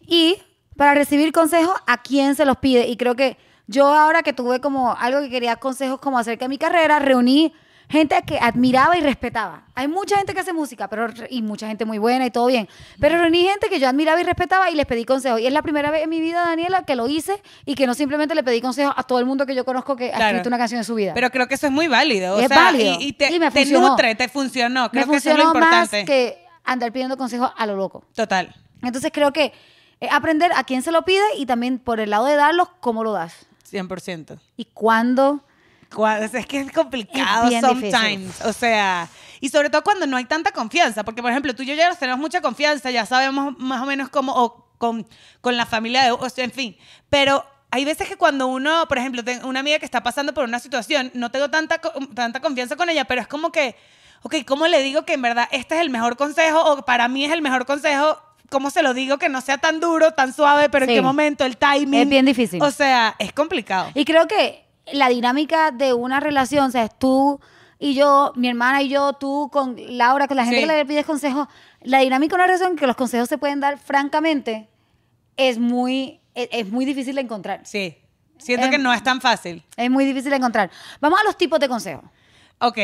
Y 0.00 0.38
para 0.76 0.94
recibir 0.94 1.32
consejos, 1.32 1.76
¿a 1.86 2.02
quién 2.02 2.34
se 2.34 2.44
los 2.44 2.56
pide? 2.56 2.86
Y 2.88 2.96
creo 2.96 3.14
que 3.14 3.36
yo 3.66 3.86
ahora 3.86 4.22
que 4.22 4.32
tuve 4.32 4.60
como 4.60 4.96
algo 4.96 5.20
que 5.20 5.28
quería 5.28 5.56
consejos 5.56 6.00
como 6.00 6.18
acerca 6.18 6.46
de 6.46 6.48
mi 6.48 6.58
carrera, 6.58 6.98
reuní 6.98 7.52
gente 7.88 8.20
que 8.26 8.38
admiraba 8.38 8.96
y 8.98 9.00
respetaba. 9.00 9.64
Hay 9.74 9.88
mucha 9.88 10.16
gente 10.16 10.34
que 10.34 10.40
hace 10.40 10.52
música, 10.52 10.88
pero 10.88 11.08
y 11.30 11.42
mucha 11.42 11.66
gente 11.68 11.84
muy 11.84 11.98
buena 11.98 12.26
y 12.26 12.30
todo 12.30 12.46
bien. 12.46 12.68
Pero 13.00 13.18
reuní 13.18 13.44
gente 13.44 13.68
que 13.68 13.80
yo 13.80 13.88
admiraba 13.88 14.20
y 14.20 14.24
respetaba 14.24 14.70
y 14.70 14.74
les 14.74 14.84
pedí 14.86 15.04
consejos. 15.04 15.40
Y 15.40 15.46
es 15.46 15.52
la 15.52 15.62
primera 15.62 15.90
vez 15.90 16.02
en 16.04 16.10
mi 16.10 16.20
vida, 16.20 16.44
Daniela, 16.44 16.82
que 16.84 16.96
lo 16.96 17.08
hice 17.08 17.42
y 17.64 17.74
que 17.74 17.86
no 17.86 17.94
simplemente 17.94 18.34
le 18.34 18.42
pedí 18.42 18.60
consejos 18.60 18.92
a 18.96 19.02
todo 19.04 19.18
el 19.18 19.24
mundo 19.26 19.46
que 19.46 19.54
yo 19.54 19.64
conozco 19.64 19.96
que 19.96 20.12
ha 20.12 20.28
escrito 20.28 20.48
una 20.48 20.58
canción 20.58 20.78
en 20.78 20.84
su 20.84 20.94
vida. 20.94 21.12
Pero 21.14 21.30
creo 21.30 21.48
que 21.48 21.54
eso 21.54 21.66
es 21.66 21.72
muy 21.72 21.88
válido. 21.88 22.36
O 22.36 22.40
Es 22.40 22.48
sea, 22.48 22.56
válido. 22.56 22.96
Y, 23.00 23.08
y 23.08 23.12
te, 23.14 23.32
Y 23.34 23.38
me 23.38 23.50
te 23.50 23.64
nutre, 23.66 24.14
te 24.14 24.28
funcionó. 24.28 24.90
Creo 24.90 25.06
Me 25.06 25.12
que 25.12 25.16
eso 25.18 25.30
es 25.30 25.36
lo 25.38 25.44
funcionó 25.44 25.66
más 25.66 25.84
importante. 25.84 26.04
que 26.04 26.44
andar 26.64 26.92
pidiendo 26.92 27.16
consejos 27.16 27.50
a 27.56 27.66
lo 27.66 27.76
loco. 27.76 28.04
Total. 28.14 28.54
Entonces 28.82 29.10
creo 29.14 29.32
que 29.32 29.52
eh, 30.00 30.08
aprender 30.10 30.52
a 30.54 30.64
quién 30.64 30.82
se 30.82 30.92
lo 30.92 31.02
pide 31.02 31.24
y 31.38 31.46
también 31.46 31.78
por 31.78 32.00
el 32.00 32.10
lado 32.10 32.26
de 32.26 32.36
darlos, 32.36 32.68
cómo 32.80 33.02
lo 33.02 33.12
das. 33.12 33.46
100%. 33.70 34.38
Y 34.56 34.66
cuándo. 34.66 35.42
Es 35.90 36.46
que 36.46 36.60
es 36.60 36.72
complicado 36.72 37.48
Es 37.48 37.60
sometimes. 37.60 38.40
O 38.44 38.52
sea, 38.52 39.08
y 39.40 39.48
sobre 39.48 39.70
todo 39.70 39.82
cuando 39.82 40.06
no 40.06 40.16
hay 40.16 40.24
tanta 40.26 40.52
confianza. 40.52 41.04
Porque, 41.04 41.22
por 41.22 41.30
ejemplo, 41.30 41.54
tú 41.54 41.62
y 41.62 41.66
yo 41.66 41.74
ya 41.74 41.94
tenemos 41.94 42.20
mucha 42.20 42.40
confianza, 42.40 42.90
ya 42.90 43.06
sabemos 43.06 43.58
más 43.58 43.80
o 43.82 43.86
menos 43.86 44.08
cómo, 44.08 44.32
o 44.34 44.66
con, 44.78 45.06
con 45.40 45.56
la 45.56 45.66
familia 45.66 46.04
de, 46.04 46.12
o 46.12 46.28
sea, 46.28 46.44
en 46.44 46.52
fin. 46.52 46.76
Pero 47.10 47.44
hay 47.70 47.84
veces 47.84 48.08
que 48.08 48.16
cuando 48.16 48.46
uno, 48.46 48.86
por 48.88 48.98
ejemplo, 48.98 49.24
tengo 49.24 49.48
una 49.48 49.60
amiga 49.60 49.78
que 49.78 49.84
está 49.84 50.02
pasando 50.02 50.32
por 50.34 50.44
una 50.44 50.58
situación, 50.58 51.10
no 51.14 51.30
tengo 51.30 51.50
tanta, 51.50 51.80
tanta 52.14 52.40
confianza 52.40 52.76
con 52.76 52.88
ella, 52.90 53.04
pero 53.06 53.20
es 53.20 53.26
como 53.28 53.50
que, 53.50 53.74
ok, 54.22 54.36
¿cómo 54.46 54.66
le 54.66 54.82
digo 54.82 55.04
que 55.04 55.14
en 55.14 55.22
verdad 55.22 55.48
este 55.52 55.74
es 55.76 55.80
el 55.80 55.90
mejor 55.90 56.16
consejo 56.16 56.60
o 56.64 56.84
para 56.84 57.08
mí 57.08 57.24
es 57.24 57.32
el 57.32 57.42
mejor 57.42 57.66
consejo? 57.66 58.20
¿Cómo 58.50 58.70
se 58.70 58.82
lo 58.82 58.94
digo 58.94 59.18
que 59.18 59.28
no 59.28 59.40
sea 59.42 59.58
tan 59.58 59.80
duro, 59.80 60.12
tan 60.12 60.32
suave, 60.32 60.68
pero 60.70 60.86
Sí. 60.86 60.92
en 60.92 60.98
qué 60.98 61.02
momento, 61.02 61.44
el 61.44 61.56
timing? 61.58 62.00
Es 62.02 62.08
bien 62.08 62.24
difícil. 62.24 62.62
O 62.62 62.70
sea, 62.70 63.14
es 63.18 63.32
complicado. 63.34 63.90
Y 63.94 64.04
creo 64.06 64.26
que 64.26 64.64
la 64.92 65.08
dinámica 65.08 65.70
de 65.70 65.92
una 65.92 66.20
relación, 66.20 66.66
o 66.66 66.70
sea, 66.70 66.84
es 66.84 66.98
tú 66.98 67.40
y 67.78 67.94
yo, 67.94 68.32
mi 68.34 68.48
hermana 68.48 68.82
y 68.82 68.88
yo, 68.88 69.12
tú 69.14 69.48
con 69.52 69.76
Laura, 69.96 70.26
con 70.28 70.36
la 70.36 70.44
gente 70.44 70.60
Sí. 70.62 70.66
que 70.66 70.72
le 70.76 70.84
pides 70.86 71.06
consejos, 71.06 71.46
la 71.82 72.00
dinámica 72.00 72.32
de 72.32 72.42
una 72.42 72.46
relación 72.46 72.76
que 72.76 72.86
los 72.86 72.96
consejos 72.96 73.28
se 73.28 73.38
pueden 73.38 73.60
dar 73.60 73.78
francamente 73.78 74.68
es 75.36 75.58
muy, 75.58 76.20
es, 76.34 76.48
es 76.50 76.68
muy 76.68 76.84
difícil 76.84 77.14
de 77.14 77.20
encontrar. 77.20 77.60
Sí. 77.64 77.96
Siento 78.38 78.70
que 78.70 78.78
no 78.78 78.92
es 78.92 79.02
tan 79.02 79.20
fácil. 79.20 79.64
Es 79.76 79.90
muy 79.90 80.04
difícil 80.04 80.30
de 80.30 80.36
encontrar. 80.36 80.70
Vamos 81.00 81.20
a 81.20 81.24
los 81.24 81.36
tipos 81.36 81.58
de 81.58 81.68
consejos. 81.68 82.04
Ok. 82.60 82.78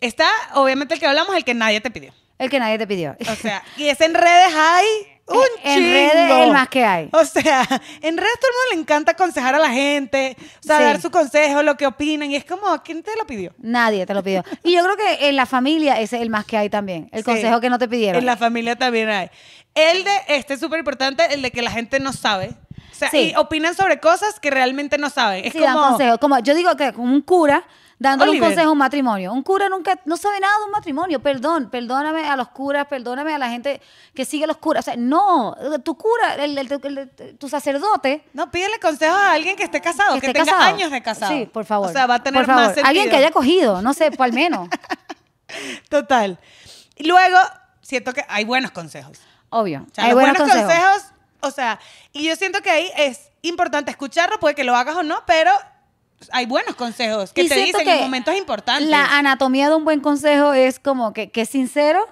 Está, 0.00 0.28
obviamente, 0.54 0.94
el 0.94 1.00
que 1.00 1.06
hablamos, 1.06 1.36
el 1.36 1.44
que 1.44 1.54
nadie 1.54 1.80
te 1.80 1.90
pidió. 1.90 2.12
El 2.38 2.48
que 2.50 2.58
nadie 2.58 2.78
te 2.78 2.86
pidió. 2.86 3.16
O 3.30 3.34
sea, 3.36 3.62
y 3.76 3.86
ese 3.86 4.06
en 4.06 4.14
redes 4.14 4.52
hay 4.56 4.86
un 5.30 5.44
En 5.64 5.74
chingo. 5.76 5.92
redes 5.92 6.14
es 6.14 6.44
el 6.46 6.52
más 6.52 6.68
que 6.68 6.84
hay. 6.84 7.08
O 7.12 7.24
sea, 7.24 7.60
en 8.02 8.16
redes 8.16 8.38
todo 8.40 8.50
el 8.50 8.56
mundo 8.56 8.74
le 8.74 8.80
encanta 8.80 9.12
aconsejar 9.12 9.54
a 9.54 9.58
la 9.58 9.70
gente, 9.70 10.36
o 10.40 10.62
sea, 10.66 10.78
Sí. 10.78 10.82
dar 10.84 11.00
su 11.00 11.10
consejo, 11.10 11.62
lo 11.62 11.76
que 11.76 11.86
opinan, 11.86 12.30
y 12.30 12.36
es 12.36 12.44
como, 12.44 12.66
¿quién 12.82 13.02
te 13.02 13.10
lo 13.16 13.26
pidió? 13.26 13.52
Nadie 13.58 14.06
te 14.06 14.14
lo 14.14 14.22
pidió. 14.22 14.44
Y 14.64 14.74
yo 14.74 14.82
creo 14.82 14.96
que 14.96 15.28
en 15.28 15.36
la 15.36 15.46
familia 15.46 16.00
ese 16.00 16.16
es 16.16 16.22
el 16.22 16.30
más 16.30 16.44
que 16.44 16.56
hay 16.56 16.68
también. 16.70 17.08
El 17.12 17.20
Sí. 17.20 17.24
consejo 17.24 17.60
que 17.60 17.70
no 17.70 17.78
te 17.78 17.88
pidieron. 17.88 18.18
En 18.18 18.26
la 18.26 18.36
familia 18.36 18.76
también 18.76 19.08
hay. 19.08 19.30
El 19.74 20.04
de, 20.04 20.10
este 20.28 20.54
es 20.54 20.60
súper 20.60 20.78
importante, 20.80 21.32
el 21.32 21.42
de 21.42 21.50
que 21.52 21.62
la 21.62 21.70
gente 21.70 22.00
no 22.00 22.12
sabe. 22.12 22.50
O 22.90 22.94
sea, 23.00 23.10
Sí. 23.10 23.32
y 23.32 23.36
opinan 23.36 23.74
sobre 23.74 23.98
cosas 24.00 24.40
que 24.40 24.50
realmente 24.50 24.98
no 24.98 25.08
saben. 25.10 25.44
Es 25.44 25.52
sí, 25.52 25.58
dan 25.60 25.74
como, 25.74 25.88
consejos. 25.90 26.18
Como 26.18 26.38
yo 26.40 26.54
digo 26.54 26.76
que 26.76 26.92
como 26.92 27.12
un 27.14 27.22
cura 27.22 27.64
dándole 28.00 28.30
Oliver. 28.32 28.48
un 28.48 28.48
consejo 28.54 28.68
a 28.70 28.72
un 28.72 28.78
matrimonio. 28.78 29.32
Un 29.32 29.42
cura 29.44 29.68
nunca 29.68 29.96
no 30.06 30.16
sabe 30.16 30.40
nada 30.40 30.58
de 30.58 30.64
un 30.64 30.70
matrimonio. 30.72 31.20
Perdón, 31.22 31.70
perdóname 31.70 32.26
a 32.28 32.34
los 32.34 32.48
curas, 32.48 32.86
perdóname 32.88 33.32
a 33.34 33.38
la 33.38 33.48
gente 33.50 33.80
que 34.14 34.24
sigue 34.24 34.44
a 34.44 34.46
los 34.48 34.56
curas. 34.56 34.84
O 34.84 34.86
sea, 34.86 34.96
no, 34.96 35.54
tu 35.84 35.96
cura, 35.96 36.34
el, 36.36 36.58
el- 36.58 36.72
el- 36.82 36.98
el- 37.18 37.38
tu 37.38 37.48
sacerdote. 37.48 38.24
No, 38.32 38.50
pídele 38.50 38.80
consejos 38.80 39.16
a 39.16 39.32
alguien 39.32 39.54
que 39.54 39.62
esté 39.62 39.80
casado, 39.80 40.18
que, 40.18 40.26
esté 40.26 40.32
tenga 40.40 40.46
casado. 40.52 40.74
años 40.74 40.90
de 40.90 41.02
casado. 41.02 41.32
Sí, 41.32 41.46
por 41.46 41.64
favor. 41.64 41.90
O 41.90 41.92
sea, 41.92 42.06
va 42.06 42.16
a 42.16 42.22
tener 42.22 42.40
Por 42.40 42.46
favor. 42.46 42.62
más 42.64 42.74
sentido. 42.74 42.88
Alguien 42.88 43.10
que 43.10 43.16
haya 43.16 43.30
cogido, 43.30 43.82
no 43.82 43.94
sé, 43.94 44.10
por 44.10 44.24
al 44.26 44.32
menos. 44.32 44.68
Total. 45.88 46.38
Y 46.96 47.06
luego, 47.06 47.38
siento 47.82 48.12
que 48.12 48.24
hay 48.28 48.44
buenos 48.44 48.70
consejos. 48.70 49.18
Obvio. 49.50 49.84
O 49.90 49.94
sea, 49.94 50.04
Hay 50.04 50.12
buenos 50.14 50.36
consejos. 50.36 50.62
consejos. 50.64 51.02
o 51.40 51.50
sea, 51.50 51.80
y 52.12 52.24
yo 52.26 52.36
siento 52.36 52.60
que 52.62 52.70
ahí 52.70 52.90
es 52.96 53.30
importante 53.42 53.90
escucharlo, 53.90 54.38
puede 54.38 54.54
que 54.54 54.64
lo 54.64 54.76
hagas 54.76 54.96
o 54.96 55.02
no, 55.02 55.22
pero 55.26 55.50
hay 56.32 56.46
buenos 56.46 56.74
consejos 56.76 57.32
que 57.32 57.42
Y 57.42 57.48
te 57.48 57.54
dicen 57.56 57.80
en 57.80 57.86
que 57.98 58.02
momentos 58.02 58.34
importantes. 58.36 58.88
La 58.88 59.18
anatomía 59.18 59.68
de 59.68 59.74
un 59.74 59.84
buen 59.84 60.00
consejo 60.00 60.52
es 60.52 60.78
como 60.78 61.12
que, 61.12 61.30
que 61.30 61.42
es 61.42 61.48
sincero, 61.48 62.06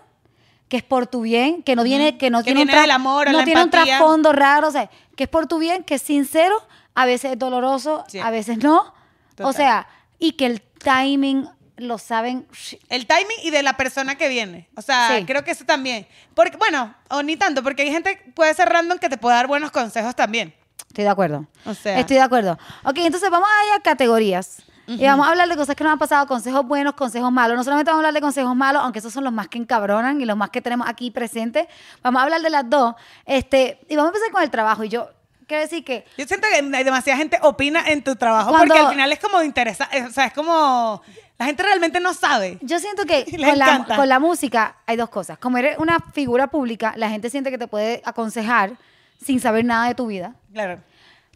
que 0.68 0.78
es 0.78 0.82
por 0.82 1.06
tu 1.06 1.22
bien, 1.22 1.62
que 1.62 1.76
no 1.76 1.82
viene, 1.82 2.18
que 2.18 2.30
no 2.30 2.38
Que 2.38 2.44
tiene 2.46 2.62
un 2.62 2.66
viene 2.68 2.92
amor 2.92 3.30
no 3.30 3.44
tiene 3.44 3.62
un 3.62 3.70
trasfondo 3.70 4.32
raro, 4.32 4.68
o 4.68 4.70
sea, 4.70 4.90
que 5.16 5.24
es 5.24 5.28
por 5.30 5.46
tu 5.46 5.58
bien, 5.58 5.82
que 5.84 5.94
es 5.96 6.02
sincero, 6.02 6.56
a 6.94 7.06
veces 7.06 7.32
es 7.32 7.38
doloroso, 7.38 8.04
Sí. 8.08 8.18
a 8.18 8.30
veces 8.30 8.58
no. 8.58 8.94
Total. 9.34 9.46
O 9.46 9.52
sea, 9.52 9.88
y 10.18 10.32
que 10.32 10.46
el 10.46 10.60
timing 10.60 11.48
lo 11.76 11.96
saben. 11.98 12.46
El 12.88 13.06
timing 13.06 13.36
y 13.44 13.50
de 13.50 13.62
la 13.62 13.76
persona 13.76 14.16
que 14.16 14.28
viene. 14.28 14.68
O 14.76 14.82
sea, 14.82 15.16
Sí. 15.16 15.24
creo 15.24 15.44
que 15.44 15.52
eso 15.52 15.64
también. 15.64 16.08
Porque, 16.34 16.56
bueno, 16.56 16.94
o 17.08 17.22
ni 17.22 17.36
tanto, 17.36 17.62
porque 17.62 17.82
hay 17.82 17.92
gente 17.92 18.18
que 18.18 18.30
puede 18.32 18.52
ser 18.54 18.68
random 18.68 18.98
que 18.98 19.08
te 19.08 19.16
puede 19.16 19.36
dar 19.36 19.46
buenos 19.46 19.70
consejos 19.70 20.16
también. 20.16 20.54
Estoy 20.86 21.04
de 21.04 21.10
acuerdo. 21.10 21.46
O 21.64 21.74
sea. 21.74 21.98
Estoy 21.98 22.16
de 22.16 22.22
acuerdo. 22.22 22.58
Ok, 22.84 22.98
entonces 22.98 23.30
vamos 23.30 23.48
a 23.48 23.66
ir 23.66 23.72
a 23.80 23.82
categorías. 23.82 24.62
Y 24.86 25.04
vamos 25.04 25.26
a 25.26 25.30
hablar 25.32 25.46
de 25.50 25.56
cosas 25.56 25.76
que 25.76 25.84
nos 25.84 25.92
han 25.92 25.98
pasado, 25.98 26.26
consejos 26.26 26.66
buenos, 26.66 26.94
consejos 26.94 27.30
malos. 27.30 27.58
No 27.58 27.62
solamente 27.62 27.90
vamos 27.90 27.98
a 27.98 28.08
hablar 28.08 28.14
de 28.14 28.22
consejos 28.22 28.56
malos, 28.56 28.82
aunque 28.82 29.00
esos 29.00 29.12
son 29.12 29.22
los 29.22 29.34
más 29.34 29.46
que 29.48 29.58
encabronan 29.58 30.18
y 30.18 30.24
los 30.24 30.34
más 30.34 30.48
que 30.48 30.62
tenemos 30.62 30.88
aquí 30.88 31.10
presentes. 31.10 31.66
Vamos 32.02 32.20
a 32.20 32.22
hablar 32.22 32.40
de 32.40 32.48
las 32.48 32.70
dos. 32.70 32.94
Este, 33.26 33.80
y 33.90 33.96
vamos 33.96 34.12
a 34.12 34.14
empezar 34.14 34.32
con 34.32 34.42
el 34.42 34.50
trabajo. 34.50 34.84
Y 34.84 34.88
yo 34.88 35.10
quiero 35.46 35.62
decir 35.62 35.84
que 35.84 36.06
Yo 36.16 36.26
siento 36.26 36.46
que 36.48 36.54
hay 36.74 36.84
demasiada 36.84 37.18
gente 37.18 37.38
opina 37.42 37.86
en 37.86 38.02
tu 38.02 38.16
trabajo 38.16 38.48
Cuando- 38.48 38.74
porque 38.74 38.86
al 38.86 38.92
final 38.92 39.12
es 39.12 39.18
como 39.18 39.42
interesante, 39.42 40.04
o 40.04 40.10
sea, 40.10 40.24
es 40.24 40.32
como 40.32 41.02
la 41.38 41.44
gente 41.44 41.62
realmente 41.62 42.00
no 42.00 42.14
sabe. 42.14 42.58
yo 42.62 42.78
siento 42.78 43.04
que 43.04 43.24
con 43.44 43.58
la, 43.58 43.84
con 43.94 44.08
la 44.08 44.18
música 44.18 44.76
hay 44.86 44.96
dos 44.96 45.10
cosas. 45.10 45.36
Como 45.38 45.58
eres 45.58 45.76
una 45.78 45.98
figura 46.14 46.46
pública, 46.46 46.94
la 46.96 47.10
gente 47.10 47.28
siente 47.28 47.50
que 47.50 47.58
te 47.58 47.66
puede 47.68 48.00
aconsejar 48.06 48.72
sin 49.20 49.40
saber 49.40 49.64
nada 49.64 49.88
de 49.88 49.94
tu 49.94 50.06
vida. 50.06 50.34
Claro. 50.52 50.80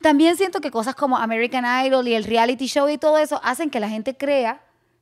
También 0.00 0.36
siento 0.36 0.60
que 0.60 0.70
cosas 0.70 0.94
como 0.94 1.16
American 1.16 1.64
Idol 1.86 2.08
y 2.08 2.14
el 2.14 2.24
reality 2.24 2.66
show 2.66 2.88
y 2.88 2.98
todo 2.98 3.18
eso 3.18 3.40
hacen 3.44 3.70
que 3.70 3.80
la 3.80 3.88
gente 3.88 4.16
crea 4.16 4.60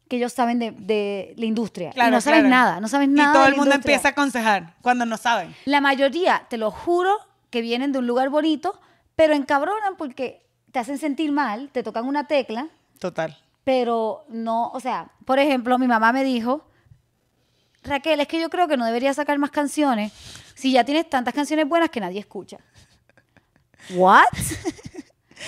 que 0.09 0.16
ellos 0.16 0.33
saben 0.33 0.59
de, 0.59 0.73
de 0.73 1.35
la 1.37 1.47
industria. 1.47 1.90
Claro, 1.93 2.11
y 2.11 2.12
no 2.12 2.21
saben 2.21 2.40
claro. 2.40 2.55
nada, 2.55 2.81
no 2.81 2.88
saben 2.88 3.14
nada. 3.14 3.31
Y 3.31 3.33
todo 3.33 3.45
el 3.47 3.51
mundo 3.53 3.75
industria. 3.75 3.95
empieza 3.95 4.09
a 4.09 4.11
aconsejar 4.11 4.75
cuando 4.83 5.07
no 5.07 5.16
saben. 5.16 5.55
La 5.64 5.81
mayoría, 5.81 6.47
te 6.51 6.59
lo 6.59 6.71
juro, 6.71 7.16
que 7.51 7.62
vienen 7.62 7.93
de 7.93 8.01
un 8.01 8.07
lugar 8.07 8.29
bonito, 8.29 8.81
pero 9.14 9.35
encabronan 9.35 9.97
porque 9.97 10.45
te 10.73 10.79
hacen 10.79 10.99
sentir 10.99 11.33
mal, 11.33 11.71
te 11.73 11.83
tocan 11.83 12.07
una 12.07 12.27
tecla, 12.27 12.69
Total. 12.99 13.38
pero 13.64 14.25
no, 14.29 14.71
o 14.71 14.81
sea, 14.81 15.11
por 15.25 15.38
ejemplo, 15.38 15.79
mi 15.79 15.87
mamá 15.87 16.12
me 16.12 16.25
dijo, 16.25 16.64
Raquel, 17.83 18.21
es 18.21 18.29
que 18.29 18.40
yo 18.40 18.51
creo 18.51 18.69
que 18.69 18.77
no 18.77 18.85
deberías 18.85 19.16
sacar 19.16 19.38
más 19.38 19.51
canciones 19.51 20.12
si 20.61 20.73
ya 20.73 20.85
tienes 20.85 21.09
tantas 21.09 21.33
canciones 21.33 21.66
buenas 21.66 21.88
que 21.88 22.01
nadie 22.01 22.20
escucha. 22.20 22.59
¿What? 23.94 24.25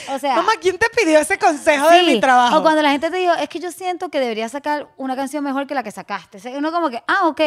O 0.09 0.19
sea, 0.19 0.37
Mamá, 0.37 0.53
¿quién 0.59 0.79
te 0.79 0.87
pidió 0.97 1.19
ese 1.19 1.39
consejo 1.39 1.87
de 1.91 2.01
sí, 2.01 2.07
mi 2.07 2.21
trabajo? 2.21 2.59
O 2.59 2.63
cuando 2.63 2.81
la 2.81 2.91
gente 2.91 3.11
te 3.11 3.19
dijo, 3.19 3.35
es 3.35 3.47
que 3.51 3.61
yo 3.61 3.71
siento 3.71 4.09
que 4.09 4.21
deberías 4.21 4.51
sacar 4.51 4.89
una 4.97 5.15
canción 5.15 5.45
mejor 5.45 5.67
que 5.67 5.75
la 5.75 5.83
que 5.83 5.91
sacaste. 5.91 6.39
Uno 6.57 6.73
como 6.73 6.89
que, 6.89 7.03
ah, 7.07 7.27
ok, 7.27 7.41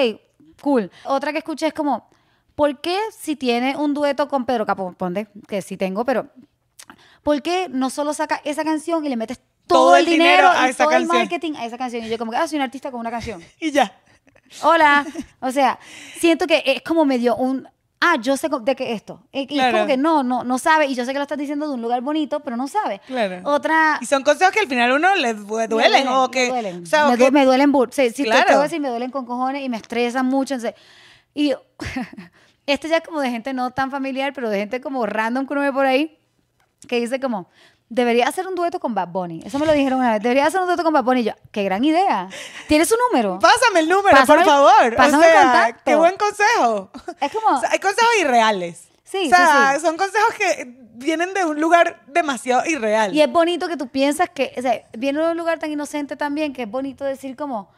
cool. 0.62 0.92
Otra 1.06 1.32
que 1.32 1.40
escuché 1.40 1.66
es 1.68 1.74
como, 1.74 2.08
¿por 2.54 2.80
qué 2.82 3.00
si 3.18 3.36
tiene 3.36 3.76
un 3.76 3.96
dueto 3.96 4.28
con 4.28 4.46
Pedro 4.46 4.64
Capó, 4.64 4.94
ponte, 4.94 5.28
que 5.48 5.64
sí 5.64 5.76
tengo, 5.76 6.06
pero 6.06 6.28
¿por 7.24 7.42
qué 7.42 7.68
no 7.68 7.90
solo 7.90 8.14
saca 8.14 8.40
esa 8.44 8.64
canción 8.64 9.04
y 9.04 9.10
le 9.10 9.18
metes 9.18 9.40
todo, 9.66 9.96
el 9.96 10.06
dinero, 10.06 10.48
a 10.48 10.68
y 10.68 10.70
esa 10.70 10.84
todo 10.84 10.94
el 10.94 11.00
canción. 11.00 11.18
marketing 11.18 11.54
a 11.56 11.66
esa 11.66 11.78
canción. 11.80 12.04
Y 12.04 12.10
yo 12.10 12.20
como 12.20 12.32
que, 12.32 12.38
ah, 12.38 12.48
soy 12.48 12.58
un 12.58 12.64
artista 12.64 12.92
con 12.92 13.00
una 13.00 13.10
canción. 13.10 13.44
Y 13.60 13.72
ya. 13.72 13.92
Hola. 14.64 15.06
O 15.40 15.52
sea, 15.52 15.80
siento 16.20 16.48
que 16.48 16.64
es 16.66 16.82
como 16.82 17.06
medio 17.06 17.36
un... 17.36 17.68
Ah, 18.02 18.18
yo 18.22 18.38
sé 18.38 18.50
de 18.62 18.76
qué 18.76 18.94
esto. 18.94 19.24
Y 19.32 19.40
y 19.40 19.44
es 19.44 19.48
Claro. 19.48 19.72
como 19.78 19.88
que 19.88 19.98
no, 19.98 20.22
no, 20.22 20.44
no 20.44 20.60
sabe. 20.60 20.86
Y 20.86 20.96
yo 20.96 21.06
sé 21.06 21.12
que 21.14 21.18
lo 21.18 21.24
estás 21.24 21.38
diciendo 21.38 21.68
de 21.68 21.74
un 21.74 21.82
lugar 21.82 22.02
bonito, 22.02 22.42
pero 22.42 22.56
no 22.56 22.68
sabe. 22.68 23.02
Claro. 23.08 23.40
Otra... 23.46 23.98
Y 24.02 24.06
son 24.06 24.22
consejos 24.24 24.54
que 24.54 24.60
al 24.60 24.68
final 24.68 24.92
a 24.92 24.96
uno 24.96 25.16
le 25.16 25.34
du- 25.34 25.68
duelen, 25.68 26.08
o 26.10 26.30
que... 26.30 26.42
Me 26.44 26.50
duelen, 26.50 26.84
o 26.84 26.86
sea, 26.86 27.08
me, 27.08 27.18
que- 27.18 27.26
du- 27.26 27.32
me 27.32 27.46
duelen 27.46 27.74
sí, 27.92 28.10
sí, 28.12 28.24
te- 28.24 28.30
Claro. 28.30 28.46
te 28.46 28.54
voy 28.54 28.60
a 28.60 28.64
decir, 28.64 28.80
me 28.82 28.90
duelen 28.90 29.12
con 29.12 29.26
cojones 29.26 29.64
y 29.64 29.70
me 29.70 29.78
estresan 29.78 30.26
mucho. 30.28 30.54
entonces- 30.56 30.80
y 31.34 31.54
este 32.68 32.90
ya 32.90 32.98
es 32.98 33.04
como 33.04 33.22
de 33.22 33.30
gente 33.32 33.54
no 33.54 33.72
tan 33.72 33.90
familiar, 33.92 34.34
pero 34.34 34.50
de 34.50 34.60
gente 34.60 34.82
como 34.82 35.06
random 35.06 35.48
que 35.48 35.54
uno 35.54 35.62
ve 35.62 35.72
por 35.74 35.86
ahí, 35.86 36.20
que 36.88 37.00
dice 37.00 37.20
como, 37.20 37.50
debería 37.90 38.28
hacer 38.28 38.48
un 38.48 38.56
dueto 38.56 38.80
con 38.80 38.94
Bad 38.96 39.10
Bunny. 39.10 39.42
Eso 39.46 39.60
me 39.60 39.66
lo 39.66 39.74
dijeron 39.74 40.00
una 40.00 40.14
vez. 40.14 40.22
Debería 40.22 40.48
hacer 40.48 40.60
un 40.60 40.68
dueto 40.68 40.84
con 40.84 40.94
Bad 40.94 41.04
Bunny. 41.04 41.22
Y 41.22 41.24
yo, 41.26 41.34
qué 41.52 41.64
gran 41.64 41.84
idea. 41.84 42.30
¿Tienes 42.68 42.90
su 42.90 42.96
número? 43.10 43.40
Pásame 43.40 43.82
el 43.82 43.90
número, 43.90 44.16
Pásame 44.18 44.26
por 44.28 44.40
el- 44.40 44.46
favor. 44.46 44.96
pásame 44.96 45.24
o 45.24 45.28
el 45.28 45.32
sea, 45.34 45.42
contacto. 45.44 45.82
Qué 45.86 45.96
buen 45.96 46.18
consejo. 46.18 46.90
Es 47.22 47.32
como- 47.32 47.58
O 47.58 47.60
sea, 47.60 47.70
hay 47.72 47.80
consejos 47.80 48.12
irreales. 48.20 48.88
Sí, 49.04 49.28
o 49.28 49.30
sea, 49.30 49.70
sí, 49.74 49.80
sí. 49.80 49.86
son 49.86 49.98
consejos 49.98 50.34
que 50.38 50.66
vienen 50.96 51.34
de 51.34 51.46
un 51.46 51.62
lugar 51.62 52.02
demasiado 52.08 52.66
irreal. 52.66 53.14
Y 53.14 53.22
es 53.22 53.32
bonito 53.32 53.68
que 53.68 53.78
tú 53.78 53.88
piensas 53.88 54.30
que, 54.30 54.54
o 54.58 54.62
sea, 54.62 54.82
viene 54.98 55.22
de 55.22 55.32
un 55.32 55.38
lugar 55.38 55.60
tan 55.60 55.72
inocente 55.72 56.16
también, 56.18 56.54
que 56.54 56.64
es 56.64 56.70
bonito 56.72 57.06
decir 57.06 57.36
como, 57.36 57.70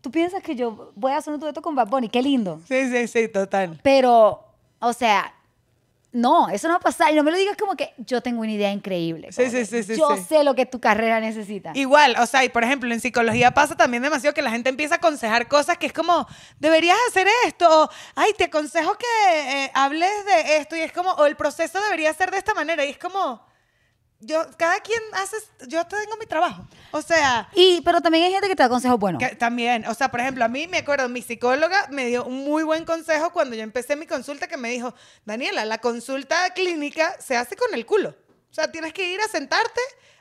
tú 0.00 0.10
piensas 0.10 0.42
que 0.42 0.56
yo 0.56 0.90
voy 0.96 1.12
a 1.12 1.18
hacer 1.18 1.32
un 1.32 1.38
dueto 1.40 1.62
con 1.62 1.76
Bad 1.76 1.86
Bunny, 1.86 2.08
qué 2.08 2.20
lindo. 2.20 2.60
Sí, 2.66 2.90
sí, 2.90 3.06
sí, 3.06 3.28
total. 3.28 3.78
Pero, 3.84 4.44
o 4.80 4.92
sea, 4.92 5.32
no, 6.12 6.48
eso 6.50 6.68
no 6.68 6.74
va 6.74 6.78
a 6.78 6.80
pasar. 6.80 7.12
Y 7.12 7.16
no 7.16 7.22
me 7.22 7.30
lo 7.30 7.36
digas 7.36 7.56
como 7.56 7.74
que 7.74 7.94
yo 7.96 8.20
tengo 8.20 8.42
una 8.42 8.52
idea 8.52 8.70
increíble. 8.70 9.32
Sí, 9.32 9.50
sí, 9.50 9.64
sí, 9.64 9.82
sí, 9.82 9.96
Yo 9.96 10.16
sí. 10.16 10.24
sé 10.28 10.44
lo 10.44 10.54
que 10.54 10.66
tu 10.66 10.80
carrera 10.80 11.20
necesita. 11.20 11.72
Igual, 11.74 12.16
o 12.18 12.26
sea, 12.26 12.44
y 12.44 12.48
por 12.48 12.64
ejemplo, 12.64 12.92
en 12.92 13.00
psicología 13.00 13.52
pasa 13.52 13.76
también 13.76 14.02
demasiado 14.02 14.34
que 14.34 14.42
la 14.42 14.50
gente 14.50 14.68
empieza 14.68 14.96
a 14.96 14.98
aconsejar 14.98 15.48
cosas 15.48 15.78
que 15.78 15.86
es 15.86 15.92
como, 15.92 16.26
deberías 16.58 16.98
hacer 17.08 17.26
esto, 17.46 17.84
o, 17.84 17.90
ay, 18.14 18.32
te 18.36 18.44
aconsejo 18.44 18.96
que 18.96 19.64
eh, 19.64 19.70
hables 19.74 20.10
de 20.26 20.56
esto, 20.58 20.76
y 20.76 20.80
es 20.80 20.92
como, 20.92 21.10
o 21.12 21.26
el 21.26 21.36
proceso 21.36 21.80
debería 21.80 22.12
ser 22.12 22.30
de 22.30 22.38
esta 22.38 22.54
manera, 22.54 22.84
y 22.84 22.90
es 22.90 22.98
como, 22.98 23.44
yo, 24.24 24.46
cada 24.56 24.80
quien 24.80 25.00
hace, 25.14 25.36
yo 25.66 25.84
tengo 25.86 26.16
mi 26.18 26.26
trabajo. 26.26 26.64
O 26.92 27.02
sea, 27.02 27.48
Y, 27.54 27.80
pero 27.82 28.00
también 28.00 28.24
hay 28.24 28.32
gente 28.32 28.48
que 28.48 28.56
te 28.56 28.62
da 28.62 28.68
consejos 28.68 28.98
buenos. 28.98 29.22
que 29.22 29.34
también, 29.36 29.86
o 29.86 29.94
sea, 29.94 30.10
por 30.10 30.20
ejemplo, 30.20 30.44
a 30.44 30.48
mí 30.48 30.66
me 30.68 30.78
acuerdo, 30.78 31.08
mi 31.08 31.22
psicóloga 31.22 31.88
me 31.90 32.06
dio 32.06 32.24
un 32.24 32.44
muy 32.44 32.62
buen 32.62 32.84
consejo 32.84 33.32
cuando 33.32 33.56
yo 33.56 33.62
empecé 33.62 33.96
mi 33.96 34.06
consulta 34.06 34.46
que 34.46 34.56
me 34.56 34.70
dijo, 34.70 34.94
Daniela, 35.24 35.64
la 35.64 35.78
consulta 35.78 36.50
clínica 36.54 37.16
se 37.20 37.36
hace 37.36 37.56
con 37.56 37.74
el 37.74 37.84
culo. 37.84 38.10
O 38.50 38.54
sea, 38.54 38.70
tienes 38.70 38.92
que 38.92 39.12
ir 39.12 39.20
a 39.20 39.28
sentarte, 39.28 39.80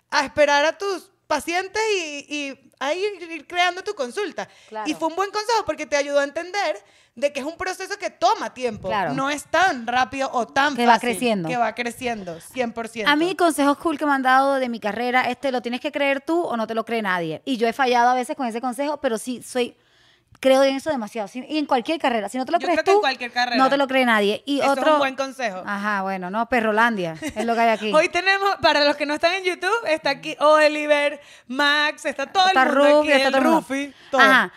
a 0.10 0.26
esperar 0.26 0.66
a 0.66 0.78
tus 0.78 1.12
pacientes 1.32 1.82
y, 1.96 2.36
y 2.36 2.72
ahí 2.80 3.02
ir 3.30 3.48
creando 3.48 3.82
tu 3.84 3.94
consulta. 3.96 4.50
Claro. 4.68 4.90
Y 4.90 4.94
fue 4.96 5.08
un 5.08 5.16
buen 5.16 5.32
consejo 5.32 5.64
porque 5.66 5.86
te 5.86 5.96
ayudó 5.96 6.20
a 6.20 6.26
entender 6.26 6.76
de 7.16 7.32
que 7.32 7.40
es 7.40 7.46
un 7.46 7.56
proceso 7.56 7.98
que 7.98 8.10
toma 8.10 8.54
tiempo. 8.54 8.90
Claro. 8.90 9.14
No 9.14 9.30
es 9.30 9.46
tan 9.46 9.88
rápido 9.88 10.30
o 10.34 10.46
tan 10.46 10.76
Que 10.76 10.86
va 10.86 10.96
fácil, 10.96 11.10
creciendo. 11.10 11.48
Que 11.48 11.56
va 11.56 11.74
creciendo, 11.74 12.38
100%. 12.38 13.06
A 13.08 13.16
mí, 13.16 13.36
consejos 13.36 13.78
cool 13.78 13.98
que 13.98 14.06
me 14.06 14.12
han 14.12 14.24
dado 14.24 14.56
de 14.56 14.68
mi 14.68 14.82
carrera, 14.82 15.30
este 15.30 15.54
lo 15.54 15.62
tienes 15.62 15.80
que 15.80 15.94
creer 15.94 16.20
tú 16.20 16.42
o 16.42 16.58
no 16.58 16.68
te 16.68 16.76
lo 16.76 16.84
cree 16.84 17.02
nadie. 17.02 17.42
Y 17.46 17.56
yo 17.56 17.68
he 17.68 17.74
fallado 17.74 18.10
a 18.10 18.14
veces 18.14 18.36
con 18.36 18.48
ese 18.48 18.60
consejo, 18.60 18.98
pero 18.98 19.18
sí 19.18 19.42
soy 19.42 19.78
creo 20.40 20.64
en 20.64 20.76
eso 20.76 20.90
demasiado. 20.90 21.28
Si- 21.28 21.46
y 21.48 21.58
en 21.58 21.66
cualquier 21.66 22.00
carrera, 22.00 22.30
si 22.30 22.38
no 22.38 22.46
te 22.46 22.52
lo 22.52 22.60
Yo 22.60 22.66
crees 22.68 22.80
creo 22.82 22.86
que 22.86 22.92
tú, 22.92 22.98
en 22.98 23.02
cualquier 23.02 23.32
carrera. 23.32 23.58
no 23.58 23.70
te 23.70 23.78
lo 23.78 23.88
cree 23.88 24.06
nadie. 24.06 24.42
Y 24.46 24.60
Eso 24.60 24.72
otro 24.72 24.86
es 24.86 24.92
un 24.94 25.00
buen 25.00 25.16
consejo. 25.16 25.62
Ajá, 25.66 26.02
bueno, 26.02 26.30
no, 26.30 26.48
Perrolandia, 26.50 27.16
es 27.22 27.46
lo 27.46 27.54
que 27.54 27.60
hay 27.62 27.70
aquí. 27.70 27.92
Hoy 27.96 28.10
tenemos, 28.10 28.56
para 28.62 28.84
los 28.86 28.96
que 28.96 29.06
no 29.06 29.14
están 29.14 29.34
en 29.36 29.44
YouTube, 29.44 29.86
está 29.88 30.10
aquí 30.12 30.36
Oliver, 30.40 31.20
Max, 31.48 32.06
está 32.06 32.26
todo 32.32 32.48
está 32.48 32.64
el 32.64 32.70
mundo 32.70 32.84
Rufi, 32.98 33.12
aquí, 33.12 33.22
está 33.22 33.38
el 33.38 33.44
todo. 33.44 33.56
Rufi, 33.60 33.94
todo. 34.10 34.22
Ajá. 34.22 34.52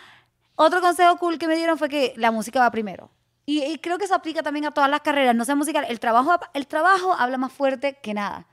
Otro 0.55 0.81
consejo 0.81 1.17
cool 1.17 1.37
que 1.37 1.47
me 1.47 1.55
dieron 1.55 1.77
fue 1.77 1.89
que 1.89 2.13
la 2.15 2.31
música 2.31 2.59
va 2.61 2.71
primero. 2.71 3.09
Y, 3.45 3.63
y 3.63 3.77
creo 3.77 3.97
que 3.99 4.05
eso 4.05 4.15
aplica 4.15 4.41
también 4.41 4.65
a 4.65 4.71
todas 4.71 4.89
las 4.89 5.01
carreras, 5.01 5.35
no 5.35 5.45
sea 5.45 5.53
musical. 5.55 5.85
El 5.87 5.99
trabajo, 5.99 6.33
el 6.53 6.65
trabajo 6.65 7.13
habla 7.13 7.37
más 7.37 7.51
fuerte 7.51 7.99
que 8.01 8.13
nada. 8.15 8.47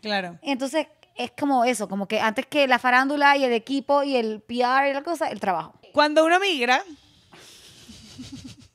Claro. 0.00 0.38
Entonces, 0.40 0.86
es 1.16 1.32
como 1.38 1.64
eso, 1.64 1.88
como 1.88 2.06
que 2.06 2.20
antes 2.20 2.46
que 2.46 2.66
la 2.68 2.78
farándula 2.78 3.36
y 3.36 3.44
el 3.44 3.52
equipo 3.52 4.04
y 4.04 4.16
el 4.16 4.40
PR 4.40 4.88
y 4.88 4.94
la 4.94 5.02
cosa, 5.02 5.28
el 5.28 5.40
trabajo. 5.40 5.74
Cuando 5.92 6.24
uno 6.24 6.38
migra, 6.40 6.82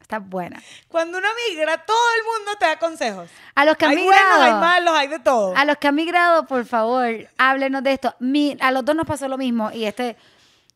Está 0.01 0.19
buena. 0.19 0.61
cuando 0.89 1.17
uno 1.17 1.27
migra, 1.49 1.83
todo 1.85 1.97
el 2.17 2.23
mundo 2.25 2.51
te 2.59 2.65
da 2.65 2.77
consejos. 2.77 3.29
A 3.55 3.65
los 3.65 3.75
que 3.77 3.85
han 3.85 3.91
hay 3.91 4.03
buenos, 4.03 4.39
hay 4.39 4.51
malos, 4.53 4.93
hay 4.95 5.07
de 5.07 5.19
todo. 5.19 5.55
a 5.55 5.65
los 5.65 5.77
que 5.77 5.87
han 5.87 5.95
migrado, 5.95 6.45
por 6.45 6.65
favor, 6.65 7.07
háblenos 7.37 7.83
de 7.83 7.93
esto. 7.93 8.13
Mi- 8.19 8.57
a 8.59 8.71
los 8.71 8.85
dos 8.85 8.95
nos 8.95 9.07
pasó 9.07 9.27
lo 9.27 9.37
mismo 9.37 9.71
y 9.71 9.85
este, 9.85 10.15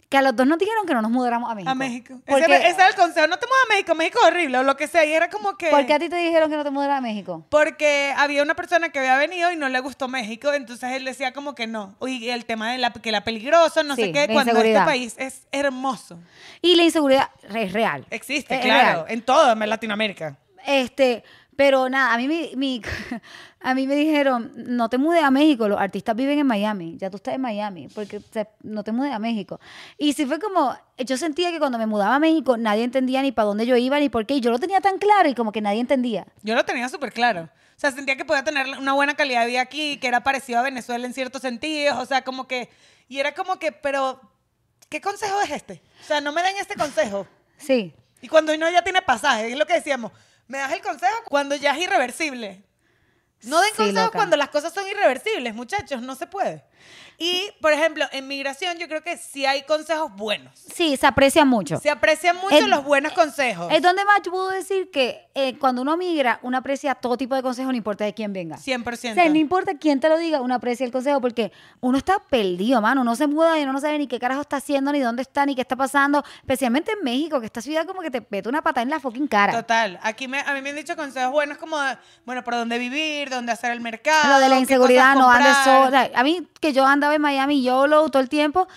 que 0.09 0.17
a 0.17 0.21
los 0.21 0.35
dos 0.35 0.47
nos 0.47 0.57
dijeron 0.57 0.85
que 0.87 0.93
no 0.93 1.01
nos 1.01 1.11
mudáramos 1.11 1.51
a 1.51 1.55
México. 1.55 1.69
A 1.71 1.75
México. 1.75 2.13
Ese, 2.13 2.31
Porque, 2.31 2.45
era- 2.55 2.67
ese 2.67 2.75
era 2.77 2.87
el 2.89 2.95
consejo. 2.95 3.27
No 3.27 3.37
te 3.37 3.45
muevas 3.47 3.65
a 3.69 3.75
México, 3.97 4.19
es 4.21 4.27
horrible, 4.31 4.57
o 4.59 4.63
lo 4.63 4.77
que 4.77 4.87
sea. 4.87 5.03
Y 5.05 5.13
era 5.13 5.29
como 5.29 5.57
que... 5.57 5.69
¿Por 5.69 5.85
qué 5.85 5.93
a 5.93 5.99
ti 5.99 6.07
te 6.09 6.15
dijeron 6.15 6.49
que 6.49 6.55
no 6.55 6.63
te 6.63 6.69
mudaras 6.71 6.99
a 6.99 7.01
México? 7.01 7.45
Porque 7.49 8.13
había 8.15 8.41
una 8.43 8.55
persona 8.55 8.89
que 8.89 8.99
había 8.99 9.17
venido 9.17 9.51
y 9.51 9.55
no 9.57 9.67
le 9.69 9.79
gustó 9.79 10.07
México, 10.07 10.53
entonces 10.53 10.91
él 10.93 11.03
decía 11.05 11.33
como 11.33 11.55
que 11.55 11.67
no. 11.67 11.95
Y 12.07 12.29
el 12.29 12.45
tema 12.45 12.71
de 12.71 12.77
la, 12.77 12.93
que 12.93 13.09
era 13.09 13.23
peligroso, 13.23 13.83
no 13.83 13.95
Sí, 13.95 14.05
sé 14.05 14.11
qué, 14.11 14.27
la 14.27 14.33
cuando 14.33 14.61
este 14.61 14.79
país 14.85 15.15
es 15.17 15.47
hermoso. 15.51 16.19
Y 16.61 16.75
la 16.75 16.83
inseguridad 16.83 17.29
es 17.53 17.73
real. 17.73 18.05
Existe, 18.09 18.55
Es 18.55 18.61
claro, 18.61 19.03
real. 19.03 19.05
en 19.09 19.21
todo 19.23 19.51
en 19.51 19.69
Latinoamérica. 19.69 20.37
Este, 20.65 21.23
pero 21.57 21.89
nada, 21.89 22.13
a 22.13 22.17
mí, 22.17 22.27
mi, 22.29 22.51
mi- 22.55 22.81
a 23.59 23.73
mí 23.73 23.85
me 23.87 23.95
dijeron, 23.95 24.53
no 24.55 24.87
te 24.87 24.97
mudes 24.97 25.21
a 25.23 25.31
México, 25.31 25.67
los 25.67 25.77
artistas 25.79 26.15
viven 26.15 26.39
en 26.39 26.47
Miami, 26.47 26.95
ya 26.97 27.09
tú 27.09 27.17
estás 27.17 27.33
en 27.33 27.41
Miami, 27.41 27.89
porque 27.89 28.21
sea, 28.31 28.47
no 28.63 28.83
te 28.85 28.93
mudes 28.93 29.11
a 29.11 29.19
México. 29.19 29.59
Y 29.97 30.13
sí 30.13 30.25
fue 30.25 30.39
como, 30.39 30.77
yo 30.97 31.17
sentía 31.17 31.51
que 31.51 31.59
cuando 31.59 31.77
me 31.77 31.85
mudaba 31.87 32.15
a 32.15 32.19
México 32.19 32.55
nadie 32.55 32.83
entendía 32.85 33.21
ni 33.21 33.33
para 33.33 33.47
dónde 33.47 33.65
yo 33.65 33.75
iba 33.75 33.99
ni 33.99 34.07
por 34.07 34.25
qué, 34.25 34.35
y 34.35 34.39
yo 34.39 34.51
lo 34.51 34.59
tenía 34.59 34.79
tan 34.79 34.97
claro 34.99 35.27
y 35.27 35.33
como 35.35 35.51
que 35.51 35.59
nadie 35.59 35.81
entendía. 35.81 36.25
Yo 36.43 36.55
lo 36.55 36.63
tenía 36.63 36.87
súper 36.87 37.11
claro. 37.11 37.49
O 37.75 37.79
sea, 37.79 37.91
sentía 37.91 38.15
que 38.17 38.25
podía 38.25 38.43
tener 38.43 38.65
una 38.79 38.93
buena 38.93 39.13
calidad 39.15 39.41
de 39.41 39.47
vida 39.47 39.61
aquí, 39.61 39.97
que 39.97 40.07
era 40.07 40.21
parecido 40.23 40.59
a 40.59 40.63
Venezuela 40.63 41.05
en 41.05 41.13
ciertos 41.13 41.43
sentidos. 41.43 41.95
O 41.99 42.05
sea, 42.07 42.23
como 42.23 42.47
que. 42.47 42.69
Y 43.07 43.19
era 43.19 43.35
como 43.35 43.59
que, 43.59 43.71
pero. 43.71 44.19
¿Qué 44.89 44.99
consejo 44.99 45.39
es 45.43 45.51
este? 45.51 45.83
O 46.01 46.03
sea, 46.03 46.19
no 46.19 46.31
me 46.31 46.41
den 46.41 46.55
este 46.59 46.73
consejo. 46.75 47.27
Sí. 47.57 47.93
Y 48.19 48.29
cuando 48.29 48.51
uno 48.55 48.67
ya 48.71 48.83
tiene 48.83 49.03
pasaje, 49.03 49.51
es 49.51 49.57
lo 49.59 49.67
que 49.67 49.73
decíamos. 49.75 50.11
Me 50.47 50.57
das 50.57 50.71
el 50.71 50.81
consejo 50.81 51.15
cuando 51.25 51.55
ya 51.55 51.71
es 51.75 51.83
irreversible. 51.83 52.63
No 53.43 53.59
den 53.61 53.71
Sí, 53.71 53.77
consejos 53.77 54.05
loca. 54.07 54.17
cuando 54.17 54.35
las 54.37 54.49
cosas 54.49 54.73
son 54.73 54.87
irreversibles, 54.87 55.53
muchachos, 55.53 56.01
no 56.01 56.15
se 56.15 56.27
puede. 56.27 56.63
Y, 57.19 57.49
por 57.61 57.73
ejemplo, 57.73 58.05
en 58.11 58.27
migración 58.27 58.77
yo 58.77 58.87
creo 58.87 59.01
que 59.01 59.17
sí 59.17 59.43
hay 59.45 59.63
consejos 59.63 60.11
buenos. 60.15 60.51
Sí, 60.55 60.95
se 60.97 61.07
aprecia 61.07 61.45
mucho. 61.45 61.79
Se 61.79 61.89
aprecian 61.89 62.35
mucho 62.37 62.55
Es- 62.55 62.67
los 62.67 62.83
buenos 62.83 63.13
consejos. 63.13 63.71
Es 63.73 63.81
donde 63.81 64.05
más 64.05 64.21
yo 64.23 64.31
puedo 64.31 64.49
decir 64.49 64.91
que 64.91 65.25
eh, 65.33 65.57
cuando 65.57 65.81
uno 65.81 65.97
migra, 65.97 66.39
uno 66.43 66.57
aprecia 66.57 66.93
todo 66.95 67.17
tipo 67.17 67.33
de 67.35 67.41
consejos, 67.41 67.71
no 67.71 67.77
importa 67.77 68.05
de 68.05 68.13
quién 68.13 68.33
venga. 68.33 68.57
100%. 68.57 69.11
O 69.11 69.15
sea, 69.15 69.29
no 69.29 69.37
importa 69.37 69.73
quién 69.79 69.99
te 69.99 70.09
lo 70.09 70.17
diga, 70.17 70.41
uno 70.41 70.53
aprecia 70.55 70.85
el 70.85 70.91
consejo 70.91 71.19
porque 71.19 71.51
uno 71.79 71.97
está 71.97 72.19
perdido, 72.19 72.81
mano. 72.81 73.01
Uno 73.01 73.15
se 73.15 73.25
muda 73.25 73.57
y 73.59 73.63
uno 73.63 73.73
no 73.73 73.79
sabe 73.81 73.97
ni 73.97 74.07
qué 74.07 74.19
carajo 74.19 74.41
está 74.41 74.57
haciendo, 74.57 74.91
ni 74.91 74.99
dónde 74.99 75.23
está, 75.23 75.45
ni 75.47 75.55
qué 75.55 75.61
está 75.61 75.75
pasando. 75.75 76.23
Especialmente 76.41 76.91
en 76.91 77.03
México, 77.03 77.39
que 77.39 77.47
esta 77.47 77.61
ciudad 77.61 77.85
como 77.87 78.01
que 78.01 78.11
te 78.11 78.25
mete 78.29 78.47
una 78.47 78.61
patada 78.61 78.83
en 78.83 78.89
la 78.89 78.99
fucking 78.99 79.27
cara. 79.27 79.53
Total. 79.53 79.99
Aquí 80.03 80.27
me, 80.27 80.39
a 80.39 80.53
mí 80.53 80.61
me 80.61 80.69
han 80.69 80.75
dicho 80.75 80.95
consejos 80.95 81.31
buenos 81.31 81.57
como, 81.57 81.77
bueno, 82.25 82.43
por 82.43 82.53
dónde 82.53 82.77
vivir, 82.77 83.29
dónde 83.31 83.51
hacer 83.51 83.71
el 83.71 83.81
mercado. 83.81 84.33
Lo 84.33 84.39
de 84.39 84.49
la 84.49 84.59
inseguridad, 84.59 85.15
no 85.15 85.29
andes 85.29 85.55
sola. 85.63 86.11
A 86.13 86.23
mí, 86.23 86.47
que 86.59 86.73
yo 86.73 86.85
andaba 87.07 87.15
en 87.15 87.21
Miami 87.21 87.61
YOLO 87.63 88.09
todo 88.09 88.21
el 88.21 88.29
tiempo, 88.29 88.67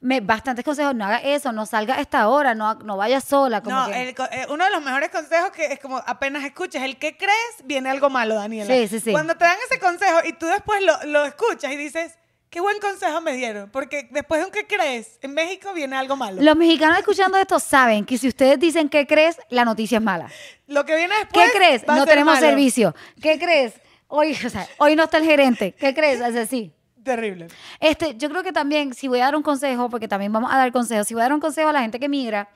me, 0.00 0.20
bastantes 0.20 0.64
consejos. 0.64 0.94
No 0.94 1.04
haga 1.04 1.18
eso, 1.18 1.52
no 1.52 1.66
salga 1.66 1.96
a 1.96 2.00
esta 2.00 2.28
hora, 2.28 2.54
no, 2.54 2.74
no 2.74 2.96
vayas 2.96 3.24
sola. 3.24 3.62
Como 3.62 3.76
No, 3.76 3.86
que- 3.90 4.02
el 4.02 4.08
eh, 4.30 4.46
uno 4.48 4.64
de 4.64 4.70
los 4.70 4.82
mejores 4.82 5.10
consejos 5.10 5.50
que 5.50 5.66
es 5.66 5.80
como 5.80 5.98
apenas 6.06 6.44
escuches 6.44 6.82
el 6.82 6.96
que 6.98 7.16
crees, 7.16 7.34
viene 7.64 7.90
algo 7.90 8.08
malo, 8.08 8.34
Daniela. 8.36 8.72
Sí, 8.72 8.88
sí, 8.88 9.00
sí. 9.00 9.12
Cuando 9.12 9.34
te 9.36 9.44
dan 9.44 9.56
ese 9.70 9.78
consejo 9.80 10.20
y 10.24 10.32
tú 10.34 10.46
después 10.46 10.82
lo, 10.82 10.96
lo 11.06 11.24
escuchas 11.24 11.72
y 11.72 11.76
dices, 11.76 12.14
qué 12.48 12.60
buen 12.60 12.78
consejo 12.80 13.20
me 13.20 13.32
dieron, 13.34 13.68
porque 13.70 14.08
después 14.10 14.40
de 14.40 14.46
un 14.46 14.52
que 14.52 14.66
crees, 14.66 15.18
en 15.22 15.34
México 15.34 15.72
viene 15.74 15.96
algo 15.96 16.16
malo. 16.16 16.40
Los 16.40 16.56
mexicanos 16.56 16.98
escuchando 16.98 17.36
esto 17.38 17.58
saben 17.60 18.04
que 18.06 18.16
si 18.18 18.28
ustedes 18.28 18.58
dicen 18.58 18.88
qué 18.88 19.06
crees, 19.06 19.36
la 19.50 19.64
noticia 19.64 19.98
es 19.98 20.02
mala. 20.04 20.28
Lo 20.66 20.84
que 20.86 20.94
viene 20.96 21.14
¿Qué 21.14 21.40
después. 21.40 21.52
crees? 21.54 21.82
va 21.88 21.94
a 21.94 21.96
No 21.96 22.04
ser 22.04 22.10
tenemos 22.14 22.34
malo. 22.34 22.46
servicio. 22.46 22.94
¿Qué 23.20 23.38
crees? 23.38 23.74
Hoy, 24.08 24.32
o 24.46 24.48
sea, 24.48 24.66
hoy 24.78 24.96
no 24.96 25.04
está 25.04 25.18
el 25.18 25.24
gerente. 25.24 25.72
¿Qué 25.78 25.92
crees? 25.94 26.20
Es 26.20 26.34
así. 26.36 26.72
Terrible. 27.02 27.48
Este, 27.78 28.16
yo 28.16 28.28
creo 28.28 28.42
que 28.42 28.52
también, 28.52 28.94
si 28.94 29.08
voy 29.08 29.20
a 29.20 29.24
dar 29.24 29.36
un 29.36 29.42
consejo, 29.42 29.88
porque 29.88 30.08
también 30.08 30.32
vamos 30.32 30.52
a 30.52 30.58
dar 30.58 30.70
consejos, 30.72 31.06
si 31.06 31.14
voy 31.14 31.22
a 31.22 31.24
dar 31.24 31.34
un 31.34 31.40
consejo 31.40 31.68
a 31.68 31.72
la 31.72 31.80
gente 31.80 31.98
que 31.98 32.08
migra, 32.08 32.48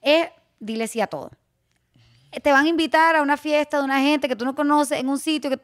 es 0.00 0.28
dile 0.58 0.86
sí 0.86 1.00
a 1.00 1.06
todo. 1.06 1.30
Te 2.42 2.50
van 2.50 2.64
a 2.64 2.68
invitar 2.68 3.16
a 3.16 3.22
una 3.22 3.36
fiesta 3.36 3.78
de 3.78 3.84
una 3.84 4.00
gente 4.00 4.28
que 4.28 4.36
tú 4.36 4.44
no 4.44 4.54
conoces 4.54 4.98
en 4.98 5.08
un 5.08 5.18
sitio 5.18 5.50
que, 5.50 5.60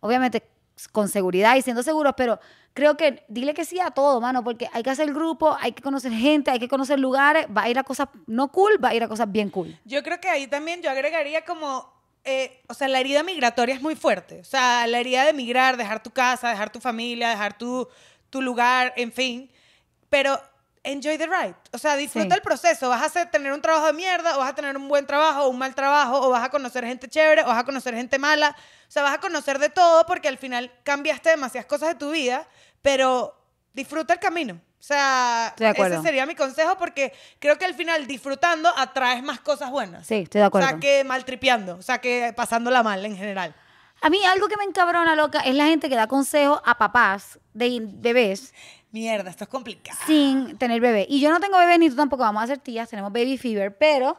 obviamente, 0.00 0.44
con 0.92 1.08
seguridad 1.08 1.56
y 1.56 1.62
siendo 1.62 1.82
seguros, 1.82 2.14
pero 2.16 2.38
creo 2.74 2.96
que 2.96 3.24
dile 3.28 3.54
que 3.54 3.64
sí 3.64 3.80
a 3.80 3.90
todo, 3.90 4.20
mano, 4.20 4.42
porque 4.44 4.68
hay 4.72 4.82
que 4.82 4.90
hacer 4.90 5.12
grupo, 5.12 5.56
hay 5.60 5.72
que 5.72 5.82
conocer 5.82 6.12
gente, 6.12 6.50
hay 6.50 6.58
que 6.58 6.68
conocer 6.68 6.98
lugares, 6.98 7.46
va 7.54 7.64
a 7.64 7.68
ir 7.68 7.78
a 7.78 7.84
cosas 7.84 8.08
no 8.26 8.48
cool, 8.48 8.82
va 8.82 8.90
a 8.90 8.94
ir 8.94 9.02
a 9.02 9.08
cosas 9.08 9.30
bien 9.30 9.50
cool. 9.50 9.76
Yo 9.84 10.02
creo 10.02 10.20
que 10.20 10.28
ahí 10.28 10.46
también 10.46 10.80
yo 10.80 10.90
agregaría 10.90 11.44
como, 11.44 11.92
eh, 12.24 12.62
o 12.68 12.74
sea, 12.74 12.88
la 12.88 13.00
herida 13.00 13.22
migratoria 13.22 13.74
es 13.74 13.80
muy 13.82 13.96
fuerte. 13.96 14.40
O 14.40 14.44
sea, 14.44 14.86
la 14.86 14.98
herida 15.00 15.24
de 15.24 15.32
migrar, 15.32 15.76
dejar 15.76 16.02
tu 16.02 16.10
casa, 16.10 16.48
dejar 16.50 16.70
tu 16.70 16.80
familia, 16.80 17.30
dejar 17.30 17.56
tu, 17.58 17.88
tu 18.30 18.40
lugar, 18.42 18.92
en 18.96 19.12
fin. 19.12 19.50
pero 20.08 20.38
enjoy 20.84 21.16
the 21.16 21.26
ride. 21.26 21.54
O 21.72 21.78
sea, 21.78 21.96
disfruta 21.96 22.28
Sí. 22.34 22.34
el 22.34 22.42
proceso. 22.42 22.88
Vas 22.90 23.00
a 23.02 23.06
hacer, 23.06 23.30
tener 23.30 23.50
un 23.52 23.62
trabajo 23.62 23.86
de 23.86 23.92
mierda, 23.94 24.36
o 24.36 24.40
vas 24.40 24.50
a 24.50 24.54
tener 24.54 24.76
un 24.76 24.88
buen 24.88 25.06
trabajo, 25.06 25.44
o 25.44 25.48
un 25.48 25.56
mal 25.58 25.74
trabajo, 25.74 26.20
o 26.20 26.28
vas 26.28 26.44
a 26.44 26.50
conocer 26.50 26.84
gente 26.84 27.08
chévere, 27.08 27.42
o 27.44 27.46
vas 27.46 27.58
a 27.58 27.64
conocer 27.64 27.94
gente 27.94 28.18
mala. 28.18 28.54
O 28.88 28.90
sea, 28.90 29.02
vas 29.02 29.14
a 29.14 29.20
conocer 29.20 29.58
de 29.58 29.70
todo 29.70 30.04
porque 30.06 30.28
al 30.28 30.36
final 30.38 30.70
cambiaste 30.82 31.30
demasiadas 31.30 31.66
cosas 31.66 31.88
de 31.90 31.94
tu 31.94 32.10
vida, 32.10 32.46
pero 32.82 33.34
disfruta 33.72 34.12
el 34.14 34.20
camino. 34.20 34.60
O 34.82 34.84
sea, 34.84 35.54
ese 35.60 36.02
sería 36.02 36.26
mi 36.26 36.34
consejo 36.34 36.76
porque 36.76 37.12
creo 37.38 37.56
que 37.56 37.64
al 37.64 37.74
final 37.74 38.04
disfrutando 38.08 38.68
atraes 38.76 39.22
más 39.22 39.38
cosas 39.38 39.70
buenas. 39.70 40.04
Sí, 40.04 40.16
estoy 40.16 40.40
de 40.40 40.46
acuerdo. 40.48 40.66
O 40.66 40.70
sea, 40.70 40.80
que 40.80 41.04
maltripeando, 41.04 41.76
o 41.76 41.82
sea, 41.82 42.00
que 42.00 42.32
pasándola 42.34 42.82
mal 42.82 43.06
en 43.06 43.16
general. 43.16 43.54
A 44.00 44.10
mí 44.10 44.18
algo 44.24 44.48
que 44.48 44.56
me 44.56 44.64
encabrona, 44.64 45.14
loca, 45.14 45.38
es 45.38 45.54
la 45.54 45.66
gente 45.66 45.88
que 45.88 45.94
da 45.94 46.08
consejos 46.08 46.60
a 46.64 46.78
papás 46.78 47.38
de 47.54 47.78
bebés 47.80 48.52
Mierda, 48.90 49.30
esto 49.30 49.44
es 49.44 49.50
complicado. 49.50 49.96
sin 50.04 50.58
tener 50.58 50.80
bebé. 50.80 51.06
Y 51.08 51.20
yo 51.20 51.30
no 51.30 51.38
tengo 51.38 51.58
bebé 51.58 51.78
ni 51.78 51.88
tú 51.88 51.94
tampoco, 51.94 52.24
vamos 52.24 52.42
a 52.42 52.48
ser 52.48 52.58
tías, 52.58 52.88
tenemos 52.90 53.12
baby 53.12 53.38
fever, 53.38 53.78
pero 53.78 54.18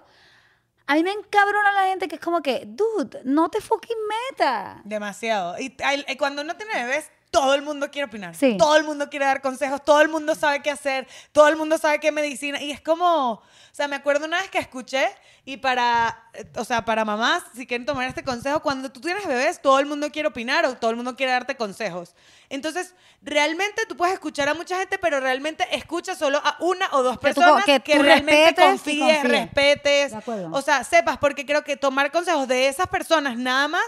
a 0.87 0.95
mí 0.95 1.03
me 1.03 1.11
encabrona 1.11 1.73
la 1.73 1.83
gente 1.87 2.07
que 2.07 2.15
es 2.15 2.21
como 2.21 2.41
que, 2.41 2.63
dude, 2.65 3.19
no 3.25 3.49
te 3.49 3.59
fucking 3.59 3.97
meta. 4.31 4.79
Demasiado. 4.85 5.59
Y 5.59 5.75
al- 5.83 6.05
eh, 6.07 6.15
cuando 6.17 6.41
uno 6.41 6.55
tiene 6.55 6.73
bebés, 6.85 7.11
todo 7.33 7.53
el 7.55 7.63
mundo 7.63 7.89
quiere 7.91 8.05
opinar. 8.05 8.35
Sí. 8.35 8.55
Todo 8.57 8.77
el 8.77 8.83
mundo 8.85 9.09
quiere 9.09 9.25
dar 9.25 9.41
consejos, 9.41 9.83
todo 9.83 9.99
el 10.01 10.07
mundo 10.07 10.35
sabe 10.35 10.61
qué 10.61 10.69
hacer, 10.71 11.07
todo 11.33 11.47
el 11.49 11.57
mundo 11.57 11.77
sabe 11.77 11.99
qué 11.99 12.11
medicina. 12.11 12.61
Y 12.61 12.71
es 12.71 12.79
como, 12.79 13.31
o 13.33 13.41
sea, 13.71 13.87
me 13.89 13.95
acuerdo 13.97 14.25
una 14.27 14.39
vez 14.39 14.49
que 14.51 14.59
escuché 14.59 15.09
y 15.43 15.57
para, 15.57 16.29
eh, 16.33 16.45
o 16.55 16.63
sea, 16.63 16.85
para 16.85 17.03
mamás, 17.03 17.43
si 17.55 17.65
quieren 17.67 17.85
tomar 17.85 18.07
este 18.07 18.23
consejo, 18.23 18.61
cuando 18.61 18.91
tú 18.91 19.01
tienes 19.01 19.25
bebés, 19.27 19.61
todo 19.61 19.79
el 19.79 19.87
mundo 19.87 20.09
quiere 20.11 20.27
opinar 20.29 20.65
o 20.67 20.75
todo 20.77 20.91
el 20.91 20.95
mundo 20.95 21.15
quiere 21.15 21.31
darte 21.33 21.57
consejos. 21.57 22.13
Entonces, 22.49 22.93
realmente 23.23 23.81
tú 23.87 23.97
puedes 23.97 24.13
escuchar 24.13 24.47
a 24.47 24.53
mucha 24.53 24.77
gente, 24.77 24.97
pero 24.99 25.19
realmente 25.19 25.67
escucha 25.75 26.13
solo 26.15 26.37
a 26.43 26.55
una 26.59 26.87
o 26.91 27.01
dos 27.01 27.17
Que 27.19 27.33
tú- 27.33 27.41
personas 27.41 27.65
que 27.65 27.79
que, 27.79 27.95
tú 27.97 28.03
realmente 28.03 28.53
confíes, 28.61 29.17
confíes. 29.17 29.23
respetes. 29.23 30.13
O 30.51 30.61
sea, 30.61 30.83
sepas, 30.83 31.17
porque 31.17 31.45
creo 31.45 31.63
que 31.63 31.75
tomar 31.77 32.11
consejos 32.11 32.47
de 32.47 32.67
esas 32.67 32.87
personas 32.87 33.37
nada 33.37 33.67
más 33.67 33.83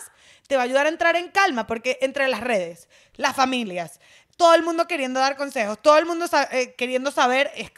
te 0.47 0.55
va 0.55 0.61
a 0.63 0.65
ayudar 0.65 0.85
a 0.85 0.89
entrar 0.89 1.15
en 1.15 1.29
calma, 1.29 1.67
porque 1.67 1.97
entre 2.01 2.27
las 2.27 2.41
redes, 2.41 2.87
las 3.15 3.35
familias, 3.35 3.99
todo 4.37 4.53
el 4.53 4.63
mundo 4.63 4.87
queriendo 4.87 5.19
dar 5.19 5.35
consejos, 5.37 5.79
todo 5.81 5.97
el 5.97 6.05
mundo 6.05 6.25
eh, 6.51 6.73
queriendo 6.77 7.11
saber, 7.11 7.51
es- 7.55 7.71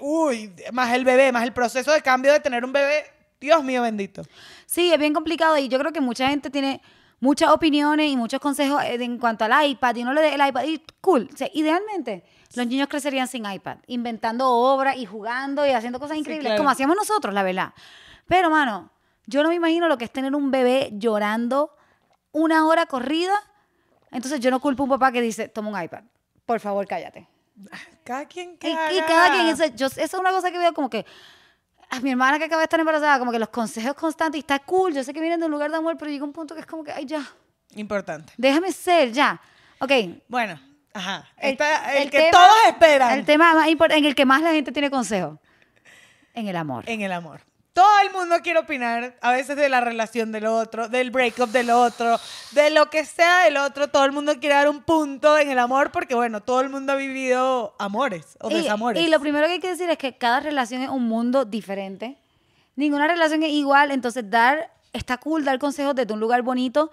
uy, 0.00 0.52
más 0.72 0.94
el 0.94 1.04
bebé, 1.04 1.32
más 1.32 1.42
el 1.44 1.52
proceso 1.52 1.92
de 1.92 2.02
cambio 2.02 2.32
de 2.32 2.40
tener 2.40 2.64
un 2.64 2.72
bebé, 2.72 3.04
Dios 3.40 3.62
mío 3.62 3.82
bendito. 3.82 4.22
Sí, 4.66 4.92
es 4.92 4.98
bien 4.98 5.12
complicado 5.12 5.56
y 5.58 5.68
yo 5.68 5.78
creo 5.78 5.92
que 5.92 6.00
mucha 6.00 6.28
gente 6.28 6.50
tiene 6.50 6.80
muchas 7.20 7.50
opiniones 7.50 8.10
y 8.10 8.16
muchos 8.16 8.40
consejos 8.40 8.82
eh, 8.82 8.94
en 9.02 9.18
cuanto 9.18 9.44
al 9.44 9.66
iPad 9.68 9.94
y 9.96 10.02
uno 10.02 10.12
le 10.12 10.22
dé 10.22 10.34
el 10.34 10.46
iPad 10.46 10.64
y 10.64 10.82
cool. 11.00 11.28
O 11.32 11.36
sea, 11.36 11.48
idealmente 11.52 12.24
los 12.54 12.66
niños 12.66 12.88
crecerían 12.88 13.28
sin 13.28 13.44
iPad, 13.50 13.78
inventando 13.86 14.48
obras 14.50 14.96
y 14.96 15.04
jugando 15.06 15.66
y 15.66 15.70
haciendo 15.70 15.98
cosas 16.00 16.16
increíbles, 16.16 16.46
claro. 16.46 16.58
como 16.60 16.70
hacíamos 16.70 16.96
nosotros, 16.96 17.34
la 17.34 17.42
verdad. 17.42 17.74
Pero, 18.26 18.48
mano, 18.50 18.90
yo 19.26 19.42
no 19.42 19.50
me 19.50 19.54
imagino 19.54 19.88
lo 19.88 19.98
que 19.98 20.06
es 20.06 20.10
tener 20.12 20.34
un 20.34 20.50
bebé 20.50 20.90
llorando 20.92 21.75
una 22.36 22.66
hora 22.66 22.86
corrida. 22.86 23.34
Entonces 24.10 24.40
yo 24.40 24.50
no 24.50 24.60
culpo 24.60 24.82
a 24.82 24.84
un 24.84 24.90
papá 24.90 25.10
que 25.12 25.20
dice, 25.20 25.48
toma 25.48 25.70
un 25.70 25.82
iPad. 25.82 26.02
Por 26.44 26.60
favor, 26.60 26.86
cállate. 26.86 27.26
Cada 28.04 28.26
quien 28.26 28.56
que 28.58 28.68
Y, 28.68 28.72
y 28.72 29.00
cada 29.06 29.30
quien, 29.32 29.46
eso, 29.48 29.64
yo, 29.74 29.86
eso 29.86 30.00
es 30.00 30.14
una 30.14 30.30
cosa 30.30 30.50
que 30.50 30.58
veo 30.58 30.72
como 30.74 30.90
que 30.90 31.04
a 31.88 32.00
mi 32.00 32.10
hermana 32.10 32.38
que 32.38 32.44
acaba 32.44 32.60
de 32.60 32.64
estar 32.64 32.78
embarazada, 32.78 33.18
como 33.18 33.32
que 33.32 33.38
los 33.38 33.48
consejos 33.48 33.94
constantes, 33.94 34.38
y 34.38 34.40
está 34.40 34.58
cool, 34.58 34.92
yo 34.92 35.02
sé 35.02 35.12
que 35.14 35.20
vienen 35.20 35.40
de 35.40 35.46
un 35.46 35.52
lugar 35.52 35.70
de 35.70 35.76
amor, 35.78 35.96
pero 35.98 36.10
llega 36.10 36.24
un 36.24 36.32
punto 36.32 36.54
que 36.54 36.60
es 36.60 36.66
como 36.66 36.84
que, 36.84 36.92
ay, 36.92 37.06
ya, 37.06 37.24
Importante. 37.74 38.32
déjame 38.36 38.72
ser, 38.72 39.12
ya. 39.12 39.40
Ok. 39.80 39.92
Bueno, 40.28 40.60
ajá. 40.92 41.26
El- 41.38 41.56
el, 41.60 42.02
el 42.02 42.10
que 42.10 42.18
tema- 42.18 42.30
todos 42.32 42.56
esperan. 42.68 43.12
El 43.18 43.24
tema 43.24 43.54
más 43.54 43.68
importante, 43.68 43.98
en 44.00 44.04
el 44.04 44.14
que 44.14 44.24
más 44.26 44.42
la 44.42 44.52
gente 44.52 44.72
tiene 44.72 44.90
consejo, 44.90 45.38
en 46.34 46.48
el 46.48 46.56
amor. 46.56 46.84
en 46.88 47.00
el 47.00 47.12
amor. 47.12 47.40
Todo 47.76 48.00
el 48.06 48.10
mundo 48.10 48.36
quiere 48.42 48.60
opinar, 48.60 49.18
a 49.20 49.32
veces 49.32 49.54
de 49.54 49.68
la 49.68 49.82
relación 49.82 50.32
del 50.32 50.46
otro, 50.46 50.88
del 50.88 51.10
breakup 51.10 51.50
del 51.50 51.68
otro, 51.68 52.18
de 52.52 52.70
lo 52.70 52.88
que 52.88 53.04
sea 53.04 53.44
del 53.44 53.58
otro. 53.58 53.88
Todo 53.88 54.06
el 54.06 54.12
mundo 54.12 54.32
quiere 54.40 54.54
dar 54.54 54.70
un 54.70 54.80
punto 54.80 55.36
en 55.36 55.50
el 55.50 55.58
amor 55.58 55.92
porque, 55.92 56.14
bueno, 56.14 56.40
todo 56.40 56.62
el 56.62 56.70
mundo 56.70 56.94
ha 56.94 56.96
vivido 56.96 57.74
amores 57.78 58.38
o 58.40 58.50
Y, 58.50 58.54
desamores. 58.54 59.02
y 59.02 59.10
lo 59.10 59.20
primero 59.20 59.46
que 59.46 59.52
hay 59.52 59.60
que 59.60 59.68
decir 59.68 59.90
es 59.90 59.98
que 59.98 60.16
cada 60.16 60.40
relación 60.40 60.80
es 60.80 60.88
un 60.88 61.06
mundo 61.06 61.44
diferente. 61.44 62.16
Ninguna 62.76 63.08
relación 63.08 63.42
es 63.42 63.50
igual, 63.50 63.90
entonces 63.90 64.24
dar, 64.30 64.70
está 64.94 65.18
cool 65.18 65.44
dar 65.44 65.58
consejos 65.58 65.94
desde 65.94 66.14
un 66.14 66.20
lugar 66.20 66.40
bonito, 66.40 66.90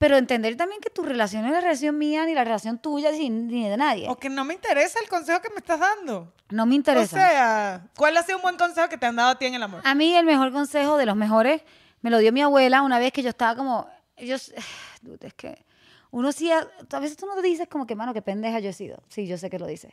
pero 0.00 0.16
entender 0.16 0.56
también 0.56 0.80
que 0.80 0.88
tu 0.88 1.02
relación 1.02 1.42
no 1.42 1.48
es 1.48 1.52
la 1.52 1.60
relación 1.60 1.98
mía 1.98 2.24
ni 2.24 2.32
la 2.32 2.42
relación 2.42 2.78
tuya 2.78 3.12
ni, 3.12 3.28
ni 3.28 3.68
de 3.68 3.76
nadie. 3.76 4.08
O 4.08 4.16
que 4.16 4.30
no 4.30 4.46
me 4.46 4.54
interesa 4.54 4.98
el 4.98 5.10
consejo 5.10 5.42
que 5.42 5.50
me 5.50 5.56
estás 5.56 5.78
dando. 5.78 6.32
No 6.48 6.64
me 6.64 6.74
interesa. 6.74 7.16
O 7.16 7.18
sea, 7.20 7.86
¿cuál 7.98 8.16
ha 8.16 8.22
sido 8.22 8.38
un 8.38 8.42
buen 8.42 8.56
consejo 8.56 8.88
que 8.88 8.96
te 8.96 9.04
han 9.04 9.16
dado 9.16 9.32
a 9.32 9.38
ti 9.38 9.44
en 9.44 9.56
el 9.56 9.62
amor? 9.62 9.82
A 9.84 9.94
mí 9.94 10.16
el 10.16 10.24
mejor 10.24 10.52
consejo 10.52 10.96
de 10.96 11.04
los 11.04 11.16
mejores 11.16 11.60
me 12.00 12.08
lo 12.08 12.16
dio 12.16 12.32
mi 12.32 12.40
abuela 12.40 12.80
una 12.80 12.98
vez 12.98 13.12
que 13.12 13.22
yo 13.22 13.28
estaba 13.28 13.54
como, 13.54 13.90
yo, 14.16 14.36
es 15.20 15.34
que 15.34 15.66
uno 16.12 16.32
sí, 16.32 16.50
a 16.50 16.66
a 16.92 16.98
veces 16.98 17.18
tú 17.18 17.26
no 17.26 17.34
te 17.34 17.42
dices 17.42 17.68
como 17.68 17.86
que, 17.86 17.94
mano, 17.94 18.14
qué 18.14 18.22
pendeja 18.22 18.58
yo 18.58 18.70
he 18.70 18.72
sido. 18.72 19.02
Sí, 19.08 19.26
yo 19.26 19.36
sé 19.36 19.50
que 19.50 19.58
lo 19.58 19.66
dices. 19.66 19.92